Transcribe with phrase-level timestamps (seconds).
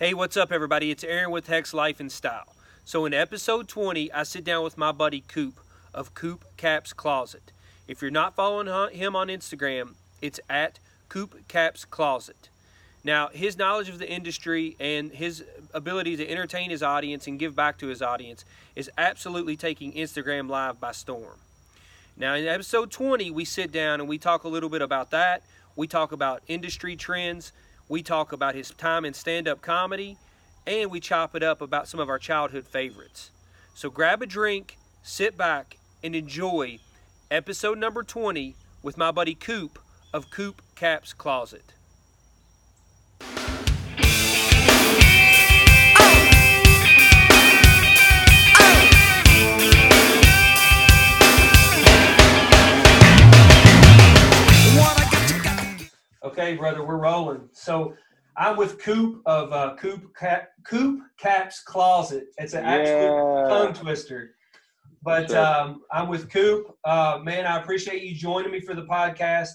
[0.00, 0.90] Hey, what's up, everybody?
[0.90, 2.56] It's Aaron with Hex Life and Style.
[2.84, 5.60] So, in episode 20, I sit down with my buddy Coop
[5.94, 7.52] of Coop Caps Closet.
[7.86, 12.48] If you're not following him on Instagram, it's at Coop Caps Closet.
[13.04, 17.54] Now, his knowledge of the industry and his ability to entertain his audience and give
[17.54, 21.38] back to his audience is absolutely taking Instagram Live by storm.
[22.16, 25.44] Now, in episode 20, we sit down and we talk a little bit about that.
[25.76, 27.52] We talk about industry trends,
[27.88, 30.16] we talk about his time in stand up comedy,
[30.66, 33.30] and we chop it up about some of our childhood favorites.
[33.74, 36.78] So grab a drink, sit back, and enjoy
[37.30, 39.78] episode number 20 with my buddy Coop
[40.12, 41.72] of Coop Caps Closet.
[56.36, 57.48] Okay, brother, we're rolling.
[57.52, 57.94] So
[58.36, 62.24] I'm with Coop of uh, Coop Cap, Coop Caps Closet.
[62.38, 64.34] It's an actual tongue twister.
[65.00, 66.76] But um, I'm with Coop.
[66.84, 69.50] Uh, man, I appreciate you joining me for the podcast.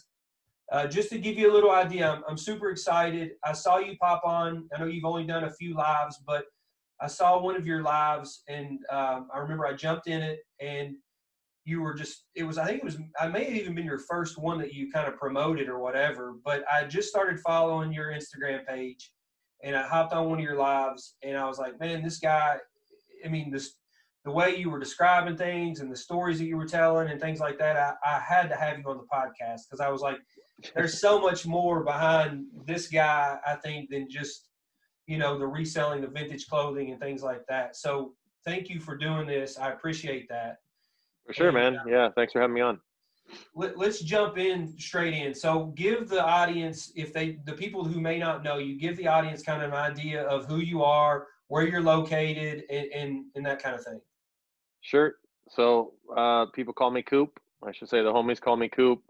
[0.72, 3.32] Uh, just to give you a little idea, I'm, I'm, super excited.
[3.44, 4.70] I saw you pop on.
[4.74, 6.46] I know you've only done a few lives, but
[7.02, 10.96] I saw one of your lives, and um, I remember I jumped in it, and
[11.66, 14.00] you were just it was i think it was i may have even been your
[14.00, 18.12] first one that you kind of promoted or whatever but i just started following your
[18.12, 19.12] instagram page
[19.64, 22.58] and i hopped on one of your lives and i was like man this guy
[23.26, 23.76] i mean this
[24.26, 27.40] the way you were describing things and the stories that you were telling and things
[27.40, 30.18] like that i, I had to have you on the podcast because i was like
[30.76, 34.48] there's so much more behind this guy i think than just
[35.08, 37.76] you know the reselling of vintage clothing and things like that.
[37.76, 38.14] So
[38.46, 40.58] thank you for doing this i appreciate that
[41.30, 41.78] for sure, man.
[41.78, 42.80] Uh, yeah, thanks for having me on.
[43.54, 45.36] Let, us jump in straight in.
[45.36, 49.08] So, give the audience, if they, the people who may not know you, give the
[49.08, 53.46] audience kind of an idea of who you are, where you're located, and and, and
[53.46, 54.02] that kind of thing.
[54.82, 55.18] Sure.
[55.50, 57.40] So, uh, people call me Coop.
[57.64, 59.04] I should say the homies call me Coop.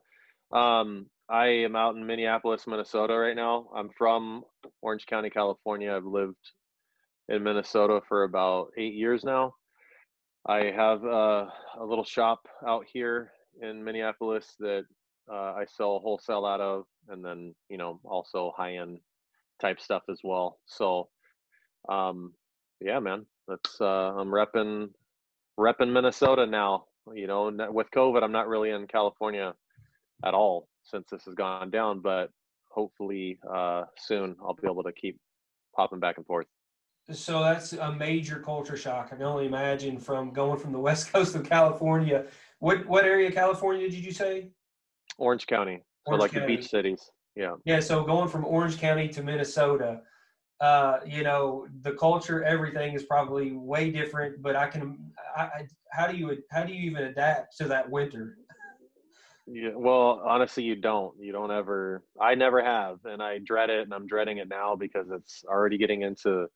[0.51, 3.69] Um, I am out in Minneapolis, Minnesota right now.
[3.73, 4.43] I'm from
[4.81, 5.95] Orange County, California.
[5.95, 6.35] I've lived
[7.29, 9.53] in Minnesota for about eight years now.
[10.47, 11.45] I have uh,
[11.79, 14.83] a little shop out here in Minneapolis that
[15.31, 18.99] uh, I sell wholesale out of, and then you know also high end
[19.61, 20.59] type stuff as well.
[20.65, 21.09] So,
[21.89, 22.33] um,
[22.79, 24.89] yeah, man, that's uh, I'm repping
[25.59, 26.85] repping Minnesota now.
[27.13, 29.53] You know, with COVID, I'm not really in California
[30.25, 32.29] at all since this has gone down, but
[32.69, 35.19] hopefully uh, soon I'll be able to keep
[35.75, 36.45] popping back and forth.
[37.11, 39.09] So that's a major culture shock.
[39.11, 42.25] I can only imagine from going from the west coast of California.
[42.59, 44.49] What what area of California did you say?
[45.17, 45.81] Orange County.
[46.05, 46.55] Orange so like County.
[46.55, 47.11] the beach cities.
[47.35, 47.55] Yeah.
[47.65, 47.79] Yeah.
[47.79, 50.01] So going from Orange County to Minnesota,
[50.61, 54.41] uh, you know, the culture, everything is probably way different.
[54.41, 57.89] But I can, I, I, how do you how do you even adapt to that
[57.89, 58.37] winter?
[59.51, 61.15] Yeah, well, honestly, you don't.
[61.19, 62.03] You don't ever.
[62.21, 65.77] I never have, and I dread it, and I'm dreading it now because it's already
[65.77, 66.47] getting into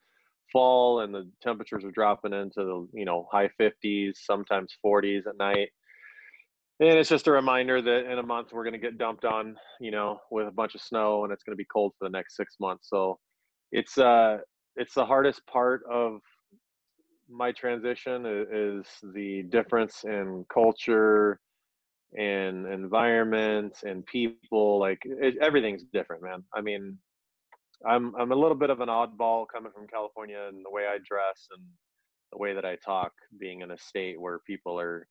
[0.52, 5.38] fall and the temperatures are dropping into the you know high 50s sometimes 40s at
[5.38, 5.70] night.
[6.80, 9.56] And it's just a reminder that in a month we're going to get dumped on
[9.80, 12.12] you know with a bunch of snow and it's going to be cold for the
[12.12, 12.90] next six months.
[12.90, 13.20] So
[13.72, 14.38] it's uh
[14.76, 16.20] it's the hardest part of
[17.30, 21.40] my transition is the difference in culture
[22.18, 24.80] and environment and people.
[24.80, 26.44] Like it, everything's different man.
[26.54, 26.98] I mean
[27.86, 30.98] I'm I'm a little bit of an oddball coming from California and the way I
[30.98, 31.66] dress and
[32.32, 35.08] the way that I talk, being in a state where people are,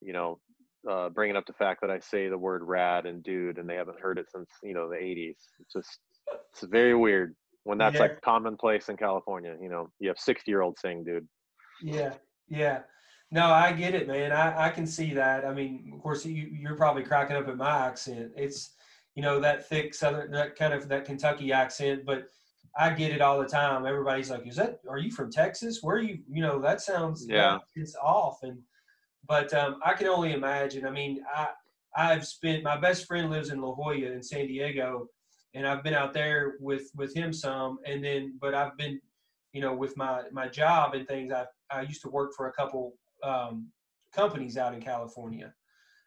[0.00, 0.40] you know,
[0.88, 3.74] uh, bringing up the fact that I say the word rad and dude and they
[3.74, 5.36] haven't heard it since you know the 80s.
[5.60, 5.98] It's just
[6.52, 8.02] it's very weird when that's yeah.
[8.02, 9.56] like commonplace in California.
[9.60, 11.26] You know, you have 60 year olds saying dude.
[11.82, 12.14] Yeah,
[12.48, 12.80] yeah.
[13.32, 14.30] No, I get it, man.
[14.30, 15.44] I, I can see that.
[15.44, 18.30] I mean, of course, you, you're probably cracking up at my accent.
[18.36, 18.75] It's
[19.16, 22.28] you know that thick southern that kind of that Kentucky accent, but
[22.78, 23.86] I get it all the time.
[23.86, 24.80] Everybody's like, "Is that?
[24.88, 25.82] Are you from Texas?
[25.82, 26.20] Where are you?
[26.30, 28.58] You know, that sounds yeah, it's off." And
[29.26, 30.86] but um, I can only imagine.
[30.86, 31.48] I mean, I
[31.96, 35.08] I've spent my best friend lives in La Jolla in San Diego,
[35.54, 39.00] and I've been out there with with him some, and then but I've been,
[39.52, 41.32] you know, with my my job and things.
[41.32, 42.92] I I used to work for a couple
[43.24, 43.68] um,
[44.14, 45.54] companies out in California,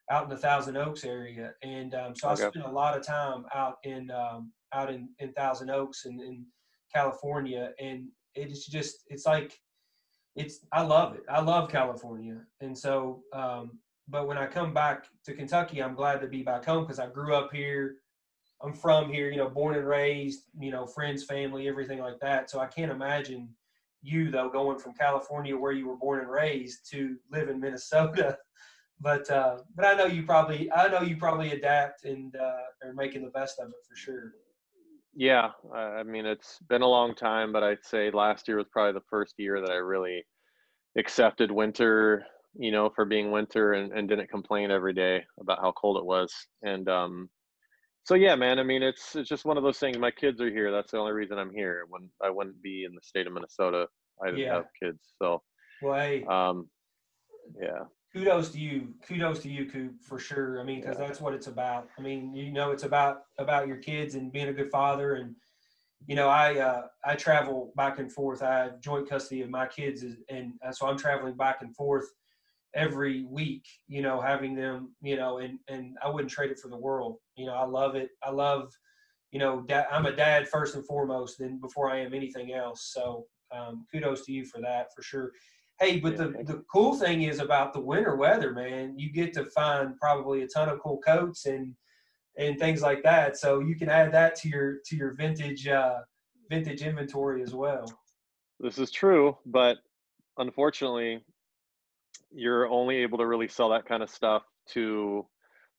[0.09, 2.45] out in the Thousand Oaks area, and um, so okay.
[2.45, 6.19] I spent a lot of time out in um, out in, in Thousand Oaks and
[6.19, 6.45] in
[6.93, 9.59] California, and it's just it's like
[10.35, 11.23] it's I love it.
[11.29, 16.21] I love California, and so um, but when I come back to Kentucky, I'm glad
[16.21, 17.97] to be back home because I grew up here.
[18.61, 22.49] I'm from here, you know, born and raised, you know, friends, family, everything like that.
[22.49, 23.49] So I can't imagine
[24.01, 28.37] you though going from California where you were born and raised to live in Minnesota.
[29.01, 32.93] But uh, but I know you probably I know you probably adapt and uh, are
[32.93, 34.33] making the best of it for sure.
[35.15, 38.93] Yeah, I mean it's been a long time, but I'd say last year was probably
[38.93, 40.25] the first year that I really
[40.97, 42.25] accepted winter,
[42.55, 46.05] you know, for being winter and, and didn't complain every day about how cold it
[46.05, 46.33] was.
[46.63, 47.29] And um,
[48.03, 49.97] so yeah, man, I mean it's it's just one of those things.
[49.97, 50.73] My kids are here.
[50.73, 51.85] That's the only reason I'm here.
[51.87, 53.87] When I wouldn't be in the state of Minnesota,
[54.21, 54.55] I didn't yeah.
[54.55, 54.99] have kids.
[55.21, 55.41] So
[55.81, 56.67] well, hey, um,
[57.61, 60.59] yeah kudos to you kudos to you coop for sure.
[60.59, 61.87] I mean because that's what it's about.
[61.97, 65.15] I mean you know it's about about your kids and being a good father.
[65.15, 65.35] And
[66.07, 68.41] you know i uh, i travel back and forth.
[68.41, 72.05] I have joint custody of my kids and so i'm traveling back and forth
[72.75, 76.69] every week you know having them you know and and i wouldn't trade it for
[76.69, 77.17] the world.
[77.35, 78.09] You know i love it.
[78.23, 78.71] I love
[79.31, 82.91] you know da- i'm a dad first and foremost then before i am anything else.
[82.93, 85.31] So um, kudos to you for that for sure
[85.79, 89.33] Hey, but yeah, the, the cool thing is about the winter weather, man, you get
[89.33, 91.73] to find probably a ton of cool coats and
[92.37, 93.37] and things like that.
[93.37, 95.99] So you can add that to your to your vintage uh,
[96.49, 97.85] vintage inventory as well.
[98.59, 99.77] This is true, but
[100.37, 101.23] unfortunately,
[102.31, 105.25] you're only able to really sell that kind of stuff to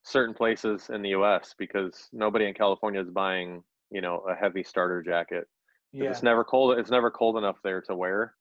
[0.02, 1.54] certain places in the U.S.
[1.58, 5.46] because nobody in California is buying, you know, a heavy starter jacket.
[5.92, 6.10] Yeah.
[6.10, 6.78] It's never cold.
[6.78, 8.34] It's never cold enough there to wear.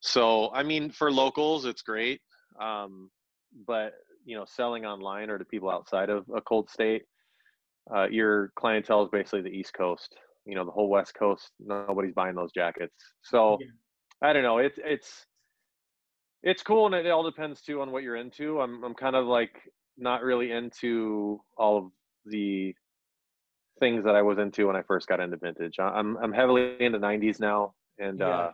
[0.00, 2.20] So, I mean, for locals, it's great.
[2.60, 3.10] Um,
[3.66, 3.92] but,
[4.24, 7.02] you know, selling online or to people outside of a cold state,
[7.94, 10.14] uh, your clientele is basically the East Coast.
[10.44, 12.94] You know, the whole West Coast, nobody's buying those jackets.
[13.22, 13.66] So, yeah.
[14.22, 14.58] I don't know.
[14.58, 15.26] It's it's
[16.42, 18.60] it's cool, and it all depends too on what you're into.
[18.60, 19.60] I'm I'm kind of like
[19.96, 21.84] not really into all of
[22.26, 22.74] the
[23.80, 25.76] things that I was into when I first got into vintage.
[25.78, 28.28] I'm I'm heavily into 90s now, and yeah.
[28.28, 28.52] uh,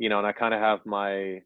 [0.00, 1.40] you know, and I kind of have my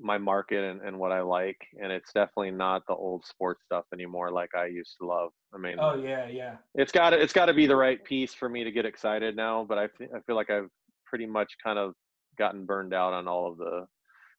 [0.00, 3.84] my market and, and what I like, and it's definitely not the old sports stuff
[3.92, 5.30] anymore like I used to love.
[5.54, 6.56] I mean, oh yeah, yeah.
[6.74, 9.36] It's got to it's got to be the right piece for me to get excited
[9.36, 10.70] now, but I I feel like I've
[11.04, 11.92] pretty much kind of
[12.38, 13.84] gotten burned out on all of the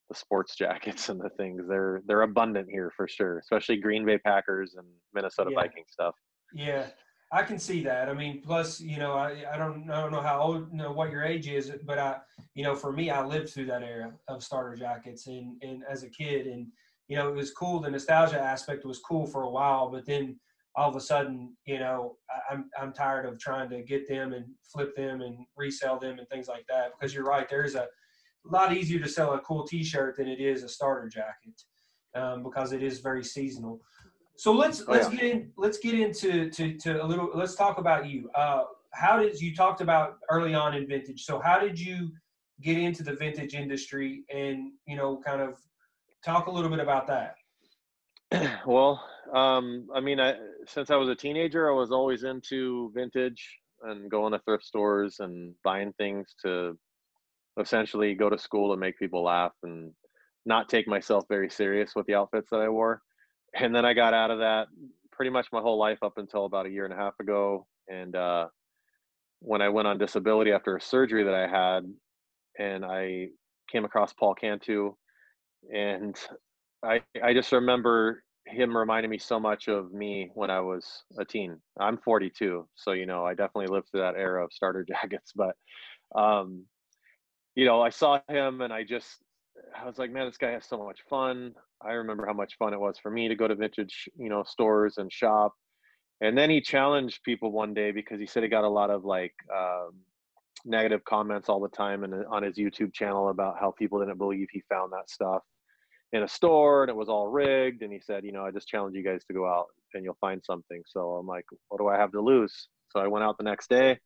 [0.10, 1.62] the sports jackets and the things.
[1.70, 5.62] They're they're abundant here for sure, especially Green Bay Packers and Minnesota yeah.
[5.62, 6.16] Viking stuff.
[6.56, 6.88] Yeah,
[7.32, 8.10] I can see that.
[8.10, 10.92] I mean, plus, you know, I, I don't I don't know how old, you know,
[10.92, 12.18] what your age is, but I,
[12.56, 16.04] you know, for me, I lived through that era of starter jackets and and as
[16.04, 16.68] a kid, and
[17.08, 17.80] you know, it was cool.
[17.80, 20.40] The nostalgia aspect was cool for a while, but then
[20.76, 24.34] all of a sudden, you know, I, I'm I'm tired of trying to get them
[24.34, 26.92] and flip them and resell them and things like that.
[26.98, 27.88] Because you're right, there's a,
[28.46, 31.62] lot easier to sell a cool T-shirt than it is a starter jacket
[32.16, 33.80] um, because it is very seasonal.
[34.40, 35.20] So let's oh, let's yeah.
[35.20, 38.30] get in let's get into to, to a little let's talk about you.
[38.34, 38.64] Uh,
[38.94, 41.26] how did you talked about early on in vintage?
[41.26, 42.14] So how did you
[42.62, 45.58] get into the vintage industry and you know kind of
[46.24, 47.36] talk a little bit about that?
[48.66, 49.04] Well,
[49.34, 53.46] um, I mean, I, since I was a teenager, I was always into vintage
[53.82, 56.78] and going to thrift stores and buying things to
[57.60, 59.92] essentially go to school and make people laugh and
[60.46, 63.02] not take myself very serious with the outfits that I wore
[63.56, 64.68] and then I got out of that
[65.12, 67.68] pretty much my whole life up until about a year and a half ago.
[67.90, 68.48] And uh,
[69.40, 71.84] when I went on disability after a surgery that I had,
[72.58, 73.28] and I
[73.72, 74.94] came across Paul Cantu,
[75.74, 76.18] and
[76.84, 81.26] I I just remember him reminding me so much of me when I was a
[81.26, 81.58] teen.
[81.80, 85.34] I'm 42, so you know I definitely lived through that era of starter jackets.
[85.36, 85.56] But
[86.16, 86.66] um,
[87.56, 89.18] you know, I saw him and I just
[89.80, 91.54] I was like, man, this guy has so much fun.
[91.82, 94.44] I remember how much fun it was for me to go to vintage, you know,
[94.44, 95.54] stores and shop.
[96.22, 99.06] And then he challenged people one day because he said he got a lot of
[99.06, 99.92] like um,
[100.66, 104.48] negative comments all the time and on his YouTube channel about how people didn't believe
[104.52, 105.44] he found that stuff
[106.12, 107.82] in a store and it was all rigged.
[107.82, 110.18] And he said, you know, I just challenge you guys to go out and you'll
[110.20, 110.84] find something.
[110.86, 112.68] So I'm like, what do I have to lose?
[112.90, 114.00] So I went out the next day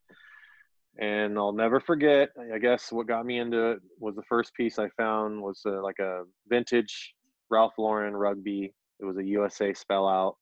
[0.99, 2.29] and I'll never forget.
[2.53, 5.81] I guess what got me into it was the first piece I found was uh,
[5.81, 7.13] like a vintage
[7.49, 8.73] Ralph Lauren rugby.
[8.99, 10.35] It was a USA spell out,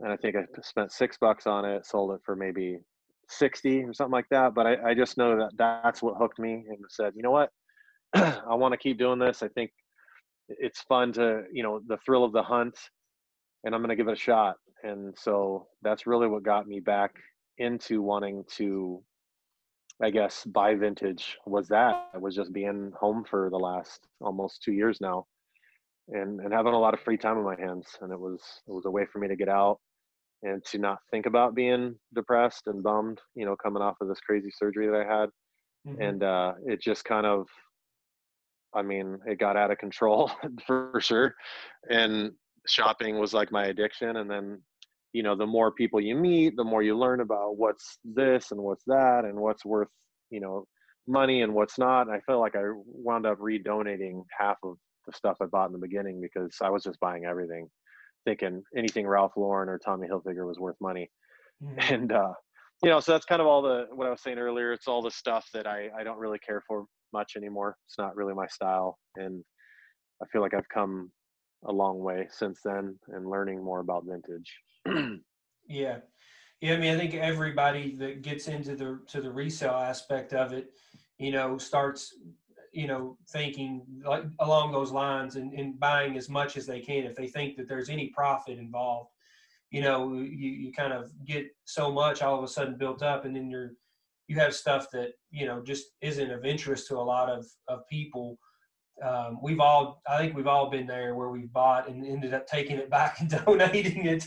[0.00, 1.86] and I think I spent six bucks on it.
[1.86, 2.78] Sold it for maybe
[3.28, 4.54] sixty or something like that.
[4.54, 7.50] But I, I just know that that's what hooked me and said, you know what,
[8.14, 9.42] I want to keep doing this.
[9.42, 9.70] I think
[10.48, 12.76] it's fun to you know the thrill of the hunt,
[13.64, 14.56] and I'm going to give it a shot.
[14.82, 17.12] And so that's really what got me back
[17.58, 19.02] into wanting to
[20.02, 22.08] I guess buy vintage was that.
[22.14, 25.26] It was just being home for the last almost two years now
[26.08, 28.72] and and having a lot of free time on my hands and it was it
[28.72, 29.78] was a way for me to get out
[30.42, 34.20] and to not think about being depressed and bummed, you know, coming off of this
[34.20, 35.28] crazy surgery that I had.
[35.86, 36.02] Mm-hmm.
[36.02, 37.46] And uh, it just kind of,
[38.74, 40.30] I mean, it got out of control
[40.66, 41.34] for sure.
[41.90, 42.32] And
[42.66, 44.16] shopping was like my addiction.
[44.16, 44.62] And then,
[45.12, 48.60] you know, the more people you meet, the more you learn about what's this and
[48.60, 49.88] what's that and what's worth,
[50.30, 50.64] you know,
[51.06, 52.02] money and what's not.
[52.02, 54.76] And I feel like I wound up redonating half of
[55.06, 57.68] the stuff I bought in the beginning because I was just buying everything,
[58.24, 61.10] thinking anything Ralph Lauren or Tommy Hilfiger was worth money.
[61.62, 61.80] Mm-hmm.
[61.94, 62.32] And uh,
[62.82, 64.72] you know, so that's kind of all the what I was saying earlier.
[64.72, 67.76] It's all the stuff that I I don't really care for much anymore.
[67.86, 69.44] It's not really my style, and
[70.22, 71.10] I feel like I've come
[71.64, 74.52] a long way since then and learning more about vintage.
[75.68, 75.98] yeah.
[76.60, 80.52] Yeah, I mean, I think everybody that gets into the to the resale aspect of
[80.52, 80.72] it,
[81.18, 82.14] you know, starts,
[82.72, 87.04] you know, thinking like along those lines and, and buying as much as they can
[87.04, 89.10] if they think that there's any profit involved.
[89.70, 93.24] You know, you, you kind of get so much all of a sudden built up,
[93.24, 93.70] and then you're
[94.26, 97.86] you have stuff that you know just isn't of interest to a lot of of
[97.88, 98.38] people.
[99.02, 102.46] Um, we've all, I think we've all been there where we've bought and ended up
[102.46, 104.24] taking it back and donating it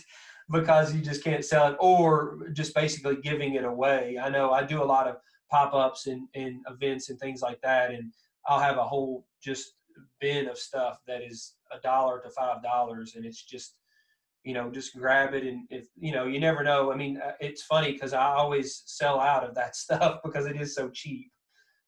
[0.52, 4.18] because you just can't sell it or just basically giving it away.
[4.22, 5.18] I know I do a lot of
[5.50, 8.12] pop ups and, and events and things like that, and
[8.48, 9.74] I'll have a whole just
[10.20, 13.76] bin of stuff that is a dollar to five dollars, and it's just
[14.44, 17.32] you know just grab it and if you know you never know i mean uh,
[17.40, 21.32] it's funny because i always sell out of that stuff because it is so cheap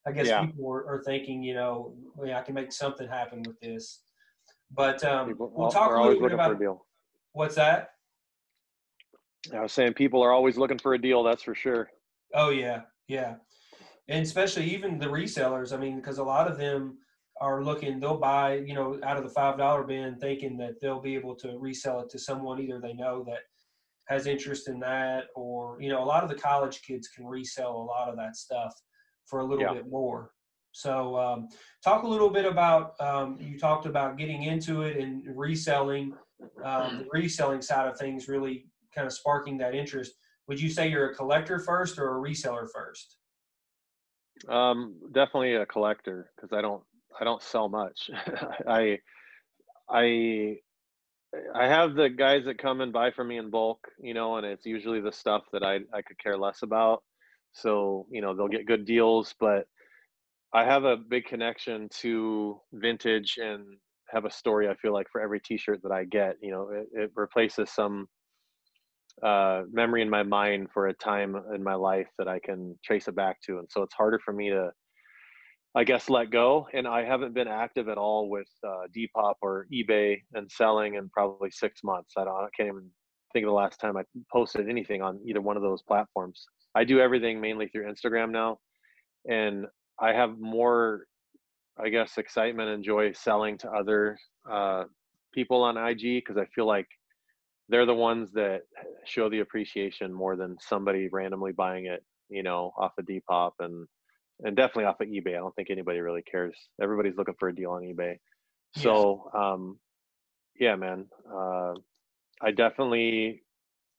[0.07, 0.45] i guess yeah.
[0.45, 4.01] people are, are, thinking you know well, yeah, i can make something happen with this
[4.71, 6.59] but um, people, we'll talk a little bit about
[7.33, 7.89] what's that
[9.53, 11.23] I was saying people are always looking for a deal.
[11.23, 11.89] That's for sure.
[12.33, 13.35] Oh yeah, yeah,
[14.07, 15.73] and especially even the resellers.
[15.73, 16.97] I mean, because a lot of them
[17.41, 17.99] are looking.
[17.99, 21.35] They'll buy, you know, out of the five dollar bin, thinking that they'll be able
[21.35, 23.39] to resell it to someone either they know that
[24.07, 27.71] has interest in that, or you know, a lot of the college kids can resell
[27.71, 28.73] a lot of that stuff
[29.25, 29.73] for a little yeah.
[29.73, 30.31] bit more.
[30.71, 31.47] So, um,
[31.83, 32.99] talk a little bit about.
[32.99, 36.13] Um, you talked about getting into it and reselling.
[36.63, 40.13] Um, the reselling side of things really kind of sparking that interest.
[40.47, 43.17] Would you say you're a collector first or a reseller first?
[44.49, 46.83] Um, definitely a collector because I don't
[47.19, 48.09] I don't sell much.
[48.67, 48.99] I
[49.89, 50.57] I
[51.53, 54.45] I have the guys that come and buy from me in bulk, you know, and
[54.45, 57.03] it's usually the stuff that I I could care less about.
[57.55, 59.65] So you know they'll get good deals, but
[60.53, 63.65] I have a big connection to vintage and
[64.09, 64.69] have a story.
[64.69, 68.07] I feel like for every T-shirt that I get, you know, it, it replaces some
[69.23, 73.07] uh, memory in my mind for a time in my life that I can trace
[73.07, 73.59] it back to.
[73.59, 74.71] And so it's harder for me to,
[75.75, 76.67] I guess, let go.
[76.73, 81.09] And I haven't been active at all with uh, Depop or eBay and selling in
[81.09, 82.13] probably six months.
[82.17, 82.89] I don't, I can't even
[83.33, 86.45] think of the last time I posted anything on either one of those platforms.
[86.75, 88.59] I do everything mainly through Instagram now.
[89.29, 89.65] And
[89.99, 91.05] I have more,
[91.79, 94.17] I guess, excitement and joy selling to other
[94.49, 94.83] uh,
[95.33, 96.87] people on IG because I feel like
[97.69, 98.61] they're the ones that
[99.05, 103.87] show the appreciation more than somebody randomly buying it, you know, off of Depop and
[104.43, 105.29] and definitely off of eBay.
[105.29, 106.57] I don't think anybody really cares.
[106.81, 108.17] Everybody's looking for a deal on eBay.
[108.75, 109.41] So, yes.
[109.41, 109.79] um,
[110.59, 111.73] yeah, man, uh,
[112.41, 113.43] I definitely.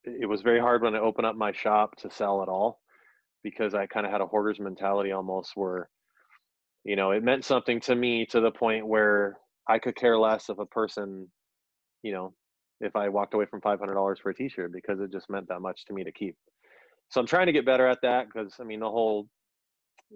[0.07, 2.81] It was very hard when I opened up my shop to sell at all,
[3.43, 5.89] because I kind of had a hoarder's mentality almost, where,
[6.85, 10.49] you know, it meant something to me to the point where I could care less
[10.49, 11.31] if a person,
[12.03, 12.35] you know,
[12.81, 15.85] if I walked away from $500 for a t-shirt because it just meant that much
[15.87, 16.37] to me to keep.
[17.09, 19.29] So I'm trying to get better at that because I mean the whole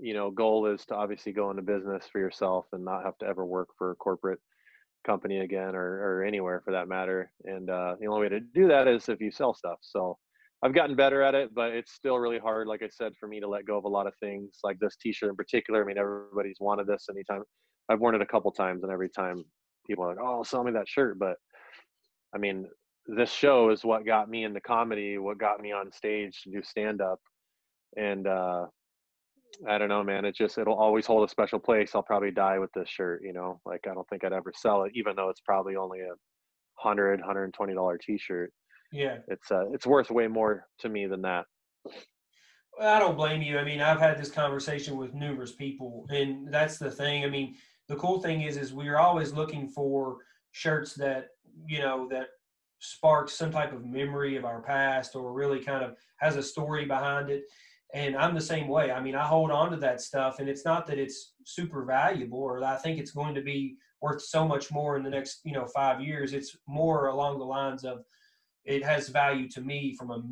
[0.01, 3.27] you know goal is to obviously go into business for yourself and not have to
[3.27, 4.41] ever work for a corporate
[5.07, 7.31] company again or, or anywhere for that matter.
[7.45, 9.79] And uh, the only way to do that is if you sell stuff.
[9.83, 10.17] So
[10.63, 13.41] I've gotten better at it, but it's still really hard, like I said, for me
[13.41, 15.83] to let go of a lot of things like this t-shirt in particular.
[15.83, 17.43] I mean, everybody's wanted this anytime.
[17.89, 19.45] I've worn it a couple times and every time
[19.87, 21.19] people are like, oh, sell me that shirt.
[21.19, 21.37] But
[22.35, 22.67] I mean,
[23.07, 26.63] this show is what got me into comedy, what got me on stage to do
[26.63, 27.19] stand up.
[27.97, 28.67] And uh
[29.69, 30.25] I don't know, man.
[30.25, 31.93] It just it'll always hold a special place.
[31.95, 33.61] I'll probably die with this shirt, you know.
[33.67, 36.15] Like I don't think I'd ever sell it, even though it's probably only a
[36.75, 38.53] hundred, hundred and twenty dollar t shirt.
[38.93, 39.19] Yeah.
[39.29, 41.45] It's uh it's worth way more to me than that.
[42.79, 43.59] Well, I don't blame you.
[43.59, 47.25] I mean, I've had this conversation with numerous people, and that's the thing.
[47.25, 47.57] I mean,
[47.89, 50.19] the cool thing is, is we're always looking for
[50.53, 51.29] shirts that
[51.67, 52.29] you know that
[52.79, 56.87] sparks some type of memory of our past or really kind of has a story
[56.87, 57.43] behind it
[57.95, 60.65] and i'm the same way i mean i hold on to that stuff and it's
[60.65, 64.71] not that it's super valuable or i think it's going to be worth so much
[64.71, 68.01] more in the next you know five years it's more along the lines of
[68.65, 70.23] it has value to me from a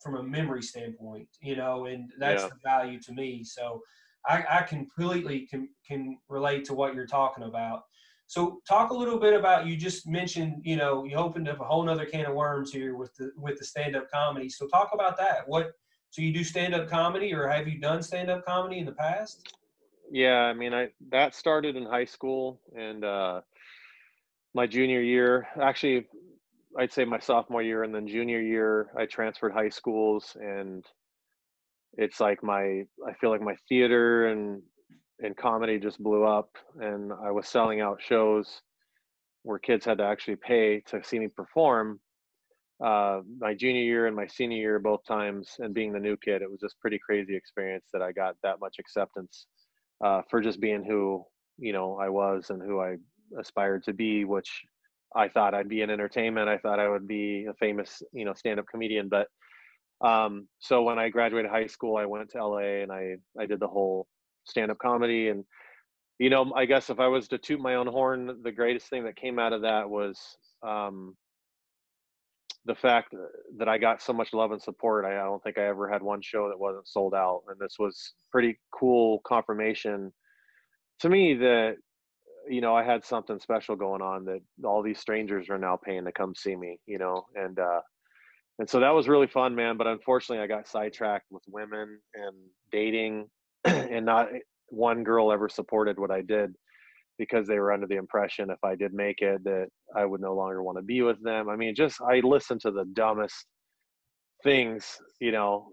[0.00, 2.48] from a memory standpoint, you know, and that's yeah.
[2.48, 3.42] the value to me.
[3.42, 3.80] So
[4.28, 7.82] I, I completely can can relate to what you're talking about.
[8.26, 11.64] So talk a little bit about you just mentioned, you know, you opened up a
[11.64, 14.48] whole nother can of worms here with the with the stand up comedy.
[14.48, 15.42] So talk about that.
[15.46, 15.72] What
[16.14, 18.92] so you do stand up comedy or have you done stand up comedy in the
[18.92, 19.48] past?
[20.12, 23.40] Yeah, I mean I that started in high school and uh
[24.54, 25.48] my junior year.
[25.60, 26.06] Actually
[26.78, 30.84] I'd say my sophomore year and then junior year I transferred high schools and
[31.94, 34.62] it's like my I feel like my theater and
[35.18, 38.62] and comedy just blew up and I was selling out shows
[39.42, 41.98] where kids had to actually pay to see me perform
[42.84, 46.42] uh, my junior year and my senior year both times and being the new kid
[46.42, 49.46] it was just pretty crazy experience that I got that much acceptance
[50.04, 51.24] uh, for just being who
[51.58, 52.96] you know I was and who I
[53.38, 54.50] aspired to be which
[55.14, 56.48] I thought I'd be in entertainment.
[56.48, 59.08] I thought I would be a famous you know stand-up comedian.
[59.08, 59.28] But
[60.06, 63.60] um, so when I graduated high school, I went to LA and I I did
[63.60, 64.06] the whole
[64.44, 65.28] stand up comedy.
[65.28, 65.44] And
[66.18, 69.04] you know I guess if I was to toot my own horn, the greatest thing
[69.04, 70.18] that came out of that was
[70.66, 71.16] um,
[72.66, 73.14] the fact
[73.58, 75.04] that I got so much love and support.
[75.04, 77.76] I, I don't think I ever had one show that wasn't sold out, and this
[77.78, 80.12] was pretty cool confirmation
[81.00, 81.76] to me that
[82.48, 86.04] you know I had something special going on that all these strangers are now paying
[86.04, 86.78] to come see me.
[86.86, 87.80] You know, and uh,
[88.58, 89.76] and so that was really fun, man.
[89.76, 92.36] But unfortunately, I got sidetracked with women and
[92.72, 93.28] dating,
[93.64, 94.28] and not
[94.68, 96.54] one girl ever supported what I did
[97.18, 100.34] because they were under the impression if I did make it that I would no
[100.34, 101.48] longer want to be with them.
[101.48, 103.46] I mean, just I listened to the dumbest
[104.42, 105.68] things, you know,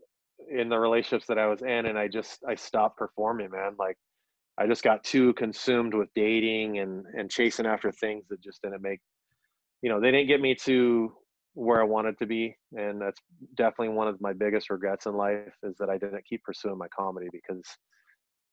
[0.50, 3.76] in the relationships that I was in, and I just I stopped performing, man.
[3.78, 3.98] Like
[4.58, 8.82] I just got too consumed with dating and and chasing after things that just didn't
[8.82, 9.00] make,
[9.82, 11.14] you know, they didn't get me to
[11.54, 13.20] where I wanted to be, and that's
[13.56, 16.88] definitely one of my biggest regrets in life is that I didn't keep pursuing my
[16.98, 17.66] comedy because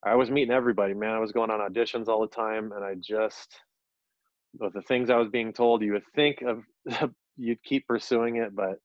[0.04, 1.10] I was meeting everybody, man.
[1.10, 3.60] I was going on auditions all the time, and I just
[4.58, 6.62] with the things I was being told, you would think of
[7.36, 8.78] you'd keep pursuing it, but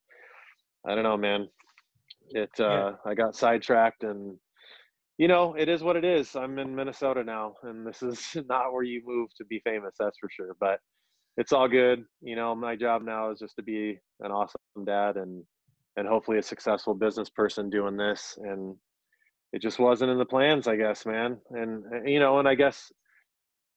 [0.87, 1.47] I don't know, man.
[2.29, 2.91] It uh, yeah.
[3.05, 4.37] I got sidetracked, and
[5.17, 6.35] you know, it is what it is.
[6.35, 10.17] I'm in Minnesota now, and this is not where you move to be famous, that's
[10.19, 10.55] for sure.
[10.59, 10.79] But
[11.37, 12.03] it's all good.
[12.21, 15.43] You know, my job now is just to be an awesome dad and
[15.95, 18.35] and hopefully a successful business person doing this.
[18.41, 18.75] And
[19.53, 21.37] it just wasn't in the plans, I guess, man.
[21.51, 22.91] And you know, and I guess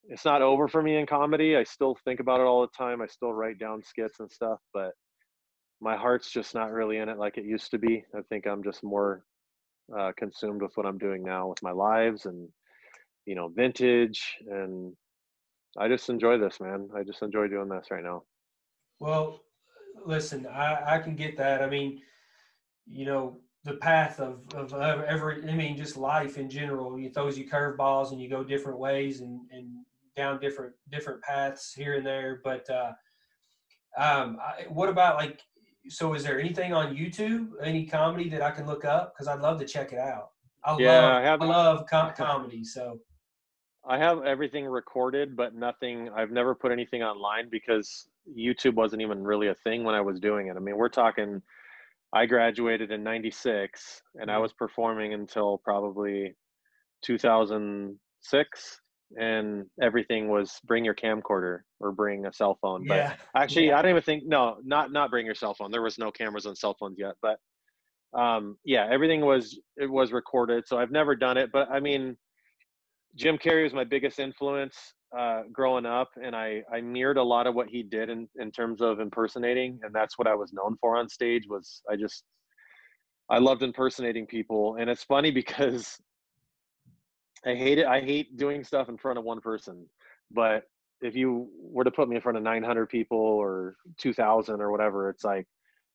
[0.09, 1.57] it's not over for me in comedy.
[1.57, 3.03] I still think about it all the time.
[3.03, 4.93] I still write down skits and stuff, but
[5.81, 8.03] my heart's just not really in it like it used to be.
[8.17, 9.23] I think I'm just more
[9.97, 12.49] uh, consumed with what I'm doing now with my lives and
[13.27, 14.93] you know vintage and
[15.79, 16.89] I just enjoy this, man.
[16.97, 18.23] I just enjoy doing this right now.
[18.99, 19.43] Well,
[20.07, 21.63] listen, I, I can get that.
[21.63, 22.01] I mean,
[22.87, 27.37] you know, the path of, of every, I mean, just life in general, you throws
[27.37, 29.69] you curveballs and you go different ways and, and
[30.17, 32.41] down different, different paths here and there.
[32.45, 32.93] But, uh,
[33.99, 35.41] um, I, what about like,
[35.89, 39.15] so is there anything on YouTube, any comedy that I can look up?
[39.19, 40.31] Cause I'd love to check it out.
[40.65, 42.65] I yeah, love, I, have, I love com- comedy.
[42.65, 43.01] So
[43.85, 46.09] I have everything recorded, but nothing.
[46.15, 50.21] I've never put anything online because YouTube wasn't even really a thing when I was
[50.21, 50.57] doing it.
[50.57, 51.43] I mean, we're talking.
[52.17, 54.43] I graduated in '96, and I mm-hmm.
[54.43, 56.35] was performing until probably
[57.05, 58.81] 2006,
[59.19, 62.85] and everything was bring your camcorder or bring a cell phone.
[62.85, 63.15] Yeah.
[63.33, 63.79] But actually, yeah.
[63.79, 65.71] I don't even think no, not not bring your cell phone.
[65.71, 67.39] There was no cameras on cell phones yet, but
[68.19, 70.67] um, yeah, everything was it was recorded.
[70.67, 72.17] So I've never done it, but I mean
[73.15, 74.77] Jim Carrey was my biggest influence
[75.17, 78.51] uh, growing up, and I I mirrored a lot of what he did in in
[78.51, 81.45] terms of impersonating, and that's what I was known for on stage.
[81.49, 82.25] Was I just
[83.29, 85.99] I loved impersonating people, and it's funny because
[87.45, 87.87] I hate it.
[87.87, 89.87] I hate doing stuff in front of one person,
[90.31, 90.65] but
[91.03, 95.11] if you were to put me in front of 900 people or 2000 or whatever
[95.11, 95.47] it's like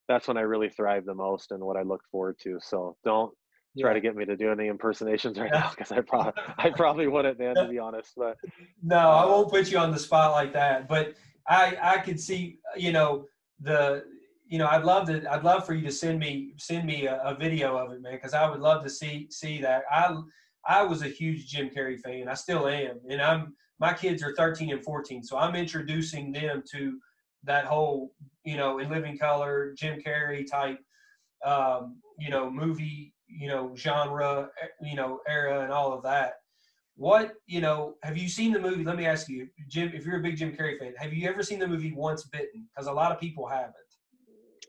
[0.08, 3.34] that's when i really thrive the most and what i look forward to so don't
[3.76, 3.86] yeah.
[3.86, 7.08] try to get me to do any impersonations right now because I probably I probably
[7.08, 8.14] wouldn't, man, to be honest.
[8.18, 8.38] But
[8.84, 10.88] no, I won't put you on the spot like that.
[10.88, 11.16] But
[11.48, 13.26] I I could see you know
[13.62, 14.06] the
[14.48, 17.22] you know I'd love to I'd love for you to send me send me a,
[17.24, 19.84] a video of it, man, because I would love to see see that.
[19.90, 20.16] I
[20.68, 22.28] I was a huge Jim Carrey fan.
[22.28, 26.64] I still am, and I'm my kids are 13 and 14, so I'm introducing them
[26.72, 27.00] to
[27.44, 30.80] that whole you know in living color Jim Carrey type
[31.46, 36.34] um, you know movie you know genre eh, you know era and all of that
[36.96, 40.20] what you know have you seen the movie let me ask you jim if you're
[40.20, 42.92] a big jim carrey fan have you ever seen the movie once bitten because a
[42.92, 43.76] lot of people haven't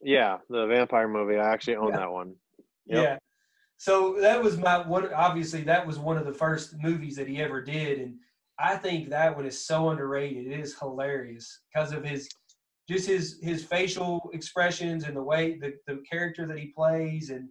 [0.02, 1.38] Yeah, the vampire movie.
[1.38, 1.96] I actually own yeah.
[1.98, 2.34] that one.
[2.86, 3.02] Yep.
[3.02, 3.18] Yeah.
[3.78, 5.12] So that was my one.
[5.14, 8.14] Obviously, that was one of the first movies that he ever did, and
[8.58, 10.46] I think that one is so underrated.
[10.46, 12.28] It is hilarious because of his
[12.88, 17.48] just his his facial expressions and the way the, the character that he plays and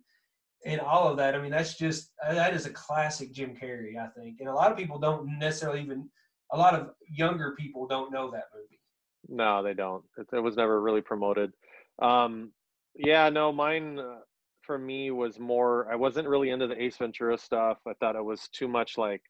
[0.65, 1.35] and all of that.
[1.35, 4.37] I mean, that's just that is a classic Jim Carrey, I think.
[4.39, 6.09] And a lot of people don't necessarily even
[6.51, 8.79] a lot of younger people don't know that movie.
[9.27, 10.03] No, they don't.
[10.17, 11.53] It, it was never really promoted.
[12.01, 12.51] Um,
[12.95, 14.19] yeah, no, mine uh,
[14.61, 15.91] for me was more.
[15.91, 17.77] I wasn't really into the Ace Ventura stuff.
[17.87, 19.21] I thought it was too much like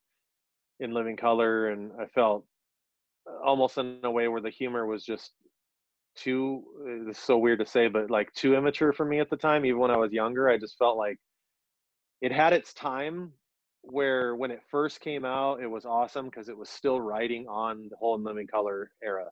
[0.80, 2.46] in Living Color, and I felt
[3.30, 5.32] uh, almost in a way where the humor was just
[6.24, 9.38] too uh, it's so weird to say but like too immature for me at the
[9.38, 11.18] time even when i was younger i just felt like
[12.22, 13.32] it had its time
[13.82, 17.88] where when it first came out it was awesome because it was still riding on
[17.90, 19.26] the whole living color era.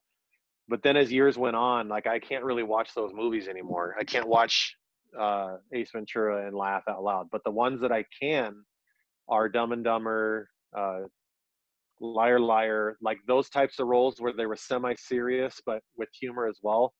[0.67, 3.95] But then as years went on like i can't really watch those movies anymore.
[3.99, 4.75] I can't watch
[5.19, 8.63] uh, ace ventura and laugh out loud but the ones that i can
[9.27, 10.47] are dumb and dumber
[10.77, 10.99] uh,
[12.01, 16.59] liar liar like those types of roles where they were semi-serious but with humor as
[16.63, 16.93] well.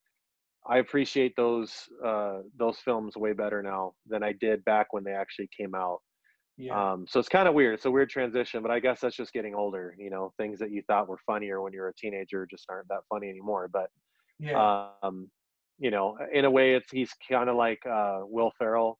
[0.67, 1.73] I appreciate those
[2.05, 5.99] uh those films way better now than i did back when they actually came out.
[6.57, 6.91] Yeah.
[6.93, 9.31] um so it's kind of weird it's a weird transition but i guess that's just
[9.31, 12.45] getting older you know things that you thought were funnier when you were a teenager
[12.51, 13.87] just aren't that funny anymore but
[14.39, 14.89] yeah.
[15.01, 15.29] um
[15.77, 18.99] you know in a way it's he's kind of like uh will ferrell.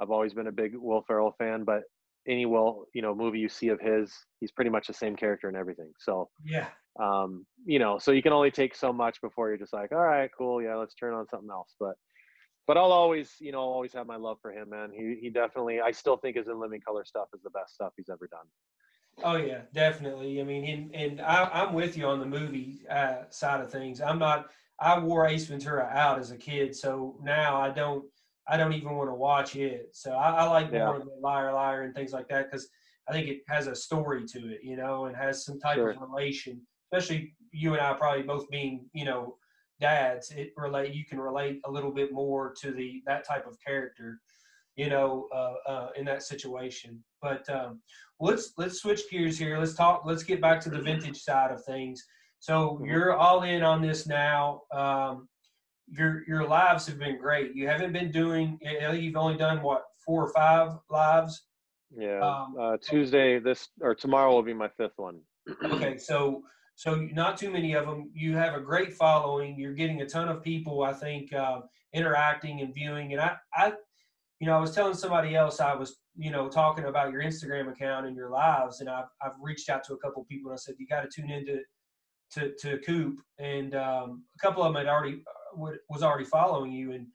[0.00, 1.82] I've always been a big will ferrell fan but
[2.26, 5.48] any well you know movie you see of his he's pretty much the same character
[5.48, 5.92] and everything.
[5.98, 6.68] So yeah.
[7.00, 9.98] um you know so you can only take so much before you're just like all
[9.98, 11.74] right cool yeah let's turn on something else.
[11.78, 11.94] But
[12.66, 14.90] but i'll always you know always have my love for him man.
[14.92, 17.92] He he definitely i still think his in living color stuff is the best stuff
[17.96, 18.46] he's ever done.
[19.24, 20.40] Oh yeah definitely.
[20.40, 24.00] I mean and, and I, i'm with you on the movie uh, side of things.
[24.00, 24.50] I'm not
[24.80, 28.04] i wore ace ventura out as a kid so now i don't
[28.48, 29.90] I don't even want to watch it.
[29.92, 30.86] So I, I like yeah.
[30.86, 32.68] more of the liar liar and things like that because
[33.08, 35.90] I think it has a story to it, you know, and has some type sure.
[35.90, 36.60] of relation.
[36.92, 39.36] Especially you and I probably both being, you know,
[39.80, 40.30] dads.
[40.30, 44.20] It relate you can relate a little bit more to the that type of character,
[44.76, 47.02] you know, uh, uh, in that situation.
[47.22, 47.80] But um,
[48.20, 49.58] let's let's switch gears here.
[49.58, 50.02] Let's talk.
[50.04, 52.04] Let's get back to the vintage side of things.
[52.40, 52.86] So mm-hmm.
[52.86, 54.62] you're all in on this now.
[54.72, 55.28] Um,
[55.90, 57.54] your your lives have been great.
[57.54, 58.58] You haven't been doing.
[58.62, 61.44] You've only done what four or five lives.
[61.90, 62.20] Yeah.
[62.20, 65.20] Um, uh, Tuesday this or tomorrow will be my fifth one.
[65.64, 66.42] okay, so
[66.74, 68.10] so not too many of them.
[68.14, 69.58] You have a great following.
[69.58, 70.82] You're getting a ton of people.
[70.82, 71.60] I think uh,
[71.92, 73.12] interacting and viewing.
[73.12, 73.72] And I I
[74.40, 77.70] you know I was telling somebody else I was you know talking about your Instagram
[77.72, 80.60] account and your lives, and I've I've reached out to a couple people and I
[80.60, 81.60] said you got to tune into
[82.32, 85.22] to to Coop, and um, a couple of them had already
[85.54, 86.92] was already following you.
[86.92, 87.06] And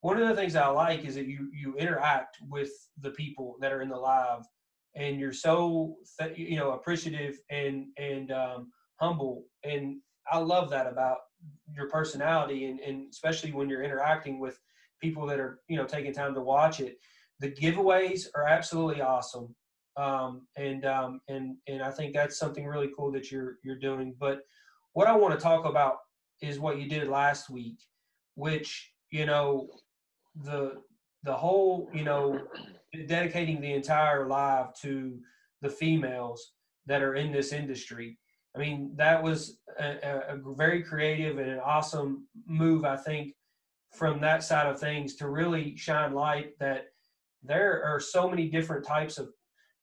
[0.00, 3.72] one of the things I like is that you you interact with the people that
[3.72, 4.44] are in the live,
[4.94, 5.96] and you're so
[6.34, 9.44] you know appreciative and and um, humble.
[9.64, 9.98] And
[10.30, 11.18] I love that about
[11.74, 14.58] your personality, and, and especially when you're interacting with
[15.00, 16.98] people that are you know taking time to watch it.
[17.40, 19.54] The giveaways are absolutely awesome.
[19.96, 24.14] Um, and um, and and I think that's something really cool that you're you're doing.
[24.18, 24.40] But
[24.92, 25.98] what I want to talk about
[26.40, 27.78] is what you did last week,
[28.34, 29.68] which you know
[30.44, 30.80] the
[31.22, 32.40] the whole you know
[33.06, 35.18] dedicating the entire live to
[35.62, 36.52] the females
[36.86, 38.18] that are in this industry.
[38.54, 43.34] I mean, that was a, a, very creative and an awesome move, I think,
[43.92, 46.86] from that side of things to really shine light that
[47.42, 49.28] there are so many different types of,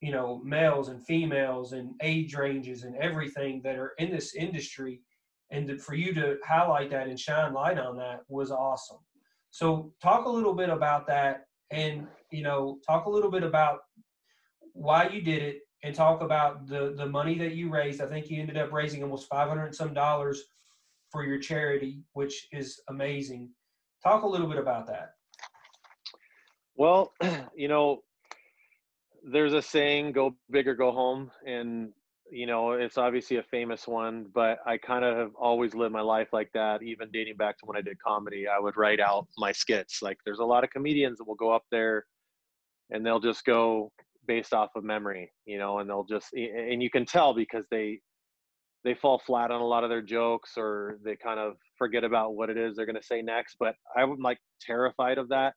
[0.01, 5.01] you know, males and females and age ranges and everything that are in this industry
[5.51, 8.97] and for you to highlight that and shine light on that was awesome.
[9.51, 13.79] So talk a little bit about that and you know talk a little bit about
[14.73, 18.01] why you did it and talk about the the money that you raised.
[18.01, 20.43] I think you ended up raising almost 500 some dollars
[21.11, 23.49] for your charity which is amazing.
[24.03, 25.11] Talk a little bit about that.
[26.75, 27.13] Well
[27.55, 28.03] you know
[29.23, 31.31] there's a saying go big or go home.
[31.45, 31.91] And
[32.31, 36.01] you know, it's obviously a famous one, but I kind of have always lived my
[36.01, 38.45] life like that, even dating back to when I did comedy.
[38.47, 40.01] I would write out my skits.
[40.01, 42.05] Like, there's a lot of comedians that will go up there
[42.89, 43.91] and they'll just go
[44.27, 47.99] based off of memory, you know, and they'll just, and you can tell because they,
[48.83, 52.35] they fall flat on a lot of their jokes or they kind of forget about
[52.35, 53.55] what it is they're going to say next.
[53.59, 55.53] But I'm like terrified of that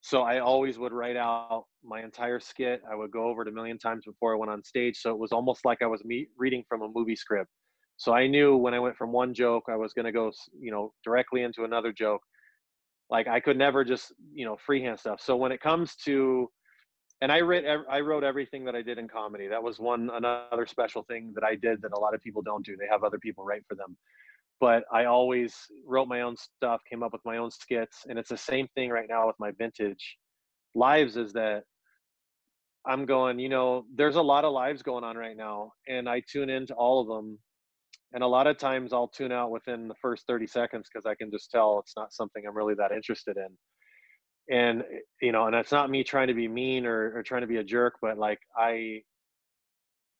[0.00, 2.82] so I always would write out my entire skit.
[2.90, 4.98] I would go over it a million times before I went on stage.
[4.98, 7.50] So it was almost like I was me- reading from a movie script.
[7.96, 10.70] So I knew when I went from one joke, I was going to go, you
[10.70, 12.22] know, directly into another joke.
[13.10, 15.20] like I could never just you know freehand stuff.
[15.20, 16.48] So when it comes to
[17.20, 19.48] and I wrote I wrote everything that I did in comedy.
[19.48, 22.64] That was one another special thing that I did that a lot of people don't
[22.64, 22.76] do.
[22.76, 23.96] They have other people write for them.
[24.60, 25.54] But I always
[25.86, 28.90] wrote my own stuff, came up with my own skits, and it's the same thing
[28.90, 30.18] right now with my vintage
[30.74, 31.16] lives.
[31.16, 31.62] Is that
[32.86, 36.22] I'm going, you know, there's a lot of lives going on right now, and I
[36.30, 37.38] tune into all of them.
[38.12, 41.14] And a lot of times I'll tune out within the first 30 seconds because I
[41.14, 43.56] can just tell it's not something I'm really that interested in
[44.50, 47.40] and eh, you know and it's not me trying to be mean or, or trying
[47.40, 49.00] to be a jerk but like i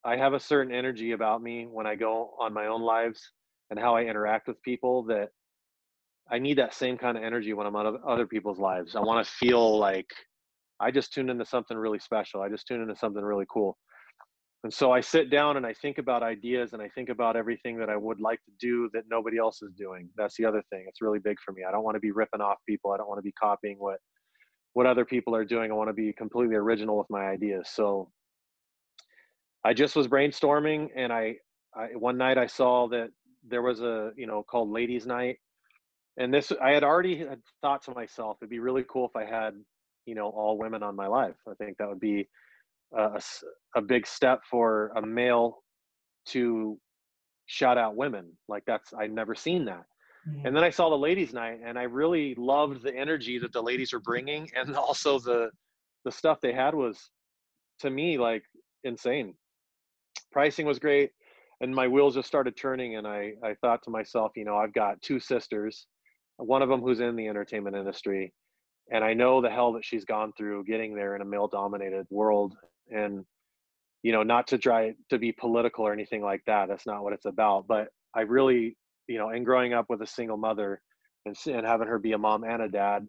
[0.04, 3.32] i have a certain energy about me when i go on my own lives
[3.70, 5.28] and how i interact with people that
[6.30, 8.96] i need that same kind of energy when i'm on other people's lives.
[8.96, 10.08] I want to feel like
[10.80, 12.42] i just tuned into something really special.
[12.42, 13.76] I just tuned into something really cool.
[14.62, 17.78] And so i sit down and i think about ideas and i think about everything
[17.78, 20.08] that i would like to do that nobody else is doing.
[20.16, 20.84] That's the other thing.
[20.86, 21.62] It's really big for me.
[21.66, 22.92] I don't want to be ripping off people.
[22.92, 23.98] I don't want to be copying what
[24.74, 25.70] what other people are doing.
[25.70, 27.68] I want to be completely original with my ideas.
[27.72, 28.10] So
[29.64, 31.36] I just was brainstorming and I,
[31.74, 33.10] I one night I saw that
[33.46, 35.38] there was a, you know, called ladies night.
[36.16, 39.24] And this, I had already had thought to myself, it'd be really cool if I
[39.24, 39.54] had,
[40.06, 42.28] you know, all women on my life I think that would be
[42.96, 43.20] a,
[43.76, 45.58] a big step for a male
[46.28, 46.78] to
[47.46, 48.32] shout out women.
[48.48, 49.84] Like that's, I'd never seen that.
[50.28, 50.46] Mm-hmm.
[50.46, 53.62] And then I saw the ladies' night, and I really loved the energy that the
[53.62, 55.50] ladies were bringing, and also the
[56.04, 57.10] the stuff they had was,
[57.80, 58.42] to me, like
[58.84, 59.34] insane.
[60.32, 61.10] Pricing was great,
[61.60, 62.96] and my wheels just started turning.
[62.96, 65.86] And I I thought to myself, you know, I've got two sisters,
[66.36, 68.32] one of them who's in the entertainment industry,
[68.92, 72.56] and I know the hell that she's gone through getting there in a male-dominated world,
[72.90, 73.24] and
[74.02, 76.68] you know, not to try to be political or anything like that.
[76.68, 77.66] That's not what it's about.
[77.66, 78.76] But I really
[79.10, 80.80] you know, and growing up with a single mother
[81.26, 83.06] and, and having her be a mom and a dad,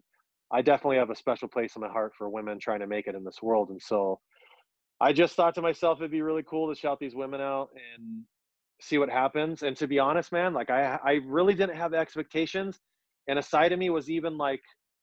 [0.50, 3.14] I definitely have a special place in my heart for women trying to make it
[3.14, 3.70] in this world.
[3.70, 4.18] And so
[5.00, 8.24] I just thought to myself, it'd be really cool to shout these women out and
[8.82, 9.62] see what happens.
[9.62, 12.78] And to be honest, man, like I, I really didn't have expectations.
[13.28, 14.62] And a side of me was even like,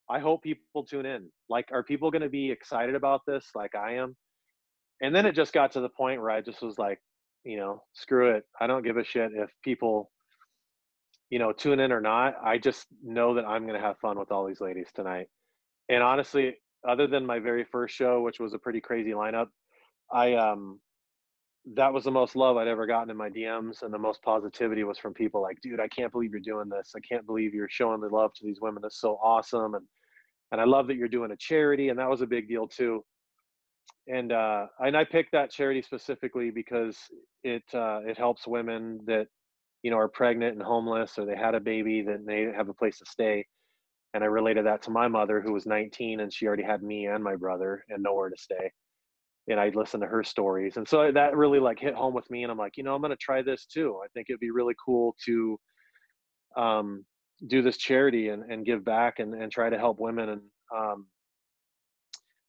[0.09, 1.29] I hope people tune in.
[1.49, 4.15] Like, are people going to be excited about this like I am?
[5.01, 6.99] And then it just got to the point where I just was like,
[7.45, 8.43] you know, screw it.
[8.59, 10.11] I don't give a shit if people
[11.29, 14.17] you know, tune in or not, I just know that I'm going to have fun
[14.17, 15.27] with all these ladies tonight.
[15.87, 16.55] And honestly,
[16.87, 19.47] other than my very first show, which was a pretty crazy lineup,
[20.11, 20.79] I um
[21.75, 24.83] that was the most love I'd ever gotten in my DMs and the most positivity
[24.83, 26.93] was from people like, dude, I can't believe you're doing this.
[26.95, 28.81] I can't believe you're showing the love to these women.
[28.81, 29.75] That's so awesome.
[29.75, 29.85] And
[30.51, 31.89] and I love that you're doing a charity.
[31.89, 33.03] And that was a big deal too.
[34.07, 36.97] And uh and I picked that charity specifically because
[37.43, 39.27] it uh it helps women that
[39.83, 42.73] you know, are pregnant and homeless or they had a baby, then they have a
[42.73, 43.45] place to stay.
[44.13, 47.05] And I related that to my mother, who was 19 and she already had me
[47.05, 48.71] and my brother and nowhere to stay.
[49.49, 50.77] And I listened to her stories.
[50.77, 52.43] And so that really like hit home with me.
[52.43, 53.99] And I'm like, you know, I'm going to try this too.
[54.03, 55.59] I think it'd be really cool to
[56.55, 57.05] um,
[57.47, 60.29] do this charity and, and give back and, and try to help women.
[60.29, 60.41] And
[60.75, 61.07] um,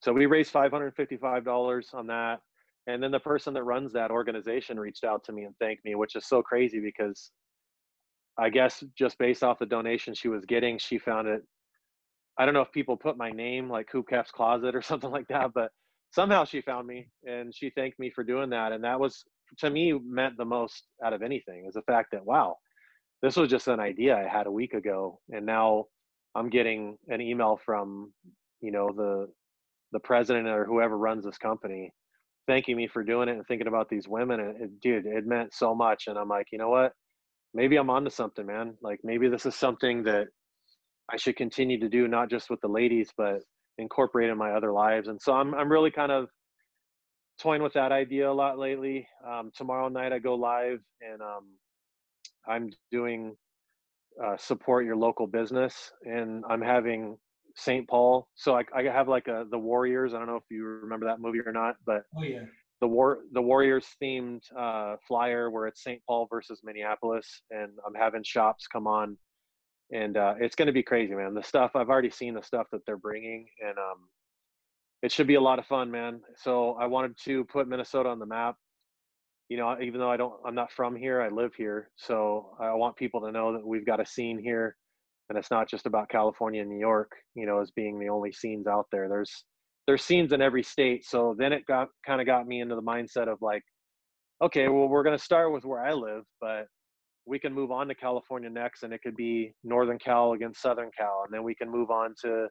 [0.00, 2.40] so we raised $555 on that
[2.86, 5.94] and then the person that runs that organization reached out to me and thanked me
[5.94, 7.30] which is so crazy because
[8.38, 11.42] i guess just based off the donation she was getting she found it
[12.38, 15.28] i don't know if people put my name like Coop Cap's closet or something like
[15.28, 15.70] that but
[16.10, 19.24] somehow she found me and she thanked me for doing that and that was
[19.58, 22.54] to me meant the most out of anything is the fact that wow
[23.22, 25.84] this was just an idea i had a week ago and now
[26.34, 28.12] i'm getting an email from
[28.60, 29.26] you know the
[29.92, 31.92] the president or whoever runs this company
[32.50, 34.40] thanking me for doing it and thinking about these women.
[34.40, 36.08] And it, dude, it meant so much.
[36.08, 36.92] And I'm like, you know what?
[37.54, 38.74] Maybe I'm onto something, man.
[38.82, 40.26] Like maybe this is something that
[41.10, 43.40] I should continue to do, not just with the ladies, but
[43.80, 45.08] incorporate in my other lives.
[45.08, 46.28] And so I'm I'm really kind of
[47.40, 49.06] toying with that idea a lot lately.
[49.26, 51.46] Um, tomorrow night I go live and um,
[52.46, 53.36] I'm doing
[54.22, 57.16] uh, support your local business, and I'm having
[57.56, 57.88] St.
[57.88, 58.28] Paul.
[58.34, 60.14] So I, I have like a the Warriors.
[60.14, 62.44] I don't know if you remember that movie or not, but oh yeah,
[62.80, 66.00] the war the Warriors themed uh, flyer where it's St.
[66.06, 69.16] Paul versus Minneapolis, and I'm having shops come on,
[69.92, 71.34] and uh, it's going to be crazy, man.
[71.34, 74.08] The stuff I've already seen the stuff that they're bringing, and um,
[75.02, 76.20] it should be a lot of fun, man.
[76.36, 78.56] So I wanted to put Minnesota on the map.
[79.48, 81.20] You know, even though I don't, I'm not from here.
[81.20, 84.76] I live here, so I want people to know that we've got a scene here
[85.30, 88.32] and it's not just about California and New York, you know, as being the only
[88.32, 89.08] scenes out there.
[89.08, 89.44] There's
[89.86, 91.06] there's scenes in every state.
[91.06, 93.62] So then it got kind of got me into the mindset of like,
[94.42, 96.66] okay, well, we're going to start with where I live, but
[97.26, 100.90] we can move on to California next, and it could be Northern Cal against Southern
[100.96, 102.48] Cal, and then we can move on to,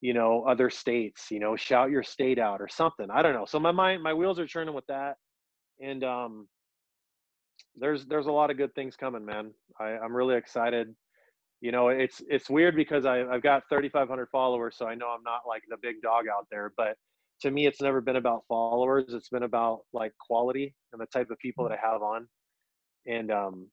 [0.00, 1.30] you know, other states.
[1.30, 3.08] You know, shout your state out or something.
[3.12, 3.46] I don't know.
[3.46, 5.16] So my mind, my wheels are turning with that,
[5.80, 6.48] and um,
[7.76, 9.52] there's there's a lot of good things coming, man.
[9.80, 10.94] I, I'm really excited.
[11.60, 15.22] You know, it's it's weird because I, I've got 3,500 followers, so I know I'm
[15.22, 16.96] not like the big dog out there, but
[17.40, 19.06] to me, it's never been about followers.
[19.08, 22.28] It's been about like quality and the type of people that I have on,
[23.06, 23.68] and um,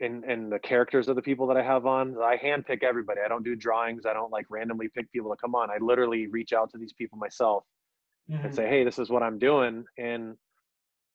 [0.00, 2.16] and and the characters of the people that I have on.
[2.18, 3.20] I handpick everybody.
[3.24, 4.06] I don't do drawings.
[4.06, 5.70] I don't like randomly pick people to come on.
[5.70, 7.64] I literally reach out to these people myself
[8.30, 8.44] mm-hmm.
[8.44, 10.36] and say, "Hey, this is what I'm doing." And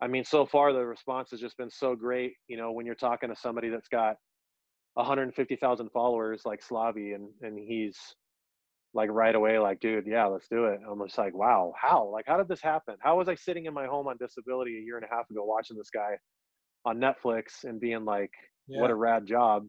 [0.01, 2.33] I mean, so far the response has just been so great.
[2.47, 4.15] You know, when you're talking to somebody that's got
[4.93, 7.97] 150,000 followers like Slavi, and and he's
[8.93, 10.79] like right away, like, dude, yeah, let's do it.
[10.89, 12.09] I'm just like, wow, how?
[12.11, 12.95] Like, how did this happen?
[13.01, 15.43] How was I sitting in my home on disability a year and a half ago
[15.43, 16.17] watching this guy
[16.85, 18.31] on Netflix and being like,
[18.69, 18.81] yeah.
[18.81, 19.67] what a rad job?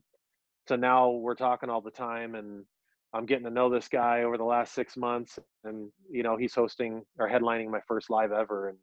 [0.68, 2.64] So now we're talking all the time and
[3.12, 6.54] I'm getting to know this guy over the last six months and, you know, he's
[6.54, 8.68] hosting or headlining my first live ever.
[8.68, 8.78] And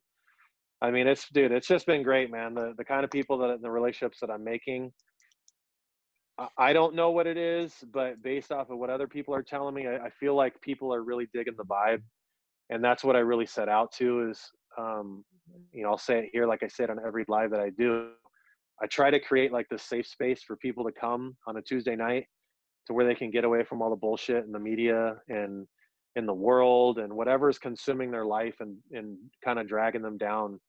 [0.82, 2.54] I mean, it's, dude, it's just been great, man.
[2.54, 4.92] The, the kind of people that the relationships that I'm making,
[6.58, 9.74] I don't know what it is, but based off of what other people are telling
[9.74, 12.04] me, I, I, feel like people are really digging the vibe,
[12.70, 14.30] and that's what I really set out to.
[14.30, 14.40] Is
[14.78, 15.26] um,
[15.72, 18.10] you know, I'll say it here, like I said on every live that I do.
[18.82, 21.96] I try to create like this safe space for people to come on a Tuesday
[21.96, 22.26] night
[22.88, 25.68] to where they can get away from all the bullshit in the media and
[26.16, 30.18] in the world and whatever is consuming their life and and kind of dragging them
[30.18, 30.60] down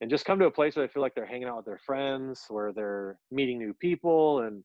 [0.00, 1.80] and just come to a place where they feel like they're hanging out with their
[1.84, 4.64] friends, where they're meeting new people and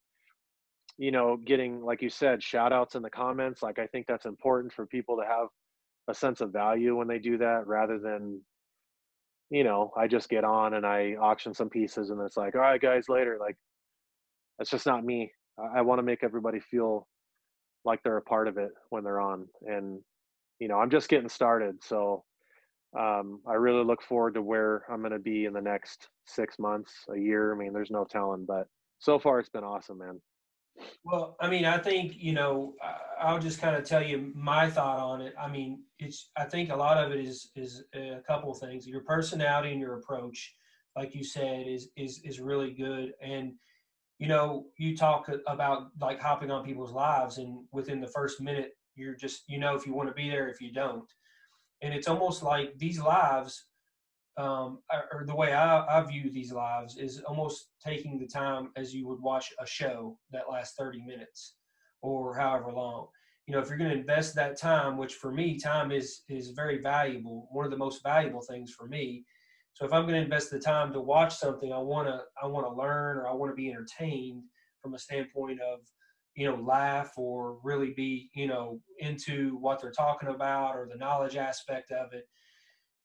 [0.97, 3.61] you know, getting, like you said, shout outs in the comments.
[3.61, 5.47] Like, I think that's important for people to have
[6.07, 8.41] a sense of value when they do that rather than,
[9.49, 12.61] you know, I just get on and I auction some pieces and it's like, all
[12.61, 13.37] right, guys, later.
[13.39, 13.55] Like,
[14.57, 15.31] that's just not me.
[15.59, 17.07] I, I want to make everybody feel
[17.83, 19.47] like they're a part of it when they're on.
[19.61, 20.01] And,
[20.59, 21.83] you know, I'm just getting started.
[21.83, 22.23] So,
[22.97, 26.57] um, I really look forward to where I'm going to be in the next six
[26.57, 27.53] months, a year.
[27.53, 28.67] I mean, there's no telling, but
[28.99, 30.21] so far it's been awesome, man.
[31.03, 32.75] Well, I mean, I think you know,
[33.19, 35.33] I'll just kind of tell you my thought on it.
[35.39, 38.59] I mean, it's I think a lot of it is is uh, a couple of
[38.59, 38.87] things.
[38.87, 40.53] Your personality and your approach,
[40.95, 43.13] like you said, is is is really good.
[43.21, 43.53] And
[44.19, 48.71] you know, you talk about like hopping on people's lives, and within the first minute,
[48.95, 51.09] you're just you know if you want to be there, if you don't.
[51.81, 53.65] And it's almost like these lives
[54.37, 54.79] um,
[55.13, 59.07] or the way I, I, view these lives is almost taking the time as you
[59.07, 61.55] would watch a show that lasts 30 minutes
[62.01, 63.07] or however long.
[63.47, 66.49] You know, if you're going to invest that time, which for me, time is is
[66.49, 69.23] very valuable, one of the most valuable things for me.
[69.73, 72.47] So if I'm going to invest the time to watch something, I want to I
[72.47, 74.43] want to learn or I want to be entertained
[74.81, 75.79] from a standpoint of
[76.35, 80.97] you know laugh or really be you know into what they're talking about or the
[80.97, 82.27] knowledge aspect of it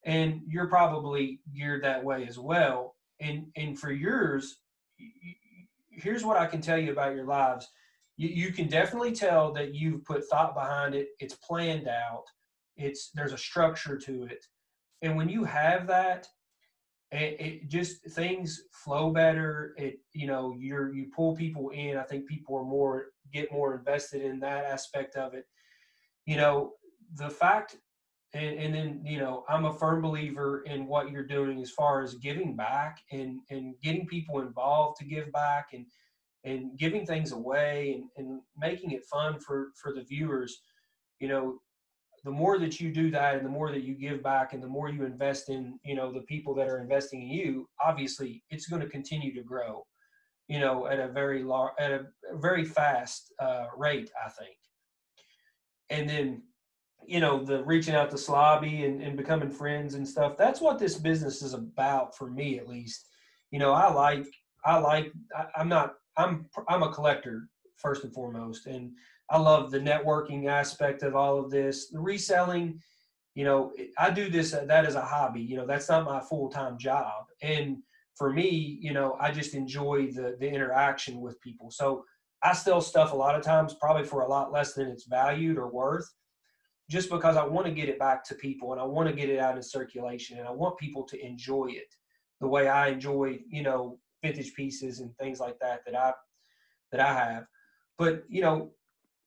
[0.05, 2.97] and you're probably geared that way as well.
[3.21, 4.61] And and for yours
[5.91, 7.69] here's what i can tell you about your lives.
[8.17, 11.09] You, you can definitely tell that you've put thought behind it.
[11.21, 12.25] It's planned out.
[12.77, 14.45] It's there's a structure to it.
[15.03, 16.27] And when you have that
[17.13, 19.75] it, it just things flow better.
[19.77, 21.97] It you know you're you pull people in.
[21.97, 25.47] I think people are more get more invested in that aspect of it.
[26.27, 26.73] You know
[27.17, 27.77] the fact
[28.33, 32.03] and, and then you know i'm a firm believer in what you're doing as far
[32.03, 35.87] as giving back and and getting people involved to give back and
[36.45, 40.61] and giving things away and, and making it fun for for the viewers.
[41.19, 41.59] You know
[42.25, 44.69] the more that you do that and the more that you give back and the
[44.69, 48.66] more you invest in you know the people that are investing in you obviously it's
[48.66, 49.87] going to continue to grow
[50.49, 54.57] you know at a very large at a very fast uh, rate i think.
[55.88, 56.43] And then
[57.07, 60.37] you know the reaching out to Slobby and, and becoming friends and stuff.
[60.37, 63.07] That's what this business is about for me, at least.
[63.51, 64.27] You know, I like
[64.65, 68.93] I like I, I'm not I'm I'm a collector first and foremost, and
[69.31, 71.89] I love the networking aspect of all of this.
[71.89, 72.81] The reselling,
[73.35, 75.43] you know, I do this that as a hobby.
[75.43, 77.79] You know, that's not my full time job, and
[78.16, 81.70] for me, you know, I just enjoy the the interaction with people.
[81.70, 82.05] So
[82.43, 85.59] I sell stuff a lot of times, probably for a lot less than it's valued
[85.59, 86.09] or worth
[86.91, 89.30] just because I want to get it back to people and I want to get
[89.30, 91.95] it out in circulation and I want people to enjoy it
[92.41, 96.12] the way I enjoy, you know, vintage pieces and things like that that I
[96.91, 97.47] that I have.
[97.97, 98.72] But, you know,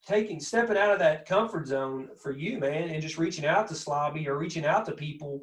[0.05, 3.75] taking stepping out of that comfort zone for you, man, and just reaching out to
[3.75, 5.39] Slobby or reaching out to people,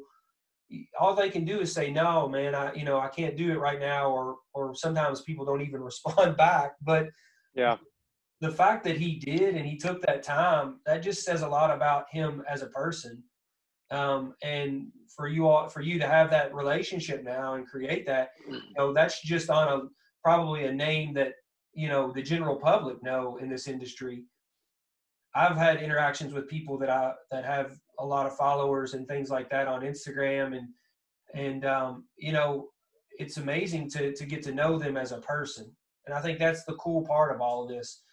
[0.99, 3.59] all they can do is say no man i you know i can't do it
[3.59, 7.09] right now or or sometimes people don't even respond back but
[7.55, 7.75] yeah
[8.41, 11.73] the fact that he did and he took that time that just says a lot
[11.73, 13.23] about him as a person.
[13.91, 18.29] Um, and for you all for you to have that relationship now and create that
[18.47, 19.81] you know that's just on a
[20.23, 21.33] probably a name that
[21.73, 24.23] you know the general public know in this industry.
[25.35, 29.29] I've had interactions with people that i that have a lot of followers and things
[29.29, 30.69] like that on instagram and
[31.33, 32.69] and um, you know
[33.19, 35.69] it's amazing to to get to know them as a person.
[36.05, 38.03] And i think that's the cool part of all of this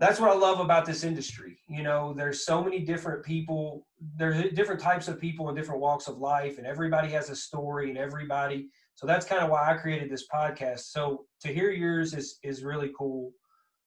[0.00, 1.58] that's what I love about this industry.
[1.68, 3.86] You know, there's so many different people,
[4.16, 7.90] there's different types of people in different walks of life, and everybody has a story,
[7.90, 8.68] and everybody.
[8.96, 10.80] So that's kind of why I created this podcast.
[10.90, 13.32] So to hear yours is is really cool.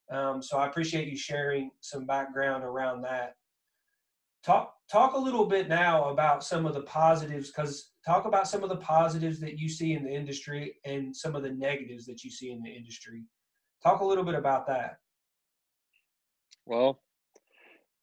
[0.10, 3.36] Um, so I appreciate you sharing some background around that.
[4.44, 8.64] Talk talk a little bit now about some of the positives, because talk about some
[8.64, 12.24] of the positives that you see in the industry and some of the negatives that
[12.24, 13.24] you see in the industry.
[13.84, 15.00] Talk a little bit about that.
[16.68, 17.00] Well,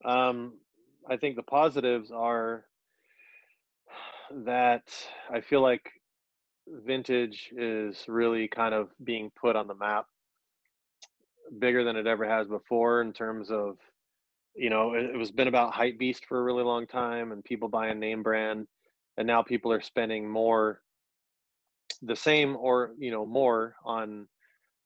[0.03, 0.53] um,
[1.07, 2.65] I think the positives are
[4.45, 4.91] that
[5.31, 5.87] I feel like
[6.67, 10.07] vintage is really kind of being put on the map
[11.59, 13.77] bigger than it ever has before in terms of
[14.55, 17.43] you know it, it was been about hype beast for a really long time and
[17.43, 18.65] people buying name brand
[19.17, 20.81] and now people are spending more
[22.01, 24.27] the same or you know more on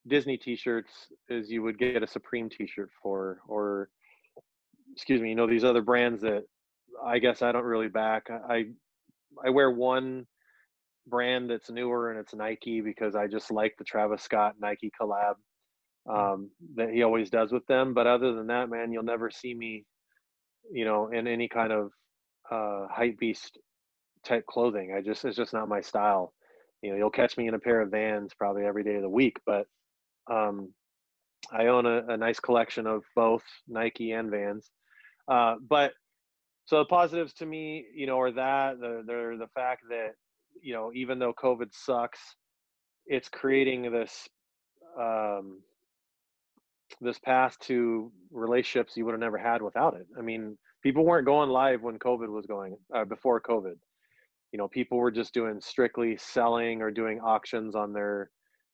[0.09, 0.91] Disney T-shirts
[1.29, 3.89] as you would get a Supreme T-shirt for, or
[4.93, 6.43] excuse me, you know these other brands that
[7.03, 8.27] I guess I don't really back.
[8.29, 8.65] I
[9.43, 10.25] I wear one
[11.07, 15.35] brand that's newer and it's Nike because I just like the Travis Scott Nike collab
[16.07, 16.15] hmm.
[16.15, 17.93] um, that he always does with them.
[17.93, 19.85] But other than that, man, you'll never see me,
[20.71, 21.91] you know, in any kind of
[22.51, 23.57] uh, hype beast
[24.25, 24.93] type clothing.
[24.95, 26.33] I just it's just not my style.
[26.81, 29.09] You know, you'll catch me in a pair of Vans probably every day of the
[29.09, 29.67] week, but
[30.29, 30.73] um,
[31.51, 34.69] I own a, a, nice collection of both Nike and Vans.
[35.27, 35.93] Uh, but
[36.65, 40.11] so the positives to me, you know, are that the they're the fact that
[40.61, 42.19] you know even though COVID sucks,
[43.07, 44.27] it's creating this
[44.99, 45.61] um,
[47.01, 50.07] this path to relationships you would have never had without it.
[50.17, 53.75] I mean, people weren't going live when COVID was going uh, before COVID.
[54.51, 58.31] You know, people were just doing strictly selling or doing auctions on their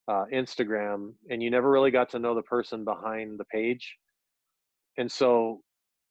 [0.07, 3.97] uh, Instagram, and you never really got to know the person behind the page.
[4.97, 5.61] And so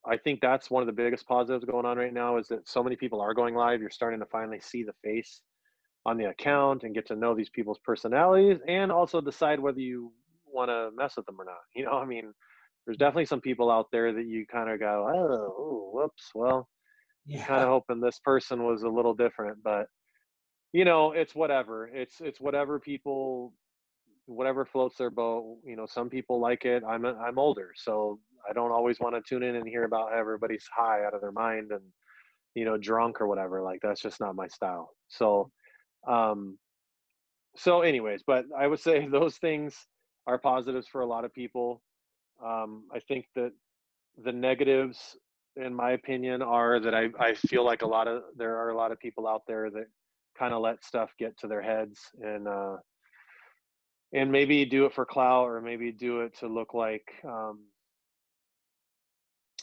[0.05, 2.83] I think that's one of the biggest positives going on right now is that so
[2.83, 3.81] many people are going live.
[3.81, 5.41] You're starting to finally see the face
[6.05, 10.11] on the account and get to know these people's personalities and also decide whether you
[10.45, 11.55] want to mess with them or not.
[11.75, 12.31] You know, I mean,
[12.85, 16.69] there's definitely some people out there that you kind of go, oh, whoops, well,
[17.25, 17.45] yeah.
[17.45, 19.87] kind of hoping this person was a little different, but
[20.73, 21.87] you know, it's whatever.
[21.87, 23.53] It's it's whatever people
[24.25, 25.57] whatever floats their boat.
[25.63, 26.83] You know, some people like it.
[26.87, 28.19] I'm I'm older, so
[28.49, 31.31] I don't always want to tune in and hear about everybody's high out of their
[31.31, 31.81] mind and
[32.53, 33.61] you know drunk or whatever.
[33.61, 34.89] Like that's just not my style.
[35.07, 35.51] So,
[36.07, 36.57] um,
[37.55, 39.75] so anyways, but I would say those things
[40.27, 41.81] are positives for a lot of people.
[42.43, 43.51] Um, I think that
[44.23, 45.15] the negatives,
[45.55, 48.77] in my opinion, are that I I feel like a lot of there are a
[48.77, 49.85] lot of people out there that
[50.37, 52.75] kind of let stuff get to their heads and uh,
[54.13, 57.59] and maybe do it for clout or maybe do it to look like um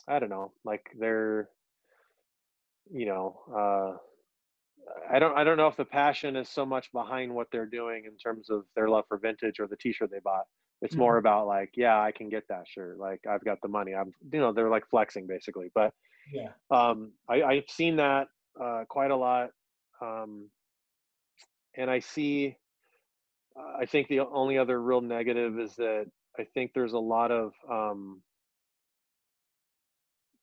[0.09, 1.49] i don't know like they're
[2.91, 3.97] you know uh
[5.11, 8.05] i don't i don't know if the passion is so much behind what they're doing
[8.05, 10.45] in terms of their love for vintage or the t-shirt they bought.
[10.81, 11.27] It's more mm-hmm.
[11.27, 12.99] about like yeah i can get that shirt.
[12.99, 13.95] Like i've got the money.
[13.95, 15.71] I'm you know they're like flexing basically.
[15.75, 15.93] But
[16.33, 16.49] yeah.
[16.71, 18.29] um i i've seen that
[18.61, 19.51] uh quite a lot
[20.01, 20.49] um
[21.77, 22.57] and i see
[23.57, 26.07] I think the only other real negative is that
[26.39, 28.23] I think there's a lot of um,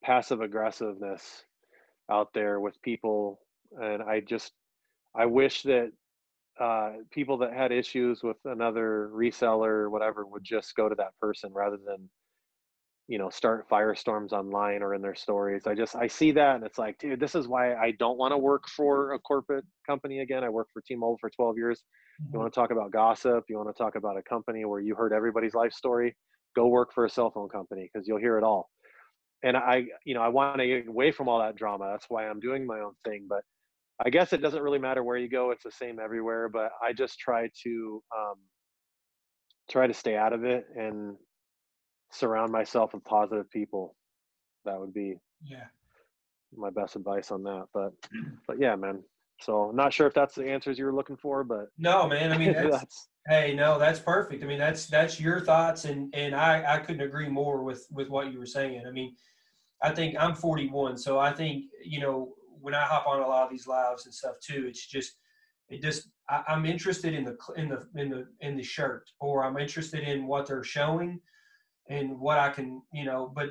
[0.03, 1.43] passive aggressiveness
[2.09, 3.39] out there with people,
[3.79, 4.53] and I just
[5.15, 5.91] I wish that
[6.59, 11.17] uh, people that had issues with another reseller or whatever would just go to that
[11.19, 12.09] person rather than
[13.09, 16.63] you know start firestorms online or in their stories i just i see that and
[16.63, 20.19] it's like dude this is why i don't want to work for a corporate company
[20.19, 21.79] again i worked for t-mobile for 12 years
[22.21, 22.29] mm-hmm.
[22.31, 24.93] you want to talk about gossip you want to talk about a company where you
[24.93, 26.15] heard everybody's life story
[26.55, 28.69] go work for a cell phone company because you'll hear it all
[29.43, 32.27] and i you know i want to get away from all that drama that's why
[32.27, 33.41] i'm doing my own thing but
[34.05, 36.93] i guess it doesn't really matter where you go it's the same everywhere but i
[36.93, 38.35] just try to um,
[39.67, 41.15] try to stay out of it and
[42.19, 43.95] surround myself with positive people.
[44.65, 45.65] That would be yeah
[46.55, 47.67] my best advice on that.
[47.73, 47.93] But
[48.47, 49.03] but yeah, man.
[49.41, 52.31] So not sure if that's the answers you were looking for, but no, man.
[52.31, 54.43] I mean, that's, that's, hey, no, that's perfect.
[54.43, 58.09] I mean, that's that's your thoughts, and and I I couldn't agree more with with
[58.09, 58.83] what you were saying.
[58.85, 59.15] I mean,
[59.81, 63.43] I think I'm 41, so I think you know when I hop on a lot
[63.43, 65.13] of these lives and stuff too, it's just
[65.69, 69.45] it just I, am interested in the in the in the in the shirt, or
[69.45, 71.21] I'm interested in what they're showing
[71.89, 73.31] and what I can you know.
[73.33, 73.49] But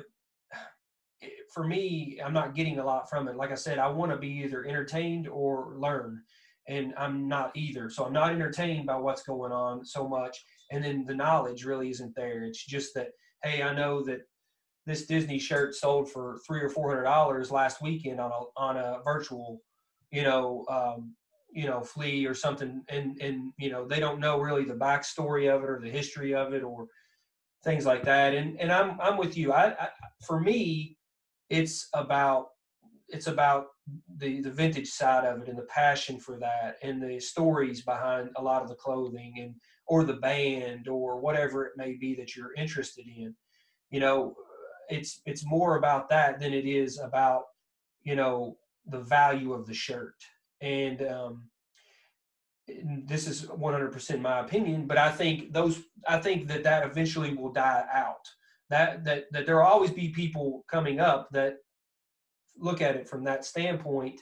[1.53, 3.35] for me, I'm not getting a lot from it.
[3.35, 6.21] Like I said, I want to be either entertained or learn,
[6.67, 7.89] and I'm not either.
[7.89, 11.89] So I'm not entertained by what's going on so much, and then the knowledge really
[11.89, 12.43] isn't there.
[12.43, 13.09] It's just that
[13.43, 14.21] hey, I know that
[14.85, 18.77] this Disney shirt sold for three or four hundred dollars last weekend on a on
[18.77, 19.61] a virtual,
[20.11, 21.15] you know, um,
[21.51, 25.53] you know, flea or something, and and you know they don't know really the backstory
[25.53, 26.87] of it or the history of it or
[27.63, 28.33] things like that.
[28.33, 29.53] And and I'm I'm with you.
[29.53, 29.89] I, I
[30.25, 30.97] for me,
[31.49, 32.49] it's about
[33.09, 33.67] it's about
[34.17, 38.29] the the vintage side of it and the passion for that and the stories behind
[38.35, 39.55] a lot of the clothing and
[39.87, 43.33] or the band or whatever it may be that you're interested in
[43.89, 44.35] you know
[44.89, 47.43] it's it's more about that than it is about
[48.03, 48.57] you know
[48.87, 50.15] the value of the shirt
[50.61, 51.49] and um
[53.05, 57.51] this is 100% my opinion but i think those i think that that eventually will
[57.51, 58.27] die out.
[58.69, 61.55] That that that there will always be people coming up that
[62.57, 64.21] look at it from that standpoint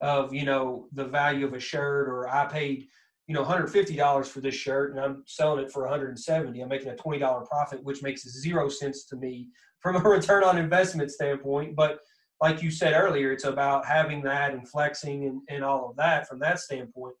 [0.00, 2.86] of you know the value of a shirt or i paid
[3.26, 6.94] you know $150 for this shirt and i'm selling it for 170 i'm making a
[6.94, 9.48] $20 profit which makes zero sense to me
[9.80, 11.74] from a return on investment standpoint.
[11.74, 12.00] But
[12.40, 16.28] like you said earlier it's about having that and flexing and, and all of that
[16.28, 17.14] from that standpoint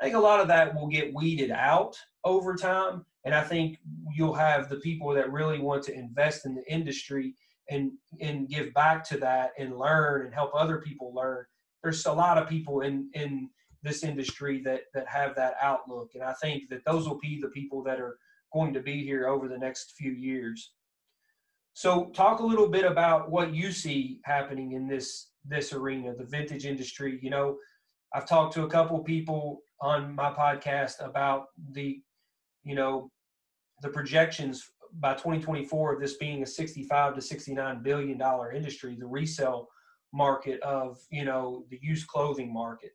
[0.00, 3.78] i think a lot of that will get weeded out over time and I think
[4.14, 7.34] you'll have the people that really want to invest in the industry
[7.70, 11.44] and and give back to that and learn and help other people learn.
[11.82, 13.48] There's a lot of people in in
[13.82, 17.48] this industry that that have that outlook, and I think that those will be the
[17.48, 18.18] people that are
[18.52, 20.72] going to be here over the next few years.
[21.72, 26.24] So, talk a little bit about what you see happening in this this arena, the
[26.24, 27.18] vintage industry.
[27.22, 27.56] You know,
[28.14, 32.00] I've talked to a couple people on my podcast about the,
[32.62, 33.10] you know,
[33.82, 34.70] the projections
[35.00, 39.68] by 2024 of this being a 65 to 69 billion dollar industry, the resale
[40.14, 42.92] market of you know the used clothing market.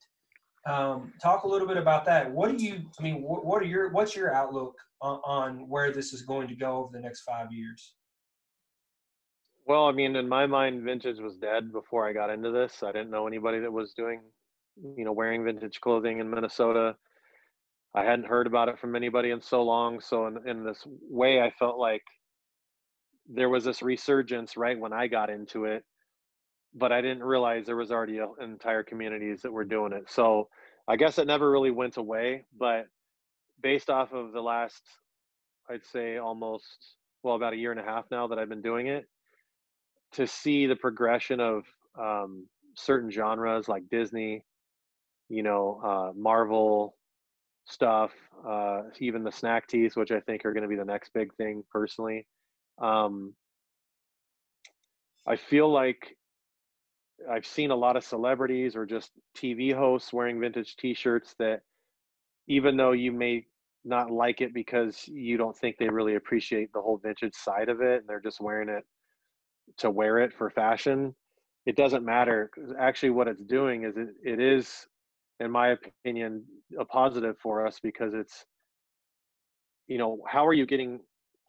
[0.66, 2.32] Um, talk a little bit about that.
[2.32, 2.82] What do you?
[3.00, 3.90] I mean, what, what are your?
[3.92, 7.52] What's your outlook on, on where this is going to go over the next five
[7.52, 7.96] years?
[9.68, 12.82] Well, I mean, in my mind, vintage was dead before I got into this.
[12.82, 14.22] I didn't know anybody that was doing,
[14.98, 16.96] you know, wearing vintage clothing in Minnesota.
[17.96, 20.00] I hadn't heard about it from anybody in so long.
[20.00, 22.04] So in, in this way, I felt like
[23.28, 25.84] there was this resurgence right when I got into it,
[26.74, 30.10] but I didn't realize there was already entire communities that were doing it.
[30.10, 30.50] So
[30.88, 32.86] I guess it never really went away, but
[33.62, 34.82] based off of the last,
[35.70, 38.88] I'd say almost, well, about a year and a half now that I've been doing
[38.88, 39.06] it,
[40.14, 41.66] to see the progression of
[42.00, 44.44] um, certain genres like Disney,
[45.30, 46.96] you know, uh, Marvel,
[47.66, 48.12] stuff,
[48.48, 51.34] uh, even the snack tees, which I think are going to be the next big
[51.36, 52.26] thing personally.
[52.82, 53.34] Um,
[55.28, 56.18] I feel like
[57.30, 61.62] I've seen a lot of celebrities or just TV hosts wearing vintage T-shirts that,
[62.48, 63.46] even though you may
[63.86, 67.82] not like it because you don't think they really appreciate the whole vintage side of
[67.82, 68.84] it, and they're just wearing it
[69.78, 71.14] to wear it for fashion,
[71.66, 72.50] it doesn't matter.
[72.80, 74.88] Actually, what it's doing is it, it is
[75.40, 76.44] in my opinion,
[76.78, 78.46] a positive for us because it's,
[79.88, 81.00] you know, how are you getting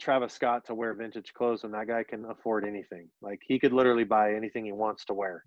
[0.01, 3.09] Travis Scott to wear vintage clothes when that guy can afford anything?
[3.21, 5.45] Like he could literally buy anything he wants to wear.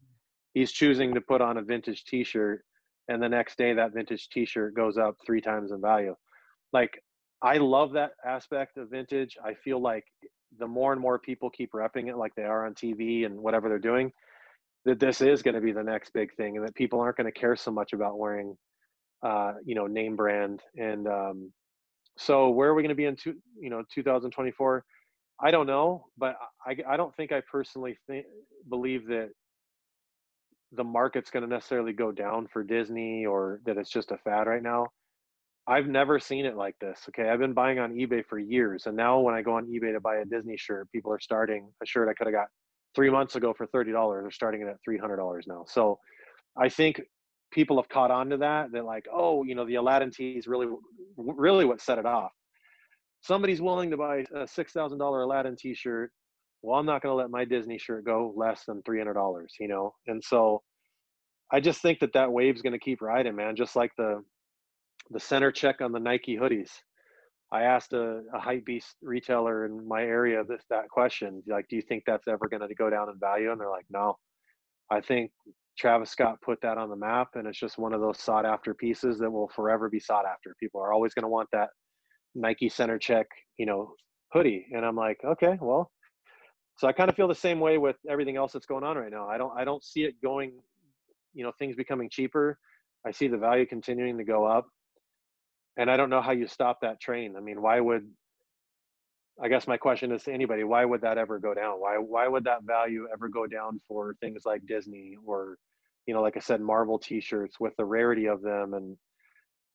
[0.53, 2.63] He's choosing to put on a vintage T-shirt,
[3.07, 6.15] and the next day that vintage T-shirt goes up three times in value.
[6.71, 7.01] Like
[7.41, 9.37] I love that aspect of vintage.
[9.43, 10.05] I feel like
[10.59, 13.69] the more and more people keep repping it like they are on TV and whatever
[13.69, 14.11] they're doing,
[14.85, 17.31] that this is going to be the next big thing and that people aren't going
[17.31, 18.55] to care so much about wearing
[19.23, 21.51] uh, you know name brand and um,
[22.17, 24.83] so where are we going to be in two, you know 2024
[25.41, 28.25] i don't know but i, I don't think i personally think,
[28.69, 29.29] believe that
[30.73, 34.47] the market's going to necessarily go down for disney or that it's just a fad
[34.47, 34.87] right now.
[35.67, 37.29] I've never seen it like this okay?
[37.29, 40.01] I've been buying on ebay for years and now when i go on ebay to
[40.01, 42.47] buy a disney shirt people are starting a shirt i could have got
[42.95, 44.23] three months ago for thirty dollars.
[44.23, 45.65] They're starting it at three hundred dollars now.
[45.67, 45.99] So
[46.57, 47.01] I think
[47.51, 48.71] people have caught on to that.
[48.71, 50.67] They're like, oh, you know, the Aladdin tee is really,
[51.17, 52.31] really what set it off.
[53.21, 56.11] Somebody's willing to buy a six thousand dollar Aladdin T-shirt.
[56.61, 59.53] Well, I'm not going to let my Disney shirt go less than three hundred dollars.
[59.59, 60.61] You know, and so
[61.51, 63.55] I just think that that wave's going to keep riding, man.
[63.55, 64.23] Just like the
[65.11, 66.69] the center check on the Nike hoodies.
[67.53, 71.75] I asked a, a hype beast retailer in my area this that question, like, do
[71.75, 73.51] you think that's ever going to go down in value?
[73.51, 74.17] And they're like, no.
[74.89, 75.31] I think
[75.77, 78.73] Travis Scott put that on the map, and it's just one of those sought after
[78.73, 80.55] pieces that will forever be sought after.
[80.59, 81.69] People are always going to want that
[82.33, 83.27] Nike center check,
[83.57, 83.93] you know,
[84.31, 84.65] hoodie.
[84.71, 85.91] And I'm like, okay, well,
[86.79, 89.11] so I kind of feel the same way with everything else that's going on right
[89.11, 89.27] now.
[89.29, 90.53] I don't, I don't see it going,
[91.35, 92.57] you know, things becoming cheaper.
[93.05, 94.65] I see the value continuing to go up,
[95.77, 97.35] and I don't know how you stop that train.
[97.35, 98.09] I mean, why would
[99.41, 101.79] I guess my question is to anybody, why would that ever go down?
[101.79, 105.57] Why why would that value ever go down for things like Disney or
[106.05, 108.97] you know, like I said, Marvel t-shirts with the rarity of them and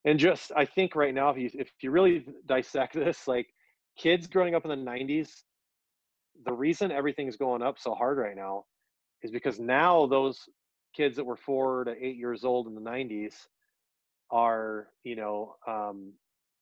[0.05, 3.49] and just I think right now if you if you really dissect this, like
[3.99, 5.31] kids growing up in the 90s,
[6.45, 8.65] the reason everything's going up so hard right now
[9.23, 10.41] is because now those
[10.97, 13.35] kids that were 4 to 8 years old in the 90s
[14.31, 16.13] are, you know, um,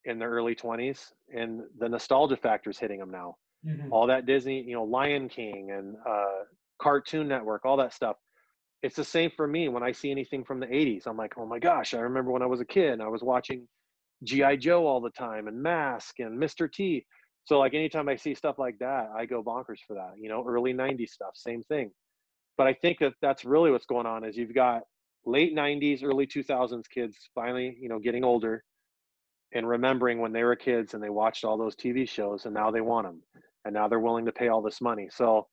[0.06, 3.36] in their early 20s and the nostalgia factor is hitting them now.
[3.66, 3.92] Mm-hmm.
[3.92, 6.44] all that disney you know lion king and uh,
[6.80, 8.16] cartoon network all that stuff.
[8.82, 11.46] It's the same for me when i see anything from the 80s i'm like oh
[11.46, 13.66] my gosh i remember when i was a kid and i was watching
[14.24, 17.04] gi joe all the time and mask and mr t.
[17.44, 20.44] So like anytime i see stuff like that i go bonkers for that you know
[20.46, 21.90] early 90s stuff same thing.
[22.58, 24.82] But i think that that's really what's going on is you've got
[25.26, 28.62] late 90s early 2000s kids finally you know getting older
[29.52, 32.70] and remembering when they were kids and they watched all those TV shows and now
[32.70, 33.22] they want them
[33.66, 35.08] and now they're willing to pay all this money.
[35.10, 35.46] So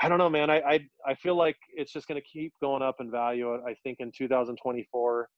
[0.00, 0.48] I don't know, man.
[0.48, 3.54] I I, I feel like it's just going to keep going up in value.
[3.54, 5.28] I think in 2024,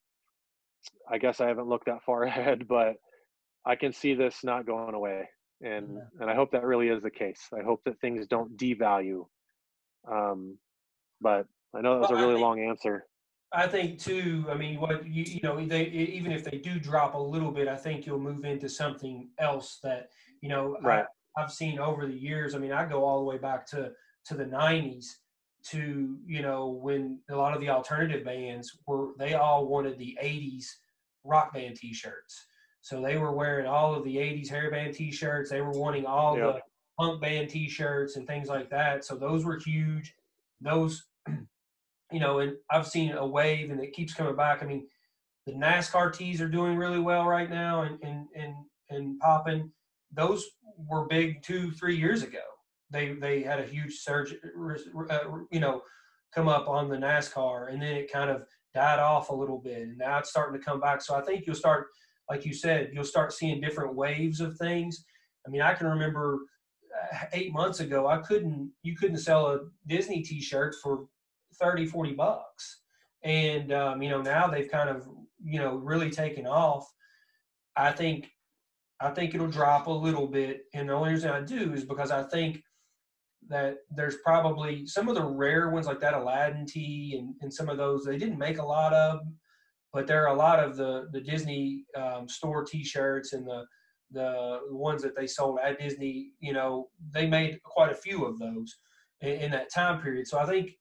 [1.10, 2.94] I guess I haven't looked that far ahead, but
[3.66, 5.28] I can see this not going away,
[5.62, 6.20] and yeah.
[6.20, 7.40] and I hope that really is the case.
[7.58, 9.24] I hope that things don't devalue.
[10.10, 10.58] Um,
[11.20, 13.06] but I know that was well, a really think, long answer.
[13.54, 14.46] I think too.
[14.50, 17.68] I mean, what you you know, they even if they do drop a little bit,
[17.68, 20.76] I think you'll move into something else that you know.
[20.82, 21.04] Right.
[21.36, 22.54] I, have seen over the years.
[22.54, 23.92] I mean, I go all the way back to
[24.26, 25.06] to the '90s
[25.64, 30.16] to you know when a lot of the alternative bands were they all wanted the
[30.22, 30.66] '80s
[31.24, 32.46] rock band T-shirts.
[32.80, 35.50] So they were wearing all of the '80s hair band T-shirts.
[35.50, 36.54] They were wanting all yep.
[36.54, 36.60] the
[36.98, 39.04] punk band T-shirts and things like that.
[39.04, 40.14] So those were huge.
[40.60, 41.04] Those
[42.12, 44.62] you know, and I've seen a wave and it keeps coming back.
[44.62, 44.86] I mean,
[45.46, 48.54] the NASCAR tees are doing really well right now and and and,
[48.90, 49.70] and popping.
[50.12, 50.44] Those
[50.76, 52.42] were big two, three years ago.
[52.90, 54.34] They they had a huge surge,
[55.10, 55.18] uh,
[55.50, 55.82] you know,
[56.34, 58.42] come up on the NASCAR, and then it kind of
[58.74, 61.02] died off a little bit, and now it's starting to come back.
[61.02, 61.88] So I think you'll start,
[62.30, 65.04] like you said, you'll start seeing different waves of things.
[65.46, 66.40] I mean, I can remember
[67.12, 71.06] uh, eight months ago, I couldn't, you couldn't sell a Disney T-shirt for
[71.62, 72.80] 30, 40 bucks.
[73.24, 75.08] And, um, you know, now they've kind of,
[75.44, 76.86] you know, really taken off.
[77.76, 78.28] I think,
[79.00, 80.62] I think it'll drop a little bit.
[80.74, 82.62] And the only reason I do is because I think
[83.48, 87.68] that there's probably some of the rare ones like that Aladdin tee and, and some
[87.68, 89.20] of those, they didn't make a lot of,
[89.92, 93.64] but there are a lot of the, the Disney um, store t-shirts and the,
[94.12, 98.38] the ones that they sold at Disney, you know, they made quite a few of
[98.38, 98.76] those
[99.20, 100.26] in, in that time period.
[100.28, 100.72] So I think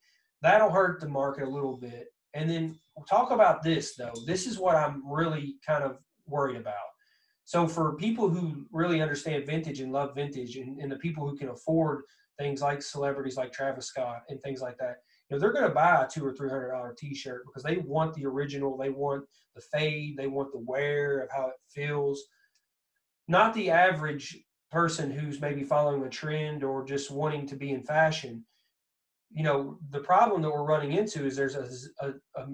[0.41, 2.07] that'll hurt the market a little bit.
[2.33, 4.13] And then talk about this though.
[4.25, 6.75] This is what I'm really kind of worried about.
[7.43, 11.35] So for people who really understand vintage and love vintage, and, and the people who
[11.35, 12.03] can afford
[12.39, 14.97] things like celebrities like Travis Scott and things like that,
[15.29, 17.77] you know, they're going to buy a two or three hundred dollar T-shirt because they
[17.77, 19.25] want the original, they want
[19.55, 22.23] the fade, they want the wear of how it feels.
[23.27, 24.37] Not the average
[24.71, 28.45] person who's maybe following a trend or just wanting to be in fashion
[29.33, 31.67] you know, the problem that we're running into is there's a,
[32.01, 32.47] a, a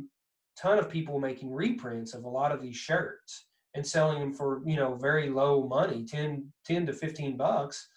[0.59, 4.61] ton of people making reprints of a lot of these shirts and selling them for,
[4.65, 7.87] you know, very low money, 10, 10 to 15 bucks,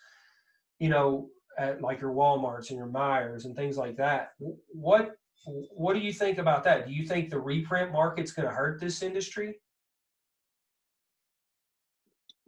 [0.78, 1.28] you know,
[1.58, 4.32] at like your Walmarts and your Meijers and things like that.
[4.68, 5.12] What,
[5.44, 6.86] what do you think about that?
[6.86, 9.58] Do you think the reprint market's going to hurt this industry?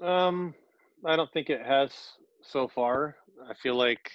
[0.02, 0.54] Um,
[1.04, 1.92] I don't think it has
[2.42, 3.16] so far.
[3.48, 4.10] I feel like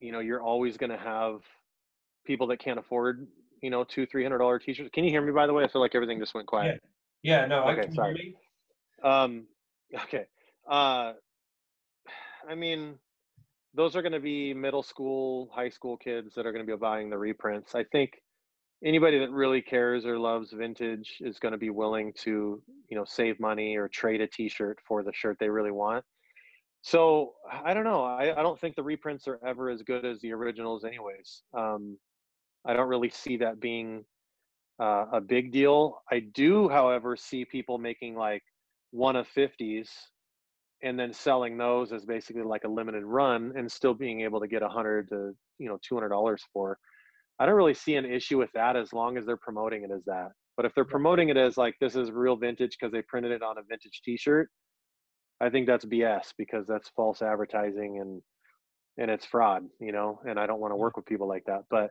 [0.00, 1.40] you know you're always going to have
[2.26, 3.26] people that can't afford
[3.62, 4.90] you know two three hundred dollar t-shirts.
[4.92, 5.64] Can you hear me by the way?
[5.64, 6.80] I feel like everything just went quiet.
[7.22, 8.36] Yeah, yeah no okay sorry.
[9.02, 9.46] um
[10.04, 10.26] okay.
[10.68, 11.12] Uh
[12.48, 12.98] i mean
[13.74, 16.78] those are going to be middle school high school kids that are going to be
[16.78, 17.74] buying the reprints.
[17.74, 18.22] I think
[18.84, 23.04] anybody that really cares or loves vintage is going to be willing to you know
[23.04, 26.04] save money or trade a t-shirt for the shirt they really want
[26.84, 28.04] so I don't know.
[28.04, 31.42] I, I don't think the reprints are ever as good as the originals, anyways.
[31.56, 31.96] Um,
[32.66, 34.04] I don't really see that being
[34.78, 36.02] uh, a big deal.
[36.12, 38.42] I do, however, see people making like
[38.90, 39.88] one of 50s
[40.82, 44.46] and then selling those as basically like a limited run and still being able to
[44.46, 46.76] get a hundred to you know two hundred dollars for.
[47.38, 50.04] I don't really see an issue with that as long as they're promoting it as
[50.04, 50.32] that.
[50.58, 53.42] But if they're promoting it as like this is real vintage because they printed it
[53.42, 54.50] on a vintage T-shirt,
[55.40, 58.22] I think that's BS because that's false advertising and
[58.96, 60.20] and it's fraud, you know.
[60.28, 61.64] And I don't want to work with people like that.
[61.70, 61.90] But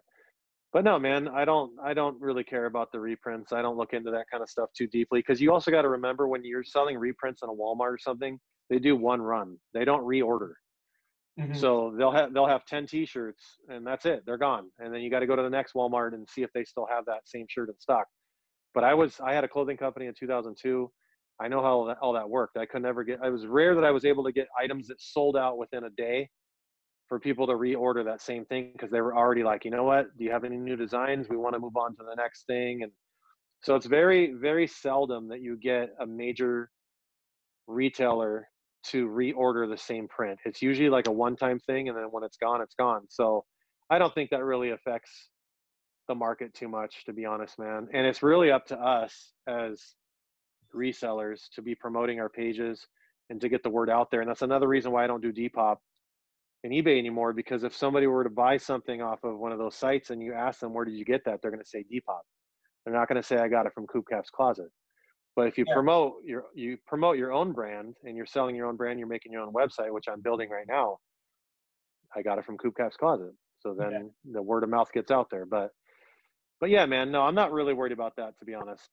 [0.71, 3.53] but no, man, I don't I don't really care about the reprints.
[3.53, 5.89] I don't look into that kind of stuff too deeply because you also got to
[5.89, 8.39] remember when you're selling reprints in a Walmart or something,
[8.69, 9.57] they do one run.
[9.73, 10.53] They don't reorder.
[11.39, 11.55] Mm-hmm.
[11.55, 14.23] So they'll have they'll have 10 t-shirts and that's it.
[14.25, 14.69] They're gone.
[14.79, 16.87] And then you got to go to the next Walmart and see if they still
[16.89, 18.05] have that same shirt in stock.
[18.73, 20.91] But I was I had a clothing company in 2002.
[21.41, 22.57] I know how all that, all that worked.
[22.57, 23.19] I could never get.
[23.23, 25.89] It was rare that I was able to get items that sold out within a
[25.89, 26.29] day
[27.09, 30.15] for people to reorder that same thing because they were already like, you know what?
[30.17, 31.27] Do you have any new designs?
[31.29, 32.83] We want to move on to the next thing.
[32.83, 32.91] And
[33.61, 36.69] so it's very very seldom that you get a major
[37.67, 38.47] retailer
[38.85, 40.39] to reorder the same print.
[40.45, 43.03] It's usually like a one-time thing, and then when it's gone, it's gone.
[43.09, 43.45] So
[43.89, 45.29] I don't think that really affects
[46.07, 47.87] the market too much, to be honest, man.
[47.93, 49.81] And it's really up to us as
[50.73, 52.87] resellers to be promoting our pages
[53.29, 54.21] and to get the word out there.
[54.21, 55.77] And that's another reason why I don't do Depop
[56.63, 57.33] and eBay anymore.
[57.33, 60.33] Because if somebody were to buy something off of one of those sites and you
[60.33, 62.21] ask them where did you get that, they're going to say Depop.
[62.85, 64.69] They're not going to say I got it from Coop Cap's Closet.
[65.35, 65.73] But if you yeah.
[65.73, 69.31] promote your you promote your own brand and you're selling your own brand, you're making
[69.31, 70.97] your own website, which I'm building right now.
[72.15, 73.33] I got it from Coop Cap's Closet.
[73.59, 74.33] So then yeah.
[74.33, 75.45] the word of mouth gets out there.
[75.45, 75.71] But
[76.59, 78.89] but yeah, man, no, I'm not really worried about that to be honest.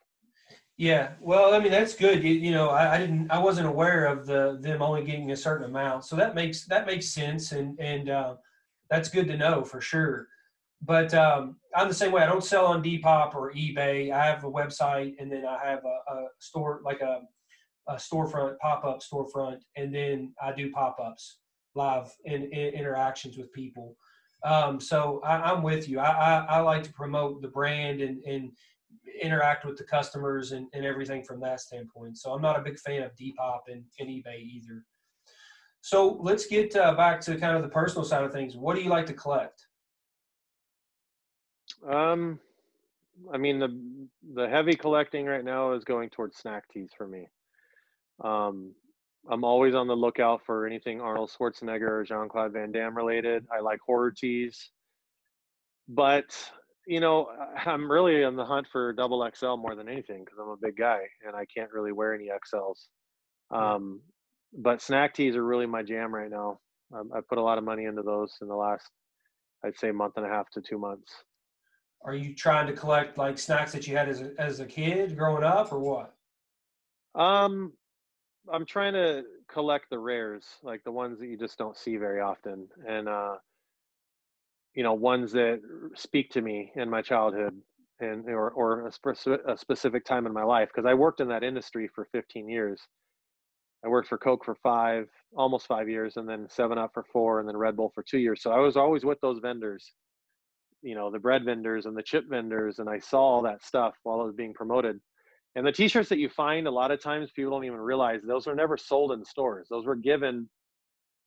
[0.81, 2.24] Yeah, well, I mean that's good.
[2.24, 5.37] You, you know, I, I, didn't, I wasn't aware of the them only getting a
[5.37, 8.35] certain amount, so that makes that makes sense, and and uh,
[8.89, 10.28] that's good to know for sure
[10.83, 12.22] but um, I'm the same way.
[12.22, 14.12] I don't sell on Depop or eBay.
[14.12, 17.20] I have a website, and then I have a, a store like a,
[17.89, 21.39] a storefront, pop up storefront, and then I do pop ups,
[21.74, 23.97] live in, in, interactions with people.
[24.43, 26.01] Um, so I, am with you.
[26.01, 28.53] I, I, I, like to promote the brand and, and
[29.22, 32.18] interact with the customers and, and everything from that standpoint.
[32.18, 34.84] So I'm not a big fan of Depop and, and eBay either.
[35.82, 38.56] So let's get uh, back to kind of the personal side of things.
[38.56, 39.66] What do you like to collect?
[41.88, 42.38] Um,
[43.32, 47.28] I mean the the heavy collecting right now is going towards snack teas for me.
[48.22, 48.74] Um,
[49.28, 53.46] I'm always on the lookout for anything Arnold Schwarzenegger or Jean Claude Van Damme related.
[53.54, 54.70] I like horror tees,
[55.88, 56.34] but
[56.87, 57.28] you know
[57.66, 60.76] I'm really on the hunt for double XL more than anything because I'm a big
[60.76, 62.87] guy and I can't really wear any XLs.
[63.51, 64.01] Um,
[64.53, 66.59] but snack tees are really my jam right now.
[66.95, 68.91] Um, I put a lot of money into those in the last,
[69.64, 71.12] I'd say, month and a half to two months.
[72.05, 75.16] Are you trying to collect like snacks that you had as a, as a kid
[75.16, 76.14] growing up, or what?
[77.14, 77.74] Um,
[78.53, 82.20] I'm trying to collect the rares, like the ones that you just don't see very
[82.20, 83.37] often, and uh,
[84.74, 85.60] you know, ones that
[85.96, 87.54] speak to me in my childhood
[88.00, 90.68] and or or a, spe- a specific time in my life.
[90.74, 92.80] Because I worked in that industry for 15 years.
[93.84, 97.40] I worked for Coke for five, almost five years, and then Seven Up for four,
[97.40, 98.42] and then Red Bull for two years.
[98.42, 99.92] So I was always with those vendors
[100.82, 103.94] you know the bread vendors and the chip vendors and i saw all that stuff
[104.02, 104.98] while it was being promoted
[105.56, 108.46] and the t-shirts that you find a lot of times people don't even realize those
[108.46, 110.48] were never sold in stores those were given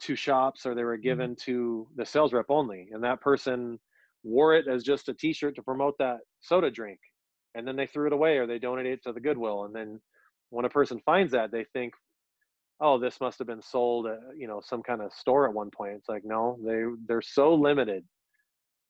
[0.03, 1.03] to shops or they were mm-hmm.
[1.03, 3.79] given to the sales rep only and that person
[4.23, 6.99] wore it as just a t-shirt to promote that soda drink
[7.55, 9.99] and then they threw it away or they donated it to the goodwill and then
[10.49, 11.93] when a person finds that they think
[12.79, 15.69] oh this must have been sold at you know some kind of store at one
[15.69, 18.03] point it's like no they they're so limited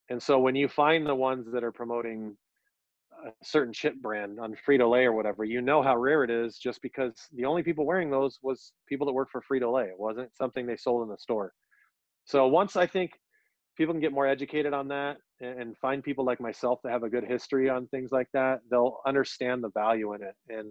[0.10, 2.36] and so when you find the ones that are promoting
[3.26, 6.58] a certain chip brand on Frito Lay or whatever, you know how rare it is
[6.58, 9.86] just because the only people wearing those was people that work for Frito Lay.
[9.86, 11.54] It wasn't something they sold in the store.
[12.26, 13.12] So once I think
[13.78, 17.10] people can get more educated on that and find people like myself that have a
[17.10, 20.36] good history on things like that, they'll understand the value in it.
[20.50, 20.70] And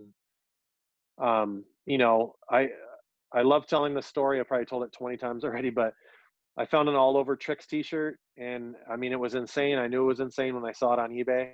[1.20, 2.68] um, you know, I
[3.34, 4.40] I love telling the story.
[4.40, 5.95] I probably told it 20 times already, but
[6.59, 9.78] I found an all over Trix t-shirt and I mean it was insane.
[9.78, 11.53] I knew it was insane when I saw it on eBay.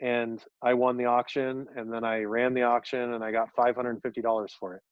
[0.00, 4.48] And I won the auction and then I ran the auction and I got $550
[4.58, 4.82] for it.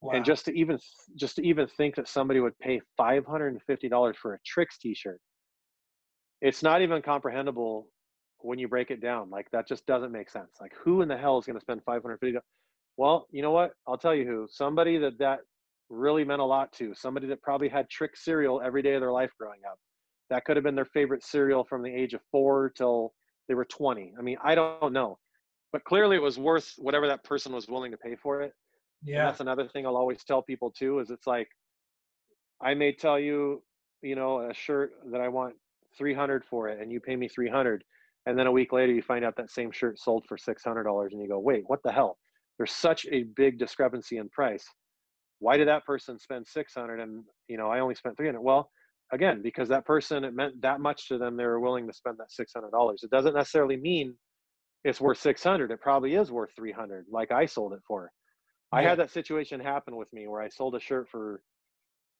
[0.00, 0.14] Wow.
[0.14, 0.78] And just to even
[1.16, 5.20] just to even think that somebody would pay $550 for a Trix t-shirt.
[6.40, 7.86] It's not even comprehensible
[8.38, 9.28] when you break it down.
[9.28, 10.56] Like that just doesn't make sense.
[10.60, 12.38] Like who in the hell is going to spend 550
[12.96, 13.72] Well, you know what?
[13.86, 14.46] I'll tell you who.
[14.50, 15.40] Somebody that that
[15.90, 16.94] really meant a lot to.
[16.94, 19.78] Somebody that probably had trick cereal every day of their life growing up.
[20.30, 23.12] That could have been their favorite cereal from the age of four till
[23.50, 25.18] they were 20 i mean i don't know.
[25.72, 28.52] But clearly it was worth whatever that person was willing to pay for it.
[29.04, 29.18] Yeah.
[29.18, 31.48] and that's another thing i'll always tell people too is it's like
[32.62, 33.60] i may tell you
[34.02, 35.54] you know a shirt that i want
[35.98, 37.82] 300 for it and you pay me 300
[38.26, 41.20] and then a week later you find out that same shirt sold for $600 and
[41.20, 42.18] you go wait what the hell?
[42.56, 44.66] There's such a big discrepancy in price.
[45.38, 48.70] Why did that person spend 600 and you know i only spent 300 well
[49.12, 52.16] again because that person it meant that much to them they were willing to spend
[52.18, 54.14] that $600 it doesn't necessarily mean
[54.84, 58.10] it's worth 600 it probably is worth 300 like i sold it for.
[58.72, 58.78] Yeah.
[58.78, 61.42] i had that situation happen with me where i sold a shirt for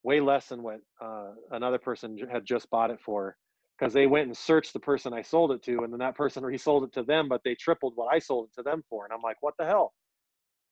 [0.02, 3.36] way less than what uh, another person had just bought it for
[3.78, 6.44] because they went and searched the person i sold it to and then that person
[6.54, 9.12] resold it to them but they tripled what i sold it to them for and
[9.12, 9.92] i'm like what the hell?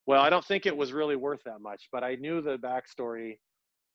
[0.07, 3.39] Well i don't think it was really worth that much but i knew the backstory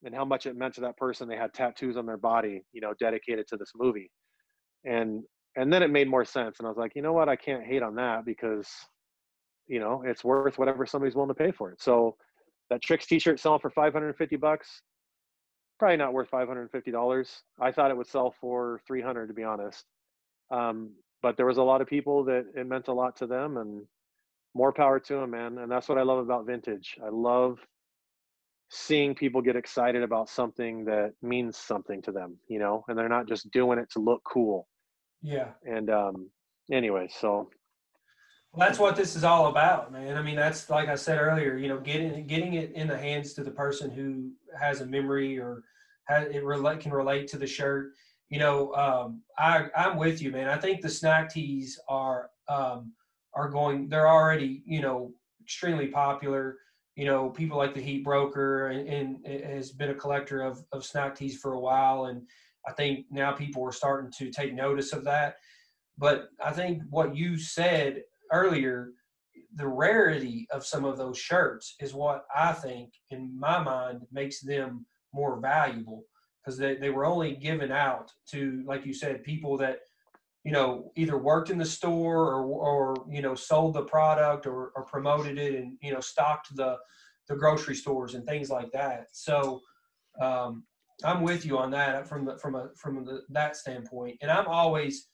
[0.03, 2.81] and how much it meant to that person they had tattoos on their body you
[2.81, 4.11] know dedicated to this movie.
[4.85, 5.23] And
[5.55, 7.29] and then it made more sense and i was like you know what?
[7.29, 8.67] I can't hate on that because
[9.67, 11.81] you know it's worth whatever somebody's willing to pay for it.
[11.81, 12.15] So
[12.69, 14.81] that Trix t-shirt selling for 550 bucks
[15.79, 19.85] probably not worth $550 i thought it would sell for 300 to be honest.
[20.51, 20.91] Um,
[21.21, 23.83] but there was a lot of people that it meant a lot to them and
[24.55, 26.95] more power to them man and that's what i love about vintage.
[27.03, 27.59] I love
[28.73, 33.07] seeing people get excited about something that means something to them, you know, and they're
[33.07, 34.67] not just doing it to look cool.
[35.21, 35.49] Yeah.
[35.63, 36.31] And um
[36.71, 37.49] anyway, so
[38.51, 40.17] well, that's what this is all about, man.
[40.17, 43.33] I mean, that's like I said earlier, you know, getting getting it in the hands
[43.33, 45.63] to the person who has a memory or
[46.07, 47.91] has, it relate can relate to the shirt.
[48.29, 50.49] You know, um, I I'm with you, man.
[50.49, 52.93] I think the snack tees are um,
[53.35, 53.87] are going.
[53.87, 55.13] They're already, you know,
[55.43, 56.57] extremely popular
[56.95, 58.87] you know, people like the Heat Broker and,
[59.25, 62.05] and has been a collector of, of snack tees for a while.
[62.05, 62.21] And
[62.67, 65.35] I think now people are starting to take notice of that.
[65.97, 68.91] But I think what you said earlier,
[69.55, 74.41] the rarity of some of those shirts is what I think, in my mind, makes
[74.41, 76.03] them more valuable
[76.43, 79.79] because they, they were only given out to, like you said, people that–
[80.43, 84.71] you know either worked in the store or or you know sold the product or,
[84.75, 86.77] or promoted it and you know stocked the
[87.29, 89.07] the grocery stores and things like that.
[89.11, 89.61] So
[90.21, 90.63] um,
[91.03, 94.17] i'm with you on that from the from a from the, that standpoint.
[94.21, 95.07] And i'm always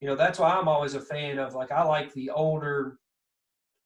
[0.00, 2.98] you know that's why i'm always a fan of like i like the older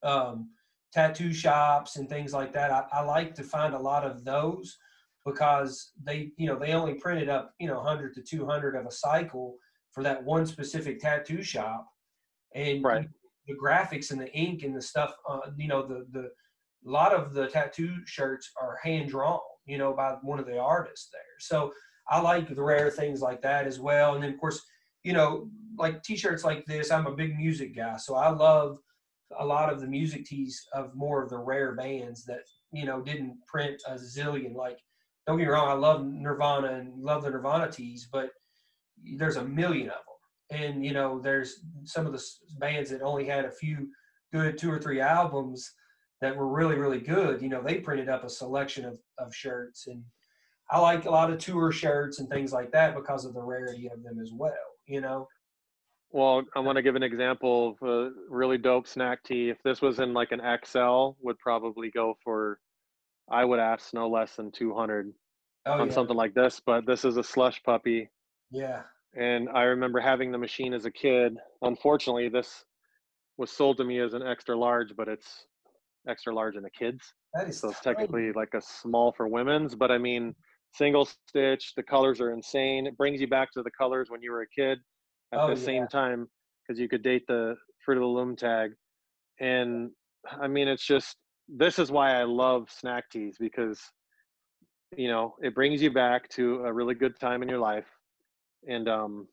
[0.02, 0.50] um,
[0.92, 2.70] tattoo shops and things like that.
[2.70, 4.76] I, I like to find a lot of those
[5.26, 8.90] because they you know they only printed up you know 100 to 200 of a
[8.90, 9.56] cycle
[9.92, 11.86] for that one specific tattoo shop,
[12.54, 13.08] and right.
[13.46, 16.30] the graphics and the ink and the stuff, uh, you know, the the
[16.86, 20.58] a lot of the tattoo shirts are hand drawn, you know, by one of the
[20.58, 21.20] artists there.
[21.38, 21.72] So
[22.08, 24.14] I like the rare things like that as well.
[24.14, 24.62] And then of course,
[25.04, 28.78] you know, like t-shirts like this, I'm a big music guy, so I love
[29.38, 33.00] a lot of the music tees of more of the rare bands that you know
[33.00, 34.54] didn't print a zillion.
[34.54, 34.78] Like,
[35.26, 38.30] don't get me wrong, I love Nirvana and love the Nirvana tees, but
[39.16, 40.10] there's a million of them
[40.50, 42.22] and you know there's some of the
[42.58, 43.88] bands that only had a few
[44.32, 45.72] good two or three albums
[46.20, 49.86] that were really really good you know they printed up a selection of, of shirts.
[49.86, 50.02] And
[50.70, 53.88] i like a lot of tour shirts and things like that because of the rarity
[53.88, 54.52] of them as well
[54.86, 55.28] you know?
[56.12, 59.80] Well i want to give an example of a really dope snack tee if this
[59.80, 62.58] was in like an xl would probably go for
[63.30, 65.12] i would ask no less than 200
[65.66, 65.94] oh, on yeah.
[65.94, 68.08] something like this but this is a Slush Puppie
[68.50, 68.82] yeah.
[69.16, 71.36] And I remember having the machine as a kid.
[71.62, 72.64] Unfortunately, this
[73.38, 75.46] was sold to me as an extra large, but it's
[76.08, 77.00] extra large in the kids.
[77.34, 80.34] That is so it's technically like a small for women's, but I mean,
[80.74, 82.86] single stitch, the colors are insane.
[82.86, 84.78] It brings you back to the colors when you were a kid
[85.32, 85.66] at oh, the yeah.
[85.66, 86.28] same time
[86.62, 88.72] because you could date the Fruit of the Loom tag.
[89.40, 89.90] And
[90.40, 91.16] I mean, it's just,
[91.48, 93.80] this is why I love snack tees because,
[94.96, 97.86] you know, it brings you back to a really good time in your life
[98.68, 99.26] and um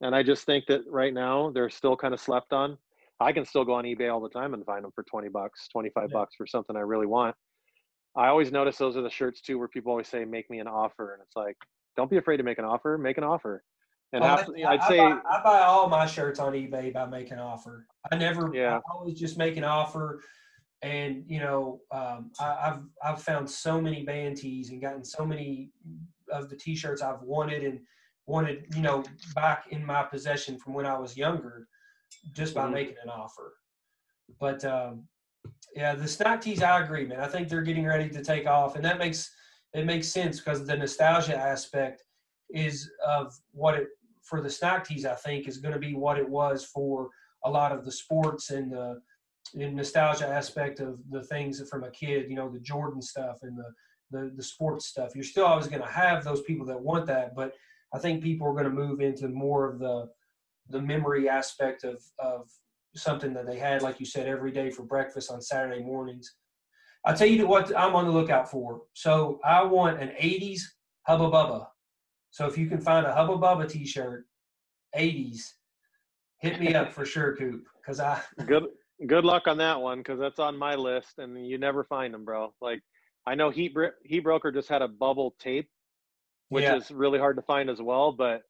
[0.00, 2.76] and i just think that right now they're still kind of slept on.
[3.20, 5.68] I can still go on ebay all the time and find them for 20 bucks
[5.68, 6.08] 25 yeah.
[6.12, 7.34] bucks for something i really want.
[8.16, 10.68] I always notice those are the shirts too where people always say make me an
[10.68, 11.56] offer and it's like
[11.96, 13.62] don't be afraid to make an offer make an offer.
[14.12, 16.92] And well, half, I, i'd I say buy, I buy all my shirts on ebay
[16.92, 17.86] by making an offer.
[18.12, 18.76] I never yeah.
[18.76, 20.20] I always just make an offer
[20.84, 25.24] and you know um, I, have I've found so many band tees and gotten so
[25.24, 25.70] many
[26.30, 27.80] of the t-shirts I've wanted and
[28.26, 29.04] wanted, you know,
[29.34, 31.66] back in my possession from when I was younger,
[32.32, 32.74] just by mm-hmm.
[32.74, 33.54] making an offer.
[34.40, 35.06] But um,
[35.74, 37.20] yeah, the snack tees, I agree, man.
[37.20, 39.30] I think they're getting ready to take off, and that makes
[39.74, 42.04] it makes sense because the nostalgia aspect
[42.50, 43.88] is of what it
[44.22, 47.10] for the snack tees, I think, is going to be what it was for
[47.44, 49.00] a lot of the sports and the,
[49.52, 52.30] the nostalgia aspect of the things from a kid.
[52.30, 53.70] You know, the Jordan stuff and the
[54.10, 55.14] the, the sports stuff.
[55.14, 57.52] You're still always going to have those people that want that, but
[57.94, 60.10] I think people are going to move into more of the
[60.70, 62.48] the memory aspect of of
[62.96, 66.34] something that they had, like you said, every day for breakfast on Saturday mornings.
[67.04, 68.82] I'll tell you what I'm on the lookout for.
[68.94, 70.60] So I want an 80s
[71.06, 71.66] Hubba Bubba.
[72.30, 74.26] So if you can find a Hubba Bubba t-shirt,
[74.96, 75.52] 80s,
[76.40, 77.64] hit me up for sure, Coop.
[77.80, 78.64] Because I good
[79.06, 82.24] good luck on that one because that's on my list and you never find them,
[82.24, 82.54] bro.
[82.60, 82.80] Like
[83.26, 83.74] I know Heat
[84.04, 85.68] Heat Broker just had a bubble tape,
[86.54, 86.76] which yeah.
[86.76, 88.12] is really hard to find as well.
[88.12, 88.42] But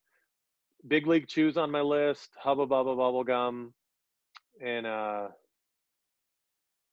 [0.87, 3.73] Big League Chews on my list, Hubba Bubba Bubble Gum,
[4.63, 5.29] and uh,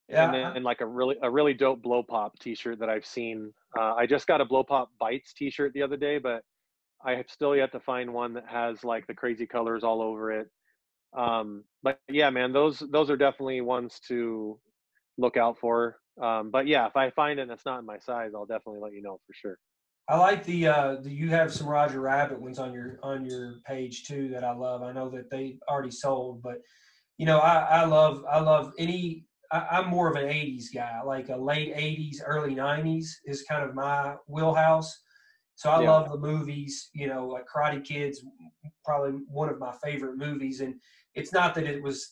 [0.07, 3.05] yeah, and then and like a really a really dope Blow Pop T-shirt that I've
[3.05, 3.51] seen.
[3.77, 6.43] Uh, I just got a Blow Pop Bites T-shirt the other day, but
[7.05, 10.31] I have still yet to find one that has like the crazy colors all over
[10.31, 10.47] it.
[11.17, 14.57] Um, but yeah, man, those those are definitely ones to
[15.17, 15.97] look out for.
[16.21, 18.79] Um, but yeah, if I find it and it's not in my size, I'll definitely
[18.79, 19.57] let you know for sure.
[20.07, 23.55] I like the uh, the you have some Roger Rabbit ones on your on your
[23.65, 24.81] page too that I love.
[24.81, 26.57] I know that they already sold, but
[27.17, 29.25] you know I, I love I love any.
[29.53, 33.63] I, am more of an '80s guy, like a late '80s, early '90s is kind
[33.63, 34.97] of my wheelhouse.
[35.55, 35.91] So I yeah.
[35.91, 36.89] love the movies.
[36.93, 38.23] You know, like Karate Kids,
[38.83, 40.75] probably one of my favorite movies, and
[41.13, 42.11] it's not that it was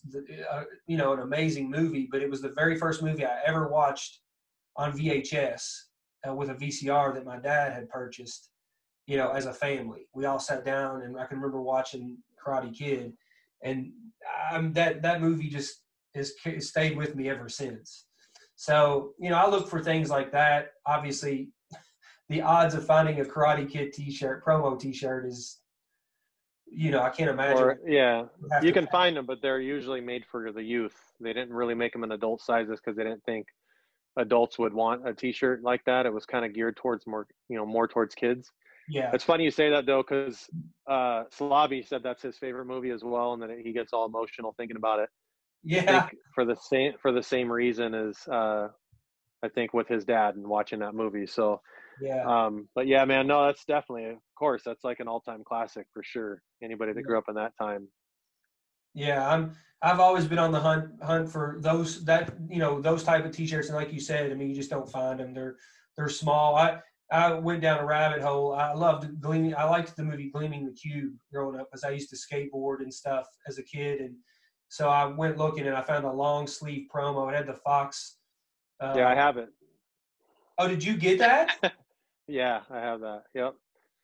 [0.51, 3.67] uh, you know an amazing movie, but it was the very first movie I ever
[3.67, 4.19] watched
[4.77, 5.88] on VHS
[6.27, 8.49] uh, with a VCR that my dad had purchased.
[9.07, 12.75] You know, as a family, we all sat down, and I can remember watching Karate
[12.75, 13.13] Kid,
[13.63, 13.91] and
[14.51, 15.81] I'm, that that movie just
[16.13, 18.05] has stayed with me ever since.
[18.55, 20.73] So you know, I look for things like that.
[20.85, 21.49] Obviously,
[22.29, 25.59] the odds of finding a Karate Kid T-shirt promo T-shirt is
[26.71, 27.63] you know, I can't imagine.
[27.63, 28.25] Or, yeah,
[28.61, 30.95] you can find them, but they're usually made for the youth.
[31.19, 33.47] They didn't really make them in adult sizes because they didn't think
[34.17, 36.05] adults would want a T-shirt like that.
[36.05, 38.51] It was kind of geared towards more, you know, more towards kids.
[38.89, 40.49] Yeah, it's funny you say that though, because
[40.89, 44.55] uh, Slavi said that's his favorite movie as well, and then he gets all emotional
[44.57, 45.09] thinking about it.
[45.63, 48.69] Yeah, for the same for the same reason as uh,
[49.43, 51.27] I think with his dad and watching that movie.
[51.27, 51.61] So
[52.01, 52.23] yeah.
[52.25, 56.01] Um, but yeah, man, no, that's definitely, of course, that's like an all-time classic for
[56.03, 56.41] sure.
[56.63, 57.89] Anybody that grew up in that time.
[58.93, 59.55] Yeah, I'm.
[59.81, 63.31] I've always been on the hunt hunt for those that you know those type of
[63.31, 65.33] t-shirts, and like you said, I mean, you just don't find them.
[65.33, 65.55] They're
[65.95, 66.55] they're small.
[66.55, 66.79] I
[67.11, 68.53] I went down a rabbit hole.
[68.53, 69.55] I loved gleaming.
[69.55, 72.93] I liked the movie Gleaming the Cube growing up because I used to skateboard and
[72.93, 74.15] stuff as a kid, and
[74.67, 77.31] so I went looking and I found a long sleeve promo.
[77.31, 78.17] It had the fox.
[78.79, 79.49] Uh, yeah, I have it.
[80.57, 81.73] Oh, did you get that?
[82.29, 83.23] Yeah, I have that.
[83.33, 83.55] Yep.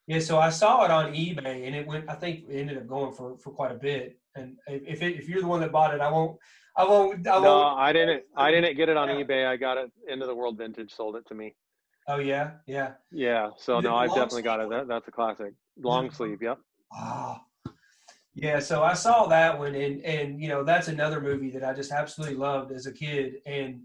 [0.08, 2.10] Yeah, so I saw it on eBay, and it went.
[2.10, 4.18] I think it ended up going for for quite a bit.
[4.36, 6.38] And if it, if you're the one that bought it, I won't.
[6.78, 7.26] I won't.
[7.28, 7.44] I won't.
[7.44, 8.24] No, I didn't.
[8.36, 9.24] I didn't get it on yeah.
[9.24, 9.48] eBay.
[9.48, 9.92] I got it.
[10.08, 11.56] Into the World Vintage sold it to me.
[12.08, 12.94] Oh yeah, yeah.
[13.12, 13.50] Yeah.
[13.58, 14.70] So no, I definitely got it.
[14.70, 15.54] That, that's a classic.
[15.82, 16.42] Long sleeve.
[16.42, 16.60] Yep.
[16.94, 17.38] Oh.
[18.38, 21.74] Yeah, so I saw that one, and and you know that's another movie that I
[21.74, 23.82] just absolutely loved as a kid, and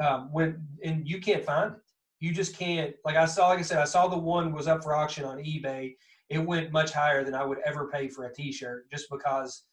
[0.00, 1.78] um, when and you can't find it
[2.24, 4.82] you just can't like I saw like I said I saw the one was up
[4.82, 5.94] for auction on eBay.
[6.30, 9.64] It went much higher than I would ever pay for a T-shirt just because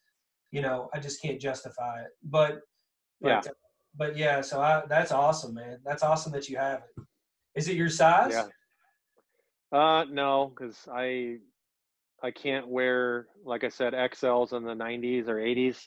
[0.52, 2.10] you know I just can't justify it.
[2.24, 2.60] But,
[3.22, 3.42] but yeah,
[3.98, 4.42] but yeah.
[4.42, 5.80] So I that's awesome, man.
[5.86, 7.04] That's awesome that you have it.
[7.56, 8.32] Is it your size?
[8.34, 8.48] Yeah.
[9.78, 11.38] Uh, no, because I
[12.24, 15.78] I can't wear like I said XLs in the 90s or 80s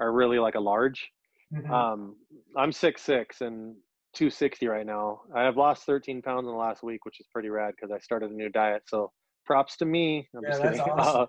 [0.00, 1.10] are really like a large.
[1.54, 1.72] Mm-hmm.
[1.72, 2.16] Um,
[2.56, 3.74] I'm six six and
[4.14, 5.20] 260 right now.
[5.34, 7.98] I have lost 13 pounds in the last week, which is pretty rad because I
[8.00, 8.82] started a new diet.
[8.86, 9.12] So
[9.46, 10.28] props to me.
[10.36, 11.22] I'm yeah, that's awesome.
[11.22, 11.26] Uh,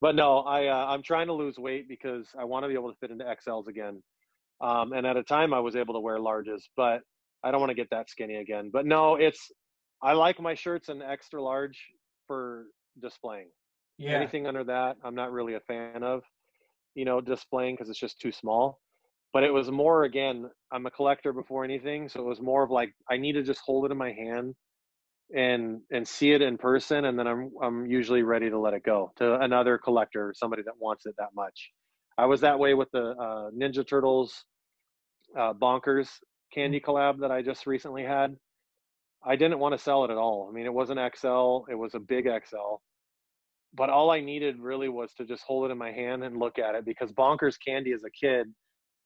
[0.00, 2.90] but no, I uh, I'm trying to lose weight because I want to be able
[2.90, 4.02] to fit into XLs again.
[4.60, 7.00] Um, and at a time I was able to wear larges, but
[7.42, 8.70] I don't want to get that skinny again.
[8.72, 9.50] But no, it's
[10.02, 11.78] I like my shirts in extra large
[12.26, 12.66] for
[13.00, 13.48] displaying.
[13.98, 14.12] Yeah.
[14.12, 16.22] Anything under that, I'm not really a fan of,
[16.94, 18.80] you know, displaying because it's just too small
[19.32, 22.70] but it was more again i'm a collector before anything so it was more of
[22.70, 24.54] like i need to just hold it in my hand
[25.36, 28.82] and and see it in person and then i'm i'm usually ready to let it
[28.82, 31.70] go to another collector somebody that wants it that much.
[32.18, 34.44] I was that way with the uh, ninja turtles
[35.38, 36.08] uh, bonkers
[36.52, 38.36] candy collab that i just recently had.
[39.24, 40.48] I didn't want to sell it at all.
[40.48, 42.80] I mean it was an xl it was a big xl
[43.74, 46.58] but all i needed really was to just hold it in my hand and look
[46.58, 48.46] at it because bonkers candy as a kid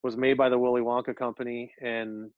[0.04, 2.30] was made by the Willy Wonka company and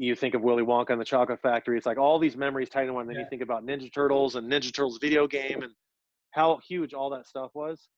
[0.00, 1.76] you think of Willy Wonka and the Chocolate Factory.
[1.76, 3.06] It's like all these memories tied in one.
[3.06, 3.22] Then yeah.
[3.22, 5.72] you think about Ninja Turtles and Ninja Turtles video game, and
[6.30, 7.88] how huge all that stuff was.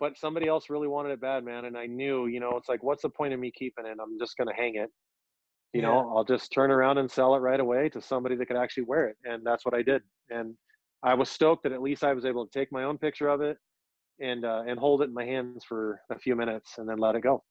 [0.00, 1.66] But somebody else really wanted it bad, man.
[1.66, 3.98] And I knew, you know, it's like, what's the point of me keeping it?
[4.00, 4.88] I'm just gonna hang it.
[5.74, 5.88] You yeah.
[5.88, 8.84] know, I'll just turn around and sell it right away to somebody that could actually
[8.84, 9.16] wear it.
[9.24, 10.00] And that's what I did.
[10.30, 10.54] And
[11.02, 13.42] I was stoked that at least I was able to take my own picture of
[13.42, 13.58] it
[14.18, 17.16] and uh, and hold it in my hands for a few minutes and then let
[17.16, 17.42] it go.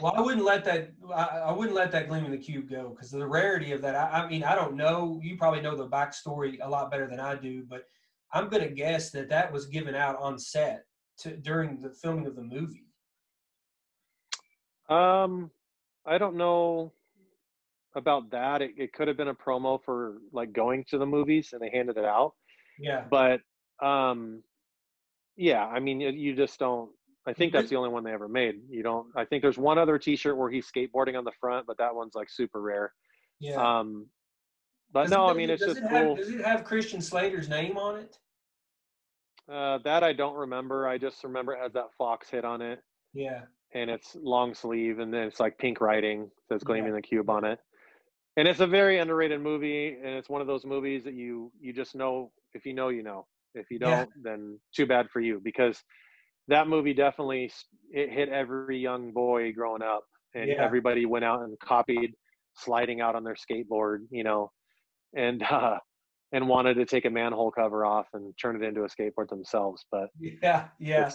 [0.00, 0.92] Well, I wouldn't let that.
[1.12, 3.94] I, I wouldn't let that Gleaming the Cube go because the rarity of that.
[3.94, 5.20] I, I, mean, I don't know.
[5.22, 7.84] You probably know the backstory a lot better than I do, but
[8.32, 10.84] I'm going to guess that that was given out on set
[11.20, 12.86] to, during the filming of the movie.
[14.88, 15.50] Um,
[16.06, 16.92] I don't know
[17.94, 18.62] about that.
[18.62, 21.70] It, it could have been a promo for like going to the movies, and they
[21.70, 22.34] handed it out.
[22.78, 23.04] Yeah.
[23.10, 23.40] But
[23.82, 24.42] um,
[25.36, 25.66] yeah.
[25.66, 26.90] I mean, you just don't
[27.26, 28.56] I think that's the only one they ever made.
[28.70, 29.08] You don't.
[29.14, 32.14] I think there's one other T-shirt where he's skateboarding on the front, but that one's
[32.14, 32.92] like super rare.
[33.38, 33.56] Yeah.
[33.56, 34.06] Um,
[34.92, 36.16] but does no, it, I mean it's just it cool.
[36.16, 38.16] Does it have Christian Slater's name on it?
[39.50, 40.88] Uh, that I don't remember.
[40.88, 42.80] I just remember it has that fox hit on it.
[43.12, 43.42] Yeah.
[43.74, 46.96] And it's long sleeve, and then it's like pink writing says "Gleaming yeah.
[46.96, 47.58] the Cube" on it.
[48.36, 51.72] And it's a very underrated movie, and it's one of those movies that you you
[51.72, 53.26] just know if you know you know.
[53.52, 54.04] If you don't, yeah.
[54.22, 55.82] then too bad for you because
[56.50, 57.50] that movie definitely
[57.92, 60.62] it hit every young boy growing up, and yeah.
[60.64, 62.12] everybody went out and copied
[62.56, 64.50] sliding out on their skateboard, you know,
[65.16, 65.78] and uh,
[66.32, 69.84] and wanted to take a manhole cover off and turn it into a skateboard themselves.
[69.90, 71.10] But yeah, yeah.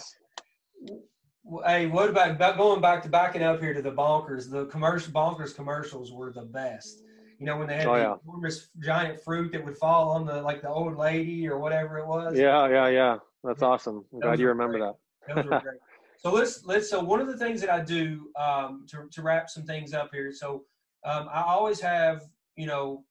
[1.66, 4.50] Hey, what about, about going back to backing up here to the bonkers?
[4.50, 7.02] The commercial bonkers commercials were the best.
[7.40, 8.16] You know when they had oh, the yeah.
[8.24, 12.08] enormous giant fruit that would fall on the like the old lady or whatever it
[12.08, 12.38] was.
[12.38, 13.18] Yeah, yeah, yeah.
[13.44, 14.04] That's awesome.
[14.14, 14.88] I'm glad you remember great.
[14.88, 14.96] that.
[15.28, 15.80] Those were great.
[16.18, 16.90] So let's let's.
[16.90, 20.10] So one of the things that I do um, to to wrap some things up
[20.12, 20.32] here.
[20.32, 20.64] So
[21.04, 22.24] um, I always have
[22.56, 23.04] you know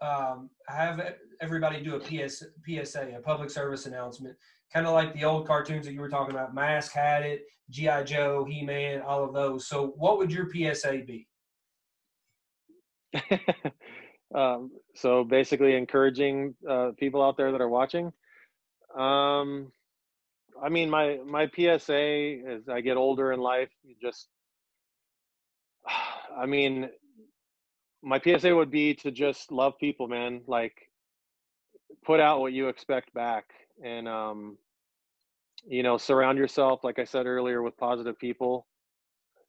[0.00, 4.36] um, I have everybody do a PS, PSA, a public service announcement,
[4.72, 6.54] kind of like the old cartoons that you were talking about.
[6.54, 9.66] Mask had it, GI Joe, He Man, all of those.
[9.66, 11.26] So what would your PSA be?
[14.34, 18.12] um, so basically, encouraging uh, people out there that are watching.
[18.96, 19.72] Um,
[20.62, 24.28] I mean, my my PSA as I get older in life, you just,
[26.36, 26.88] I mean,
[28.02, 30.42] my PSA would be to just love people, man.
[30.46, 30.74] Like,
[32.04, 33.46] put out what you expect back,
[33.82, 34.58] and um,
[35.66, 38.66] you know, surround yourself, like I said earlier, with positive people,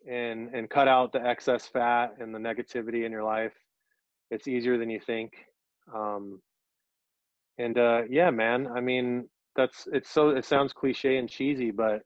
[0.10, 3.54] and and cut out the excess fat and the negativity in your life.
[4.32, 5.34] It's easier than you think.
[5.94, 6.42] Um,
[7.58, 8.68] and uh, yeah, man.
[8.68, 12.02] I mean, that's it's so it sounds cliche and cheesy but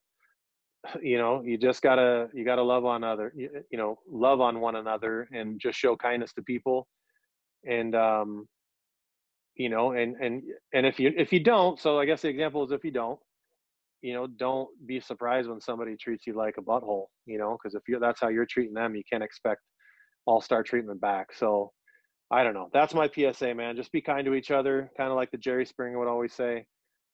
[1.02, 4.60] you know you just gotta you gotta love on other you, you know love on
[4.60, 6.88] one another and just show kindness to people.
[7.66, 8.48] And um
[9.56, 10.42] you know and and
[10.74, 13.20] and if you if you don't so i guess the example is if you don't
[14.02, 17.76] you know don't be surprised when somebody treats you like a butthole you know because
[17.76, 19.60] if you that's how you're treating them you can't expect
[20.26, 21.34] all star treatment back.
[21.34, 21.72] So
[22.32, 22.70] i don't know.
[22.72, 23.76] That's my psa man.
[23.76, 26.66] Just be kind to each other kind of like the jerry springer would always say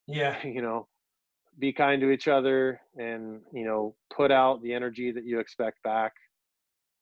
[0.08, 0.36] yeah.
[0.46, 0.88] you know
[1.58, 5.82] be kind to each other and you know put out the energy that you expect
[5.84, 6.14] back.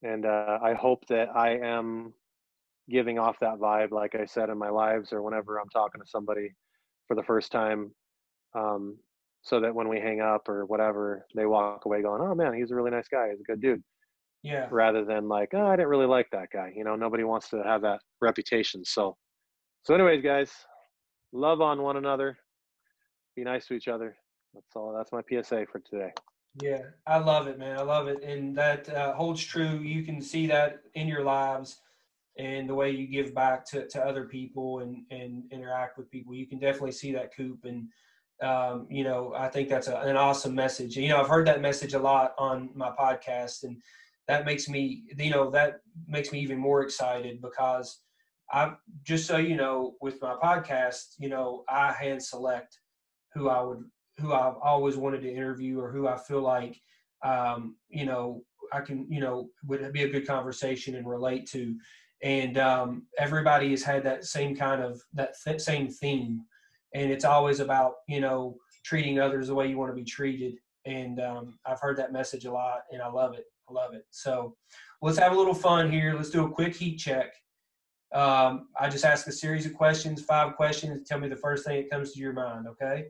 [0.04, 2.14] And uh, i hope that i am
[2.90, 6.06] giving off that vibe like i said in my lives or whenever i'm talking to
[6.06, 6.50] somebody
[7.08, 7.94] for the first time
[8.54, 8.98] um,
[9.44, 12.72] so that when we hang up or whatever they walk away going oh man he's
[12.72, 13.30] a really nice guy.
[13.30, 13.82] He's a good dude.
[14.44, 14.68] Yeah.
[14.72, 16.74] Rather than like oh i didn't really like that guy.
[16.76, 18.84] You know nobody wants to have that reputation.
[18.84, 19.16] So
[19.84, 20.52] so anyways guys
[21.32, 22.38] love on one another
[23.36, 24.16] be nice to each other.
[24.54, 24.94] That's all.
[24.94, 26.12] That's my PSA for today.
[26.62, 27.78] Yeah, I love it, man.
[27.78, 29.80] I love it, and that uh, holds true.
[29.80, 31.80] You can see that in your lives
[32.38, 36.34] and the way you give back to, to other people and, and interact with people.
[36.34, 37.66] You can definitely see that, Coop.
[37.66, 37.90] And
[38.42, 40.96] um, you know, I think that's a, an awesome message.
[40.98, 43.82] You know, I've heard that message a lot on my podcast, and
[44.28, 48.00] that makes me, you know, that makes me even more excited because
[48.52, 48.74] I
[49.04, 52.80] just so you know, with my podcast, you know, I hand select
[53.34, 53.84] who I would
[54.20, 56.80] who I've always wanted to interview or who I feel like
[57.24, 61.76] um, you know I can you know would be a good conversation and relate to.
[62.22, 66.42] And um, everybody has had that same kind of that th- same theme,
[66.94, 70.56] and it's always about you know treating others the way you want to be treated.
[70.86, 73.46] And um, I've heard that message a lot, and I love it.
[73.70, 74.06] I love it.
[74.10, 74.56] So
[75.02, 76.14] let's have a little fun here.
[76.14, 77.34] Let's do a quick heat check.
[78.14, 81.08] Um, I just ask a series of questions, five questions.
[81.08, 82.68] Tell me the first thing that comes to your mind.
[82.68, 83.06] Okay.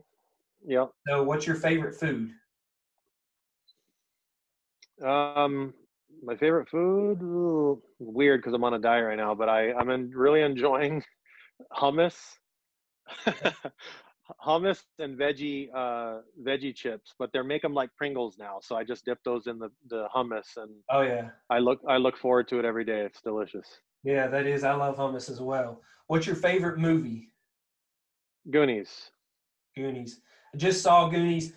[0.66, 0.86] Yeah.
[1.08, 2.30] So, what's your favorite food?
[5.04, 5.74] Um,
[6.22, 9.90] my favorite food Ooh, weird because I'm on a diet right now, but I I'm
[9.90, 11.02] in, really enjoying
[11.76, 12.16] hummus.
[14.46, 18.58] hummus and veggie uh, veggie chips, but they're make them like Pringles now.
[18.62, 21.98] So I just dip those in the, the hummus, and oh yeah, I look I
[21.98, 23.00] look forward to it every day.
[23.00, 23.66] It's delicious.
[24.02, 24.64] Yeah, that is.
[24.64, 25.80] I love hummus as well.
[26.06, 27.30] What's your favorite movie?
[28.50, 29.10] Goonies.
[29.76, 30.20] Goonies.
[30.56, 31.52] Just saw Goonies.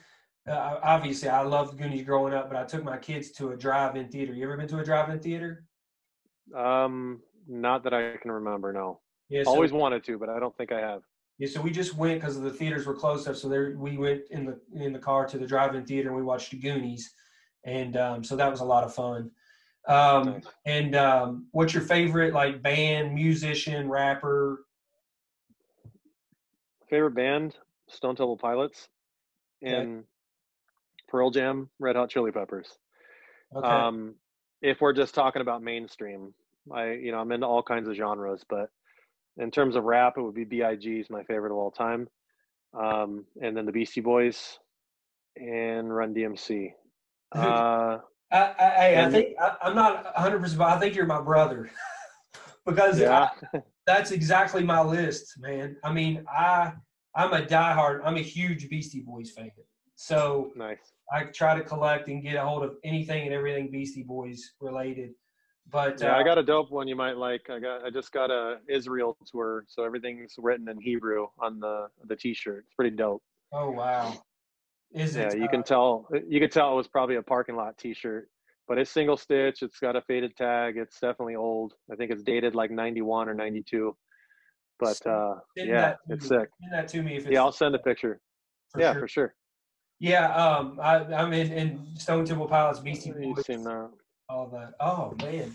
[0.48, 4.10] Uh, obviously, I loved Goonies growing up, but I took my kids to a drive-in
[4.10, 4.34] theater.
[4.34, 5.66] You ever been to a drive-in theater?
[6.56, 8.72] Um, not that I can remember.
[8.72, 9.02] No.
[9.30, 9.44] Yeah.
[9.44, 11.02] So, Always wanted to, but I don't think I have.
[11.40, 13.36] Yeah, so we just went because the theaters were closed up.
[13.36, 16.24] So there, we went in the in the car to the drive-in theater and we
[16.24, 17.14] watched the Goonies,
[17.64, 19.30] and um, so that was a lot of fun.
[19.88, 20.44] Um, nice.
[20.66, 24.66] And um, what's your favorite like band, musician, rapper?
[26.90, 27.56] Favorite band:
[27.90, 28.90] Stone Temple Pilots,
[29.62, 30.08] and okay.
[31.08, 32.68] Pearl Jam, Red Hot Chili Peppers.
[33.56, 33.68] Okay.
[33.68, 34.16] Um,
[34.62, 36.34] if we're just talking about mainstream,
[36.74, 38.70] I you know I'm into all kinds of genres, but
[39.38, 41.00] in terms of rap, it would be B.I.G.
[41.00, 42.08] is my favorite of all time,
[42.74, 44.60] um, and then the Beastie Boys
[45.36, 46.74] and Run DMC.
[47.34, 48.00] Uh,
[48.32, 51.70] I, I, I think I, am not 100, percent but I think you're my brother
[52.66, 53.30] because yeah.
[53.54, 55.78] I, that's exactly my list, man.
[55.84, 56.74] I mean, I
[57.18, 58.02] I'm a diehard.
[58.06, 59.50] I'm a huge Beastie Boys fan.
[59.96, 60.94] So nice.
[61.12, 65.12] I try to collect and get a hold of anything and everything Beastie Boys related.
[65.70, 67.50] But yeah, uh, I got a dope one you might like.
[67.50, 71.88] I got I just got a Israel tour, so everything's written in Hebrew on the
[72.06, 72.66] the T-shirt.
[72.68, 73.24] It's pretty dope.
[73.52, 74.14] Oh wow!
[74.94, 75.40] Is yeah, it?
[75.40, 76.08] you uh, can tell.
[76.28, 78.30] You can tell it was probably a parking lot T-shirt,
[78.68, 79.62] but it's single stitch.
[79.62, 80.78] It's got a faded tag.
[80.78, 81.74] It's definitely old.
[81.92, 83.94] I think it's dated like '91 or '92.
[84.80, 86.50] But uh, yeah, it's sick.
[86.62, 88.20] Send that to me if yeah, I'll send a picture.
[88.72, 89.02] For yeah, sure.
[89.02, 89.36] for sure.
[90.00, 93.46] Yeah, um, I, I'm in, in Stone Temple Pilots, Beastie Boys.
[93.46, 93.90] Seen that
[94.30, 94.74] all that.
[94.80, 95.54] Oh man.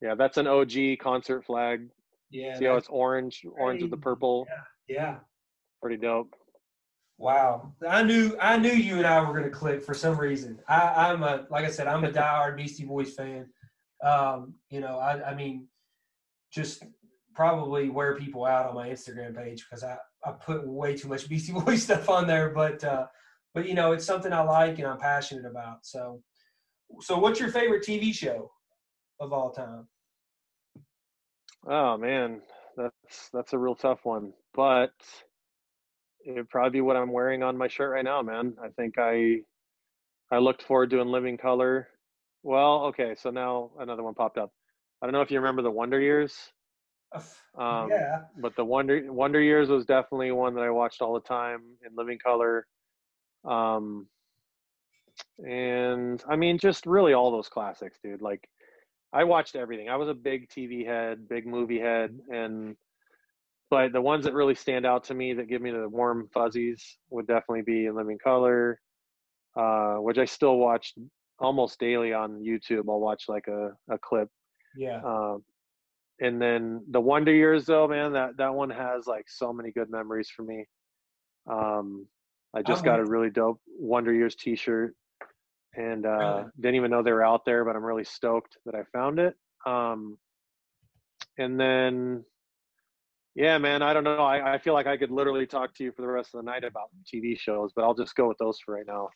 [0.00, 1.88] Yeah, that's an OG concert flag.
[2.30, 2.58] Yeah.
[2.58, 4.46] See how it's orange, orange with the purple.
[4.88, 4.96] Yeah.
[4.96, 5.16] Yeah.
[5.80, 6.34] Pretty dope.
[7.16, 10.58] Wow, I knew I knew you and I were going to click for some reason.
[10.68, 13.46] I, I'm a like I said, I'm a diehard Beastie Boys fan.
[14.02, 15.68] Um, you know, I, I mean,
[16.52, 16.82] just
[17.34, 21.28] probably wear people out on my Instagram page because I, I put way too much
[21.28, 22.50] Beastie Boy stuff on there.
[22.50, 23.06] But uh,
[23.52, 25.84] but you know, it's something I like and I'm passionate about.
[25.86, 26.22] So
[27.00, 28.50] so what's your favorite TV show
[29.20, 29.88] of all time?
[31.66, 32.42] Oh man,
[32.76, 34.32] that's that's a real tough one.
[34.54, 34.92] But
[36.26, 38.54] it'd probably be what I'm wearing on my shirt right now, man.
[38.62, 39.40] I think I
[40.30, 41.88] I looked forward to doing Living Color.
[42.42, 44.52] Well, okay, so now another one popped up.
[45.00, 46.34] I don't know if you remember the Wonder Years.
[47.56, 48.22] Um, yeah.
[48.38, 51.94] But the Wonder Wonder Years was definitely one that I watched all the time in
[51.96, 52.66] Living Color.
[53.44, 54.08] Um,
[55.38, 58.22] and I mean, just really all those classics, dude.
[58.22, 58.48] Like,
[59.12, 59.88] I watched everything.
[59.88, 62.76] I was a big TV head, big movie head, and
[63.70, 66.98] but the ones that really stand out to me that give me the warm fuzzies
[67.10, 68.80] would definitely be in Living Color,
[69.56, 70.92] uh, which I still watch
[71.38, 72.88] almost daily on YouTube.
[72.88, 74.28] I'll watch like a, a clip.
[74.76, 75.00] Yeah.
[75.04, 75.38] Uh,
[76.20, 79.90] and then the Wonder Years, though, man, that that one has like so many good
[79.90, 80.64] memories for me.
[81.50, 82.06] Um,
[82.54, 84.94] I just got a really dope Wonder Years T-shirt
[85.76, 86.44] and uh, really?
[86.60, 89.34] didn't even know they were out there, but I'm really stoked that I found it.
[89.66, 90.18] Um,
[91.38, 92.24] and then,
[93.34, 94.18] yeah, man, I don't know.
[94.18, 96.50] I, I feel like I could literally talk to you for the rest of the
[96.50, 99.08] night about TV shows, but I'll just go with those for right now.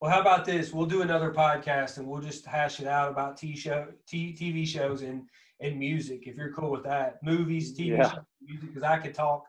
[0.00, 0.72] Well, how about this?
[0.72, 4.66] We'll do another podcast and we'll just hash it out about TV show, t- TV
[4.66, 5.22] shows and
[5.62, 6.26] and music.
[6.26, 8.10] If you're cool with that, movies, TV yeah.
[8.10, 9.44] shows, music, because I could talk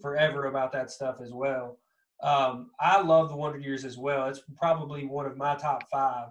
[0.00, 1.78] forever about that stuff as well.
[2.22, 4.28] Um, I love the Wonder Years as well.
[4.28, 6.28] It's probably one of my top five,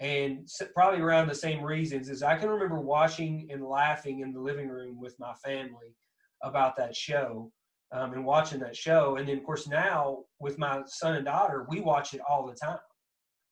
[0.00, 2.08] and probably around the same reasons.
[2.08, 5.94] Is I can remember watching and laughing in the living room with my family
[6.42, 7.52] about that show
[7.92, 11.66] um, and watching that show, and then of course now with my son and daughter,
[11.68, 12.78] we watch it all the time.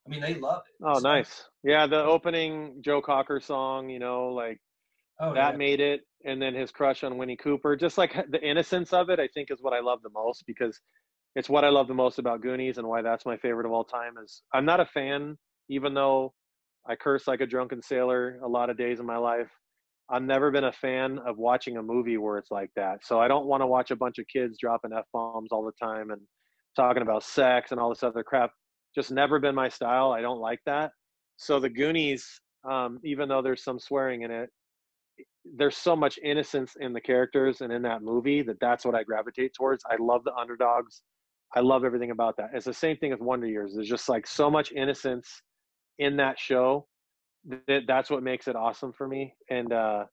[0.07, 0.85] I mean, they love it.
[0.85, 1.45] Oh, so, nice.
[1.65, 4.61] Yeah, the opening Joe Cocker song, you know, like
[5.21, 5.57] oh, that yeah.
[5.57, 9.21] made it, and then his crush on Winnie Cooper, just like the innocence of it,
[9.21, 10.81] I think is what I love the most because
[11.35, 13.85] it's what I love the most about Goonies and why that's my favorite of all
[13.85, 14.15] time.
[14.23, 15.37] Is I'm not a fan,
[15.69, 16.33] even though
[16.89, 19.51] I curse like a drunken sailor a lot of days in my life.
[20.09, 22.99] I've never been a fan of watching a movie where it's like that.
[23.03, 25.85] So I don't want to watch a bunch of kids dropping f bombs all the
[25.85, 26.21] time and
[26.77, 28.51] talking about sex and all this other crap.
[28.95, 30.13] Just never been my style.
[30.13, 30.93] I don't like that.
[31.37, 32.25] So the Goonies,
[32.71, 34.49] um, even though there's some swearing in it,
[35.55, 39.03] there's so much innocence in the characters and in that movie that that's what I
[39.03, 39.85] gravitate towards.
[39.91, 41.03] I love the underdogs.
[41.55, 42.51] I love everything about that.
[42.53, 43.75] It's the same thing with Wonder Years.
[43.75, 45.43] There's just like so much innocence
[45.99, 46.87] in that show
[47.69, 49.35] that that's what makes it awesome for me.
[49.51, 50.05] And uh,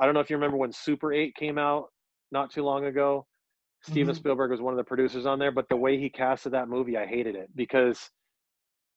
[0.00, 1.88] I don't know if you remember when Super 8 came out
[2.32, 3.26] not too long ago.
[3.82, 4.16] Steven Mhm.
[4.16, 6.96] Spielberg was one of the producers on there, but the way he casted that movie,
[6.96, 8.10] I hated it because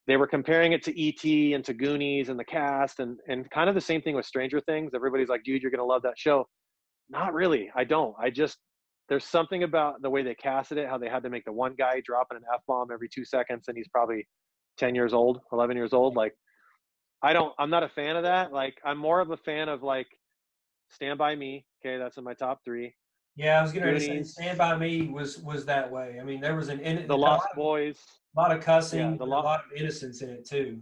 [0.09, 1.53] they were comparing it to E.T.
[1.53, 4.59] and to Goonies and the cast, and and kind of the same thing with Stranger
[4.59, 4.91] Things.
[4.95, 6.47] Everybody's like, "Dude, you're gonna love that show."
[7.11, 7.69] Not really.
[7.75, 8.15] I don't.
[8.19, 8.57] I just
[9.07, 11.75] there's something about the way they casted it, how they had to make the one
[11.77, 14.27] guy dropping an f bomb every two seconds, and he's probably
[14.79, 16.15] ten years old, eleven years old.
[16.15, 16.33] Like,
[17.21, 17.53] I don't.
[17.59, 18.51] I'm not a fan of that.
[18.51, 20.07] Like, I'm more of a fan of like
[20.89, 21.67] Stand by Me.
[21.85, 22.95] Okay, that's in my top three.
[23.35, 26.17] Yeah, I was gonna say Stand by Me was was that way.
[26.19, 27.57] I mean, there was an in, The a Lost lot,
[28.33, 28.41] Boys.
[28.41, 30.81] lot of cussing, Yeah, the Lo- a lot of innocence in it too.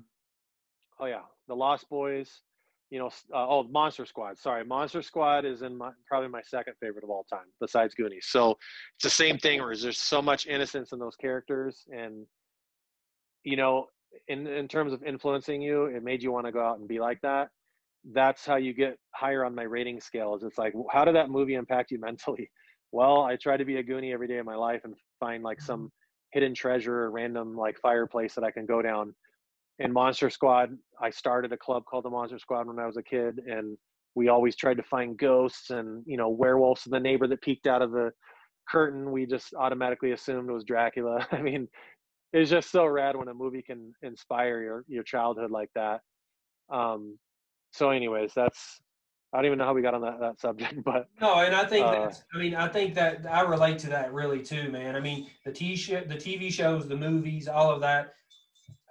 [1.00, 2.42] Oh yeah, the Lost Boys.
[2.90, 4.38] You know, uh, oh Monster Squad.
[4.38, 8.28] Sorry, Monster Squad is in my probably my second favorite of all time, besides Goonies.
[8.30, 8.52] So
[8.96, 12.26] it's the same thing, where there's so much innocence in those characters, and
[13.44, 13.88] you know,
[14.30, 17.00] in in terms of influencing you, it made you want to go out and be
[17.00, 17.50] like that.
[18.14, 20.44] That's how you get higher on my rating scales.
[20.44, 22.50] It's like, how did that movie impact you mentally?
[22.94, 25.60] Well, I try to be a Goonie every day of my life and find like
[25.62, 25.92] some
[26.38, 29.16] hidden treasure or random like fireplace that I can go down
[29.80, 33.04] in Monster Squad, I started a club called the Monster Squad when I was a
[33.04, 33.76] kid, and
[34.14, 36.86] we always tried to find ghosts and you know werewolves.
[36.86, 38.12] And the neighbor that peeked out of the
[38.70, 41.28] curtain, we just automatically assumed was Dracula.
[41.32, 41.68] I mean,
[42.34, 46.02] it's just so rad when a movie can inspire your your childhood like that.
[46.72, 47.18] Um,
[47.72, 48.80] so, anyways, that's
[49.38, 51.64] I don't even know how we got on that, that subject, but No, and I
[51.64, 54.96] think Uh, that's, I mean, I think that I relate to that really too, man.
[54.96, 58.14] I mean, the t the TV shows, the movies, all of that.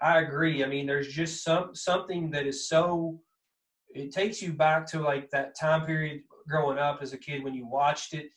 [0.01, 0.63] I agree.
[0.63, 3.21] I mean, there's just some something that is so.
[3.89, 7.55] It takes you back to like that time period growing up as a kid when
[7.55, 8.31] you watched it,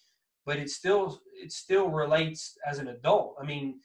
[0.48, 3.36] but it still it still relates as an adult.
[3.40, 3.82] I mean,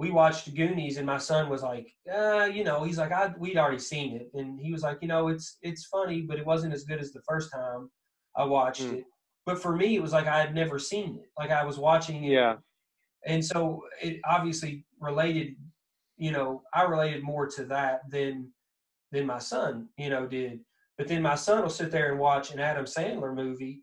[0.00, 3.58] we watched Goonies, and my son was like, uh, you know, he's like, I we'd
[3.58, 6.72] already seen it, and he was like, you know, it's it's funny, but it wasn't
[6.72, 7.90] as good as the first time
[8.34, 8.94] I watched Mm.
[9.00, 9.04] it.
[9.44, 11.30] But for me, it was like I had never seen it.
[11.38, 12.56] Like I was watching it, yeah,
[13.26, 15.56] and so it obviously related.
[16.16, 18.50] You know, I related more to that than
[19.12, 20.60] than my son, you know, did.
[20.96, 23.82] But then my son will sit there and watch an Adam Sandler movie,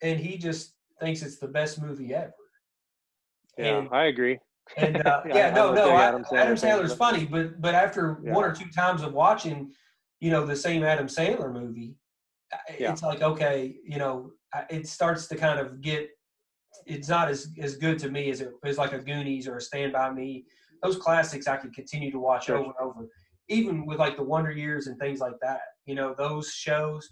[0.00, 2.32] and he just thinks it's the best movie ever.
[3.58, 4.38] yeah, And- I agree.
[4.76, 7.60] And uh, Yeah, yeah, no, no, I, Adam Adam, Sandler fan, Sandler's but- funny, but
[7.60, 8.32] but after Yeah.
[8.32, 9.72] one or two times of watching,
[10.20, 11.96] you know, the same Adam Sandler movie,
[12.78, 12.92] Yeah.
[12.92, 14.32] it's like okay, you know,
[14.70, 16.08] it starts to kind of get.
[16.86, 19.60] It's not as as good to me as it as like a Goonies or a
[19.60, 20.44] Stand by Me.
[20.82, 22.56] Those classics I could continue to watch Sure.
[22.58, 23.08] over and over,
[23.48, 25.60] even with like the Wonder Years and things like that.
[25.86, 27.08] You know, those shows,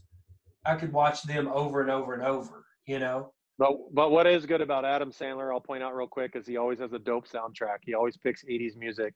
[0.67, 2.65] I could watch them over and over and over.
[2.87, 6.33] You know, But but what is good about Adam Sandler, I'll point out real quick,
[6.35, 7.79] is he always has a dope soundtrack.
[7.83, 9.15] He always picks '80s music,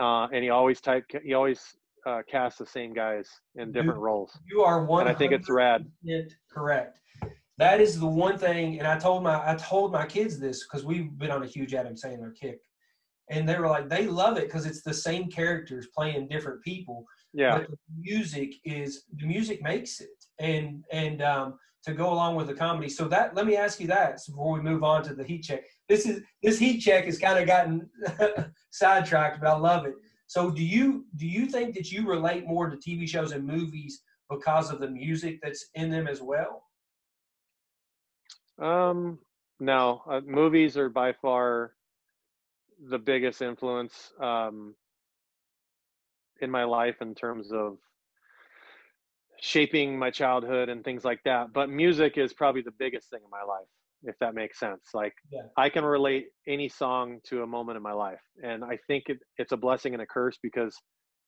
[0.00, 1.60] uh, and he always type he always
[2.06, 4.38] uh, casts the same guys in different Dude, roles.
[4.50, 5.06] you are one.
[5.06, 5.86] And I think it's rad.
[6.50, 7.00] correct.
[7.58, 10.84] That is the one thing, and I told my I told my kids this because
[10.86, 12.58] we've been on a huge Adam Sandler kick,
[13.28, 17.04] and they were like they love it because it's the same characters playing different people.
[17.34, 20.08] Yeah, But the music is the music makes it,
[20.38, 22.88] and and um, to go along with the comedy.
[22.88, 25.64] So that let me ask you that before we move on to the heat check.
[25.88, 27.88] This is this heat check has kind of gotten
[28.70, 29.94] sidetracked, but I love it.
[30.26, 34.02] So do you do you think that you relate more to TV shows and movies
[34.28, 36.64] because of the music that's in them as well?
[38.58, 39.18] Um,
[39.58, 41.72] no, uh, movies are by far
[42.88, 44.74] the biggest influence um,
[46.40, 47.78] in my life in terms of
[49.40, 51.52] shaping my childhood and things like that.
[51.52, 53.66] But music is probably the biggest thing in my life,
[54.02, 54.90] if that makes sense.
[54.94, 55.42] Like Yeah.
[55.56, 59.18] I can relate any song to a moment in my life, and I think it,
[59.38, 60.76] it's a blessing and a curse because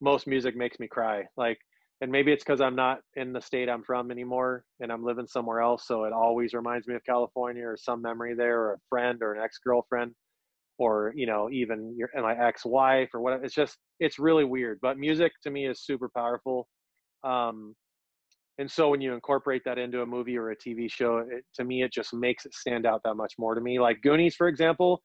[0.01, 1.25] most music makes me cry.
[1.37, 1.59] Like,
[2.01, 5.27] and maybe it's because I'm not in the state I'm from anymore, and I'm living
[5.27, 8.79] somewhere else, so it always reminds me of California or some memory there, or a
[8.89, 10.13] friend or an ex girlfriend,
[10.79, 13.45] or you know even your my ex wife or whatever.
[13.45, 16.69] It's just it's really weird, but music to me is super powerful.
[17.25, 17.75] Um,
[18.59, 21.65] and so when you incorporate that into a movie or a TV show, it, to
[21.65, 23.81] me, it just makes it stand out that much more to me.
[23.81, 25.03] Like Goonies, for example,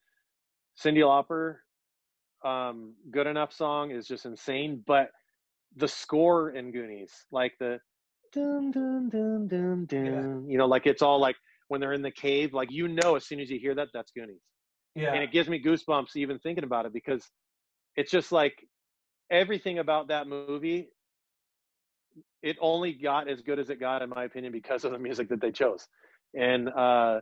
[0.82, 1.56] Cyndi Lauper,
[2.48, 4.82] um, Good Enough song is just insane.
[4.86, 5.08] But
[5.76, 7.78] the score in Goonies, like the
[8.32, 11.36] dun dun dun dun dun, you know, like it's all like
[11.68, 14.12] when they're in the cave, like you know, as soon as you hear that, that's
[14.12, 14.42] Goonies
[14.94, 17.24] Yeah, and it gives me goosebumps even thinking about it because
[17.96, 18.54] it's just like
[19.30, 20.88] everything about that movie
[22.42, 25.28] it only got as good as it got in my opinion because of the music
[25.28, 25.86] that they chose.
[26.34, 27.20] And uh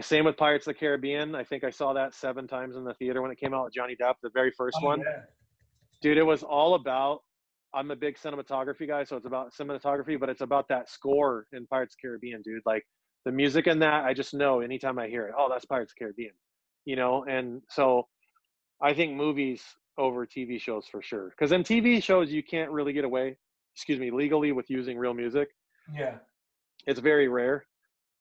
[0.00, 1.34] same with pirates of the caribbean.
[1.34, 3.74] I think i saw that seven times in the theater when it came out with
[3.74, 5.00] johnny depp the very first Oh, one.
[5.00, 5.22] yeah.
[6.02, 7.20] dude it was all about
[7.74, 11.66] i'm a big cinematography guy so it's about cinematography but it's about that score in
[11.66, 12.62] pirates of the caribbean dude.
[12.66, 12.84] Like
[13.24, 15.96] the music in that I just know anytime I hear it, oh, that's Pirates of
[15.98, 16.32] the Caribbean,
[16.86, 17.24] you know.
[17.28, 18.08] And so
[18.80, 19.62] I think movies
[19.98, 23.36] over TV shows for sure, because in TV shows you can't really get away,
[23.74, 25.48] excuse me, legally with using real music.
[25.94, 26.16] Yeah,
[26.86, 27.64] it's very rare.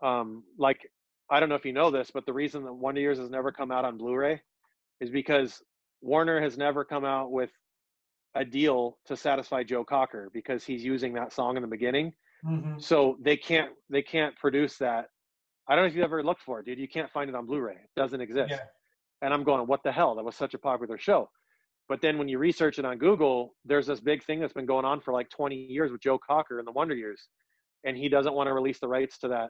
[0.01, 0.79] Um, like
[1.29, 3.51] I don't know if you know this, but the reason that Wonder Years has never
[3.51, 4.41] come out on Blu-ray
[4.99, 5.61] is because
[6.01, 7.51] Warner has never come out with
[8.35, 12.13] a deal to satisfy Joe Cocker because he's using that song in the beginning.
[12.45, 12.79] Mm-hmm.
[12.79, 15.09] So they can't they can't produce that.
[15.67, 16.79] I don't know if you ever looked for it, dude.
[16.79, 17.73] You can't find it on Blu-ray.
[17.73, 18.51] It doesn't exist.
[18.51, 18.59] Yeah.
[19.21, 20.15] And I'm going, what the hell?
[20.15, 21.29] That was such a popular show.
[21.89, 24.85] But then when you research it on Google, there's this big thing that's been going
[24.85, 27.27] on for like 20 years with Joe Cocker and the Wonder Years,
[27.83, 29.49] and he doesn't want to release the rights to that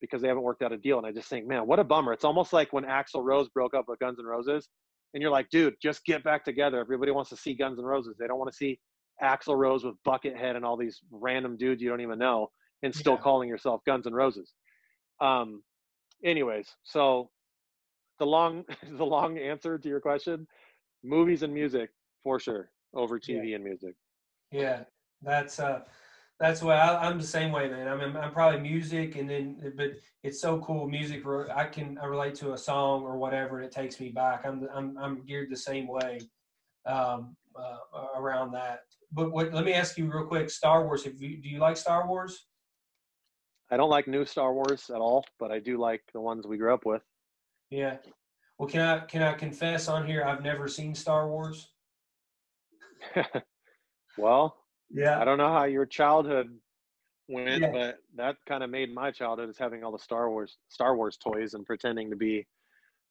[0.00, 0.98] because they haven't worked out a deal.
[0.98, 2.12] And I just think, man, what a bummer.
[2.12, 4.68] It's almost like when Axl Rose broke up with Guns N' Roses,
[5.14, 6.80] and you're like, dude, just get back together.
[6.80, 8.16] Everybody wants to see Guns N' Roses.
[8.18, 8.80] They don't want to see
[9.22, 12.48] Axl Rose with Buckethead and all these random dudes you don't even know,
[12.82, 13.20] and still yeah.
[13.20, 14.52] calling yourself Guns N' Roses.
[15.20, 15.62] Um,
[16.24, 17.30] anyways, so
[18.18, 18.64] the long
[18.98, 20.46] the long answer to your question,
[21.06, 21.90] movies and music
[22.22, 23.56] for sure over TV yeah.
[23.56, 23.94] and music.
[24.50, 24.80] Yeah,
[25.22, 25.80] that's uh
[26.38, 27.88] that's why I, am the same way, man.
[27.88, 29.92] I mean, I'm probably music, and then but
[30.22, 30.86] it's so cool.
[30.86, 31.22] Music,
[31.54, 34.44] I can I relate to a song or whatever, and it takes me back.
[34.44, 36.20] I'm I'm I'm geared the same way
[36.84, 38.80] um, uh, around that.
[39.12, 41.06] But what, let me ask you real quick: Star Wars.
[41.06, 42.46] If you do you like Star Wars?
[43.70, 46.58] I don't like new Star Wars at all, but I do like the ones we
[46.58, 47.02] grew up with.
[47.70, 47.96] Yeah.
[48.58, 50.24] Well, can I can I confess on here?
[50.24, 51.68] I've never seen Star Wars.
[54.18, 54.56] well,
[54.90, 55.20] yeah.
[55.20, 56.48] I don't know how your childhood
[57.28, 57.70] went, yeah.
[57.70, 61.18] but that kind of made my childhood is having all the Star Wars Star Wars
[61.18, 62.46] toys and pretending to be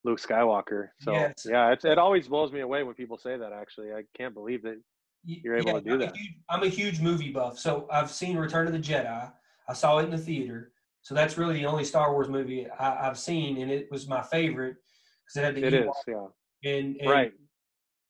[0.04, 0.90] Luke Skywalker.
[1.00, 1.46] So yes.
[1.48, 3.52] yeah, it it always blows me away when people say that.
[3.52, 4.82] Actually, I can't believe that
[5.24, 6.14] you're able yeah, to do I'm that.
[6.14, 9.32] A huge, I'm a huge movie buff, so I've seen Return of the Jedi.
[9.68, 13.04] I saw it in the theater, so that's really the only Star Wars movie I,
[13.04, 14.78] have seen, and it was my favorite
[15.26, 16.28] because it had the it is, yeah.
[16.64, 17.32] And, and right.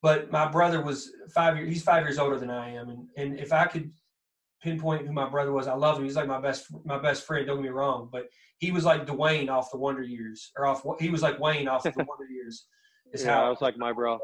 [0.02, 3.40] but my brother was five years he's five years older than i am and, and
[3.40, 3.92] if i could
[4.62, 6.04] pinpoint who my brother was i love him.
[6.06, 8.28] He's like my best my best friend don't get me wrong but
[8.58, 11.84] he was like dwayne off the wonder years or off he was like wayne off
[11.84, 12.68] the wonder years
[13.14, 14.20] is yeah, how I was like my bro.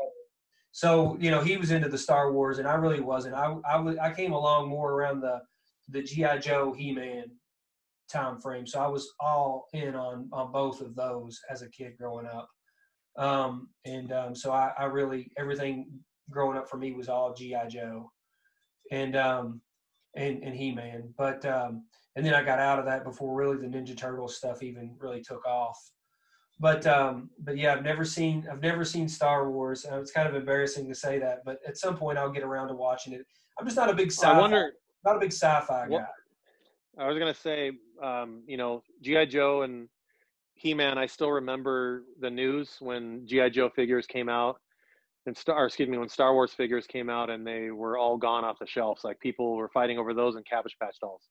[0.72, 3.35] So you know he was into the star wars and i really wasn't.
[3.35, 5.41] I i, I came along more around the
[5.89, 7.26] the gi joe he-man
[8.11, 11.97] time frame so i was all in on on both of those as a kid
[11.97, 12.49] growing up
[13.17, 15.88] um, and um, so I, I, really everything
[16.29, 18.11] growing up for me was all GI Joe,
[18.91, 19.61] and um,
[20.15, 21.13] and and He Man.
[21.17, 21.85] But um,
[22.15, 25.21] and then I got out of that before really the Ninja Turtle stuff even really
[25.21, 25.77] took off.
[26.59, 29.85] But um, but yeah, I've never seen I've never seen Star Wars.
[29.89, 32.69] Uh, it's kind of embarrassing to say that, but at some point I'll get around
[32.69, 33.25] to watching it.
[33.59, 34.39] I'm just not a big sci-fi.
[34.39, 34.73] Wonder,
[35.03, 36.05] not a big sci-fi guy.
[36.97, 37.71] I was gonna say,
[38.01, 39.89] um, you know, GI Joe and
[40.61, 44.57] he-Man, I still remember the news when GI Joe figures came out,
[45.25, 48.43] and Star, excuse me, when Star Wars figures came out, and they were all gone
[48.45, 49.03] off the shelves.
[49.03, 51.23] Like people were fighting over those and Cabbage Patch dolls.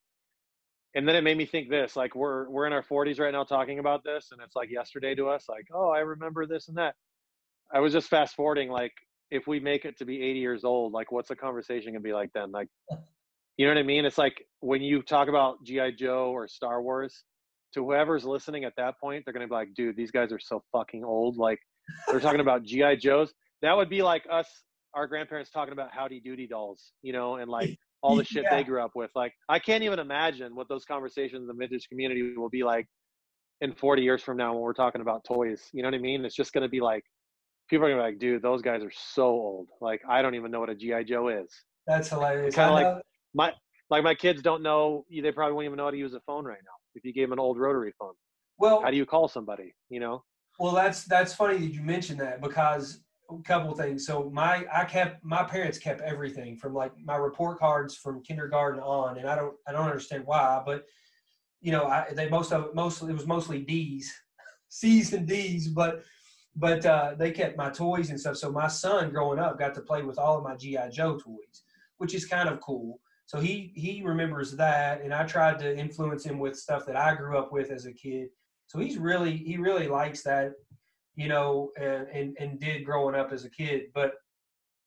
[0.97, 3.44] And then it made me think this: like we're we're in our 40s right now
[3.44, 5.44] talking about this, and it's like yesterday to us.
[5.48, 6.97] Like, oh, I remember this and that.
[7.73, 8.69] I was just fast forwarding.
[8.69, 8.93] Like,
[9.31, 12.12] if we make it to be 80 years old, like, what's the conversation gonna be
[12.12, 12.51] like then?
[12.51, 12.69] Like,
[13.57, 14.05] you know what I mean?
[14.05, 17.24] It's like when you talk about GI Joe or Star Wars
[17.75, 20.63] to whoever's listening at that point, they're gonna be like, dude, these guys are so
[20.73, 21.37] fucking old.
[21.37, 21.59] Like
[22.09, 23.33] they're talking about GI Joes.
[23.63, 24.49] That would be like us,
[24.95, 28.57] our grandparents talking about Howdy Doody dolls, you know, and like all the shit yeah.
[28.57, 29.11] they grew up with.
[29.15, 32.87] Like I can't even imagine what those conversations in the vintage community will be like
[33.61, 35.69] in 40 years from now when we're talking about toys.
[35.73, 36.25] You know what I mean?
[36.25, 37.05] It's just gonna be like
[37.69, 39.69] people are gonna be like, dude, those guys are so old.
[39.81, 41.49] Like I don't even know what a GI Joe is.
[41.87, 42.55] That's hilarious.
[42.55, 43.03] Kind of like
[43.35, 43.53] my
[43.91, 45.05] like my kids don't know.
[45.11, 47.29] They probably won't even know how to use a phone right now if you gave
[47.29, 48.15] them an old rotary phone?
[48.59, 49.75] Well, how do you call somebody?
[49.89, 50.25] You know.
[50.59, 53.01] Well, that's that's funny that you mentioned that because
[53.31, 54.07] a couple things.
[54.07, 58.81] So my I kept my parents kept everything from like my report cards from kindergarten
[58.81, 60.85] on, and I don't I don't understand why, but
[61.61, 64.12] you know I, they most of it mostly it was mostly D's,
[64.69, 66.03] C's and D's, but
[66.57, 68.37] but uh, they kept my toys and stuff.
[68.37, 71.62] So my son growing up got to play with all of my GI Joe toys,
[71.99, 73.01] which is kind of cool.
[73.31, 77.15] So he he remembers that, and I tried to influence him with stuff that I
[77.15, 78.27] grew up with as a kid.
[78.66, 80.51] So he's really he really likes that,
[81.15, 83.82] you know, and and, and did growing up as a kid.
[83.94, 84.15] But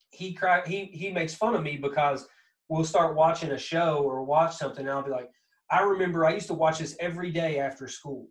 [0.10, 2.28] he cry he he makes fun of me because
[2.68, 5.30] we'll start watching a show or watch something, and I'll be like,
[5.72, 8.28] I remember I used to watch this every day after school.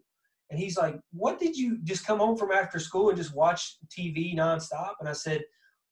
[0.50, 3.78] And he's like, What did you just come home from after school and just watch
[3.88, 4.92] TV nonstop?
[5.00, 5.40] And I said,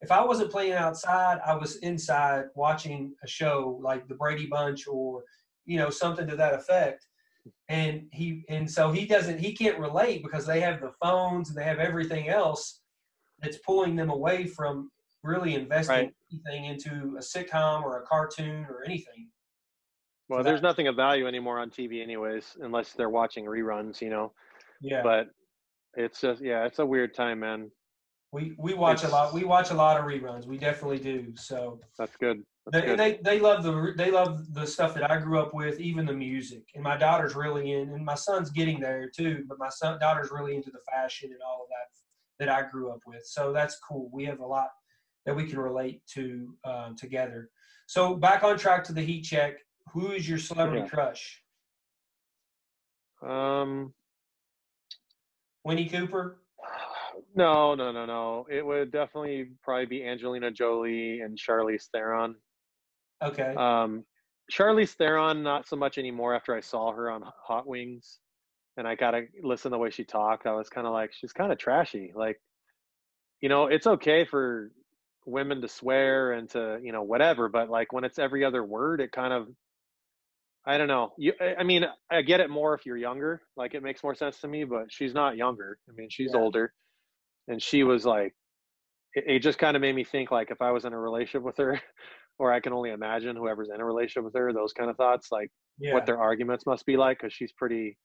[0.01, 4.87] if I wasn't playing outside, I was inside watching a show like the Brady Bunch
[4.87, 5.23] or
[5.65, 7.05] you know something to that effect.
[7.69, 11.57] and he and so he doesn't he can't relate because they have the phones and
[11.57, 12.81] they have everything else
[13.41, 14.91] that's pulling them away from
[15.23, 16.13] really investing right.
[16.31, 19.29] anything into a sitcom or a cartoon or anything.
[20.29, 24.01] Well, so there's that, nothing of value anymore on TV, anyways, unless they're watching reruns,
[24.01, 24.31] you know.
[24.81, 25.01] Yeah.
[25.03, 25.27] But
[25.95, 27.69] it's just yeah, it's a weird time, man.
[28.33, 29.33] We we watch a lot.
[29.33, 30.45] We watch a lot of reruns.
[30.45, 31.33] We definitely do.
[31.35, 32.43] So that's good.
[32.65, 32.99] That's they, good.
[32.99, 36.13] they they love the they love the stuff that I grew up with, even the
[36.13, 36.63] music.
[36.73, 39.43] And my daughter's really in, and my son's getting there too.
[39.49, 42.89] But my son daughter's really into the fashion and all of that that I grew
[42.89, 43.25] up with.
[43.25, 44.09] So that's cool.
[44.13, 44.69] We have a lot
[45.25, 47.49] that we can relate to um, together.
[47.87, 49.57] So back on track to the heat check.
[49.93, 50.87] Who is your celebrity yeah.
[50.87, 51.43] crush?
[53.21, 53.93] Um,
[55.65, 56.37] Winnie Cooper.
[57.35, 58.45] No, no, no, no.
[58.49, 62.35] It would definitely probably be Angelina Jolie and Charlize Theron.
[63.23, 63.53] Okay.
[63.55, 64.03] Um,
[64.51, 66.35] Charlize Theron, not so much anymore.
[66.35, 68.19] After I saw her on Hot Wings,
[68.77, 71.51] and I gotta listen the way she talked, I was kind of like, she's kind
[71.51, 72.11] of trashy.
[72.15, 72.41] Like,
[73.39, 74.71] you know, it's okay for
[75.25, 79.01] women to swear and to you know whatever but like when it's every other word
[79.01, 79.47] it kind of
[80.65, 83.83] i don't know you i mean i get it more if you're younger like it
[83.83, 86.39] makes more sense to me but she's not younger i mean she's yeah.
[86.39, 86.73] older
[87.47, 88.33] and she was like
[89.15, 91.43] it, it just kind of made me think like if i was in a relationship
[91.43, 91.79] with her
[92.39, 95.27] or i can only imagine whoever's in a relationship with her those kind of thoughts
[95.31, 95.49] like
[95.79, 95.93] yeah.
[95.93, 97.97] what their arguments must be like because she's pretty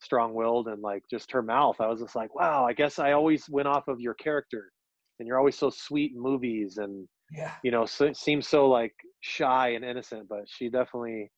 [0.00, 3.48] strong-willed and like just her mouth i was just like wow i guess i always
[3.48, 4.70] went off of your character
[5.18, 8.94] and you're always so sweet in movies and yeah you know so, seems so like
[9.20, 11.30] shy and innocent but she definitely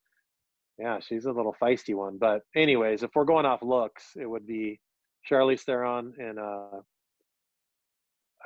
[0.79, 4.47] yeah she's a little feisty one but anyways if we're going off looks it would
[4.47, 4.79] be
[5.29, 6.81] charlize theron and uh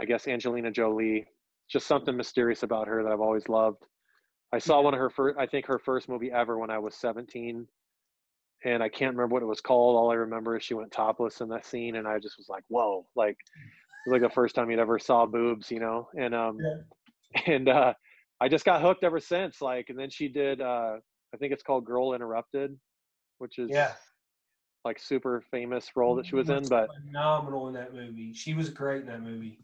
[0.00, 1.24] i guess angelina jolie
[1.70, 3.84] just something mysterious about her that i've always loved
[4.52, 6.94] i saw one of her first i think her first movie ever when i was
[6.94, 7.66] 17
[8.64, 11.40] and i can't remember what it was called all i remember is she went topless
[11.40, 13.36] in that scene and i just was like whoa like
[14.04, 17.42] it was like the first time you'd ever saw boobs, you know, and um, yeah.
[17.54, 17.94] and uh,
[18.40, 19.62] I just got hooked ever since.
[19.62, 20.96] Like, and then she did, uh,
[21.32, 22.76] I think it's called Girl Interrupted,
[23.38, 23.92] which is yeah,
[24.84, 28.34] like super famous role that she was in, but phenomenal in that movie.
[28.34, 29.58] She was great in that movie.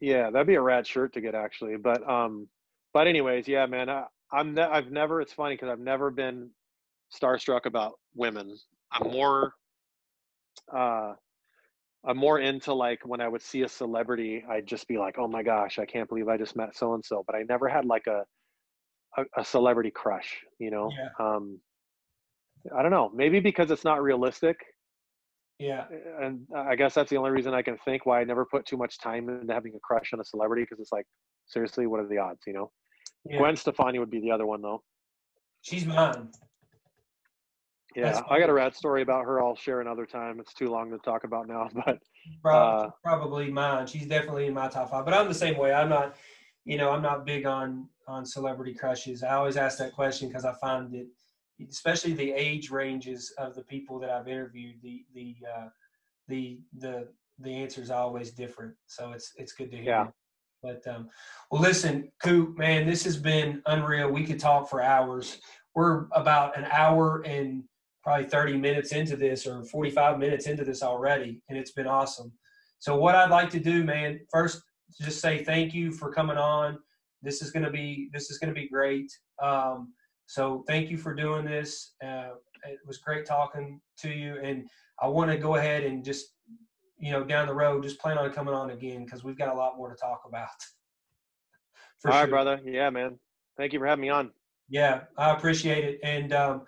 [0.00, 1.76] Yeah, that'd be a rad shirt to get actually.
[1.76, 2.48] But um,
[2.92, 5.20] but anyways, yeah, man, I, I'm ne- I've never.
[5.20, 6.50] It's funny because I've never been
[7.14, 8.56] starstruck about women.
[8.92, 9.54] I'm more
[10.74, 11.14] uh
[12.06, 15.26] I'm more into like when I would see a celebrity, I'd just be like, oh
[15.26, 17.24] my gosh, I can't believe I just met so and so.
[17.26, 18.24] But I never had like a,
[19.16, 20.90] a, a celebrity crush, you know.
[20.96, 21.08] Yeah.
[21.18, 21.58] Um,
[22.76, 24.56] I don't know, maybe because it's not realistic.
[25.58, 25.84] Yeah.
[26.20, 28.76] And I guess that's the only reason I can think why I never put too
[28.76, 31.06] much time into having a crush on a celebrity because it's like,
[31.46, 32.70] seriously, what are the odds, you know?
[33.24, 33.38] Yeah.
[33.38, 34.82] Gwen Stefani would be the other one though.
[35.62, 36.28] She's mine.
[37.96, 39.42] Yeah, I got a rad story about her.
[39.42, 40.38] I'll share another time.
[40.38, 41.98] It's too long to talk about now, but
[42.42, 43.86] probably, uh, probably mine.
[43.86, 45.06] She's definitely in my top five.
[45.06, 45.72] But I'm the same way.
[45.72, 46.14] I'm not,
[46.66, 49.22] you know, I'm not big on on celebrity crushes.
[49.22, 51.06] I always ask that question because I find that,
[51.70, 55.68] especially the age ranges of the people that I've interviewed, the the uh,
[56.28, 57.08] the the
[57.38, 58.74] the answer is always different.
[58.86, 59.86] So it's it's good to hear.
[59.86, 60.06] Yeah.
[60.62, 61.08] But um,
[61.50, 64.10] well, listen, Coop, man, this has been unreal.
[64.10, 65.38] We could talk for hours.
[65.74, 67.62] We're about an hour and
[68.02, 72.32] probably 30 minutes into this or 45 minutes into this already, and it's been awesome.
[72.78, 74.62] So, what I'd like to do, man, first
[75.00, 76.78] just say thank you for coming on.
[77.22, 79.12] This is gonna be this is gonna be great.
[79.42, 79.92] Um,
[80.26, 81.94] so, thank you for doing this.
[82.04, 82.30] Uh,
[82.64, 84.68] it was great talking to you, and
[85.00, 86.34] I want to go ahead and just
[86.98, 89.56] you know down the road just plan on coming on again because we've got a
[89.56, 90.48] lot more to talk about.
[92.00, 92.22] For All sure.
[92.22, 92.60] right, brother.
[92.64, 93.18] Yeah, man.
[93.56, 94.32] Thank you for having me on.
[94.68, 96.62] Yeah, I appreciate it, and um,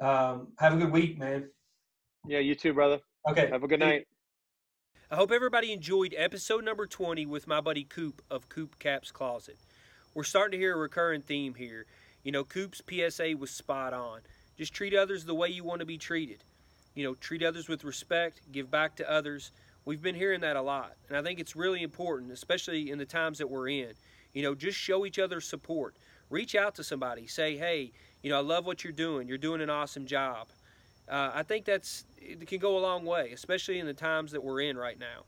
[0.00, 1.48] um, have a good week, man.
[2.26, 3.00] Yeah, you too, brother.
[3.30, 3.48] Okay.
[3.50, 4.06] Have a good night.
[5.10, 9.56] I hope everybody enjoyed episode number 20 with my buddy Coop of Coop Cap's Closet.
[10.12, 11.86] We're starting to hear a recurring theme here.
[12.28, 14.20] You know, Coop's PSA was spot on.
[14.58, 16.44] Just treat others the way you want to be treated.
[16.94, 19.50] You know, treat others with respect, give back to others.
[19.86, 20.92] We've been hearing that a lot.
[21.08, 23.94] And I think it's really important, especially in the times that we're in.
[24.34, 25.94] You know, just show each other support.
[26.28, 27.26] Reach out to somebody.
[27.26, 27.92] Say, hey,
[28.22, 29.26] you know, I love what you're doing.
[29.26, 30.48] You're doing an awesome job.
[31.08, 34.44] Uh, I think that's it can go a long way, especially in the times that
[34.44, 35.24] we're in right now.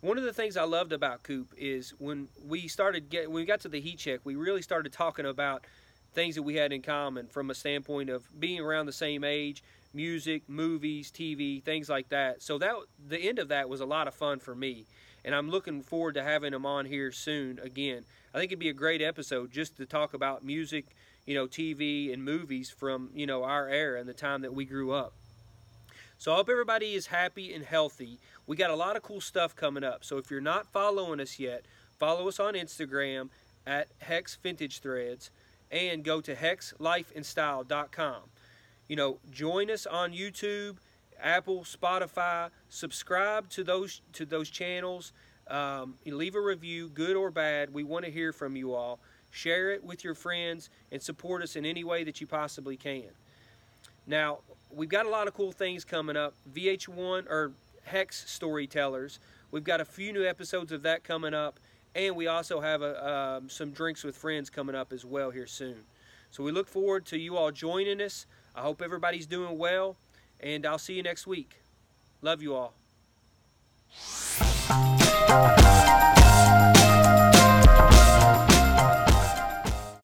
[0.00, 3.44] One of the things I loved about Coop is when we started get when we
[3.44, 5.66] got to the heat check, we really started talking about
[6.12, 9.62] things that we had in common from a standpoint of being around the same age,
[9.92, 12.42] music, movies, TV, things like that.
[12.42, 12.74] So that
[13.08, 14.86] the end of that was a lot of fun for me,
[15.24, 18.04] and I'm looking forward to having him on here soon again.
[18.34, 20.86] I think it'd be a great episode just to talk about music,
[21.26, 24.64] you know, TV and movies from, you know, our era and the time that we
[24.64, 25.12] grew up.
[26.18, 28.18] So I hope everybody is happy and healthy.
[28.46, 30.04] We got a lot of cool stuff coming up.
[30.04, 31.64] So if you're not following us yet,
[31.98, 33.30] follow us on Instagram
[33.66, 35.30] at Hex Vintage Threads
[35.70, 38.22] and go to hexlifeandstyle.com.
[38.88, 40.76] You know, join us on YouTube,
[41.22, 42.50] Apple, Spotify.
[42.68, 45.12] Subscribe to those to those channels.
[45.48, 47.72] Um, leave a review, good or bad.
[47.72, 49.00] We want to hear from you all.
[49.30, 53.10] Share it with your friends and support us in any way that you possibly can.
[54.06, 54.38] Now,
[54.70, 56.34] we've got a lot of cool things coming up.
[56.52, 57.52] VH1 or
[57.84, 59.18] Hex Storytellers.
[59.50, 61.58] We've got a few new episodes of that coming up
[61.94, 65.46] and we also have a, um, some drinks with friends coming up as well here
[65.46, 65.76] soon.
[66.30, 68.26] So we look forward to you all joining us.
[68.54, 69.96] I hope everybody's doing well,
[70.40, 71.56] and I'll see you next week.
[72.22, 72.74] Love you all.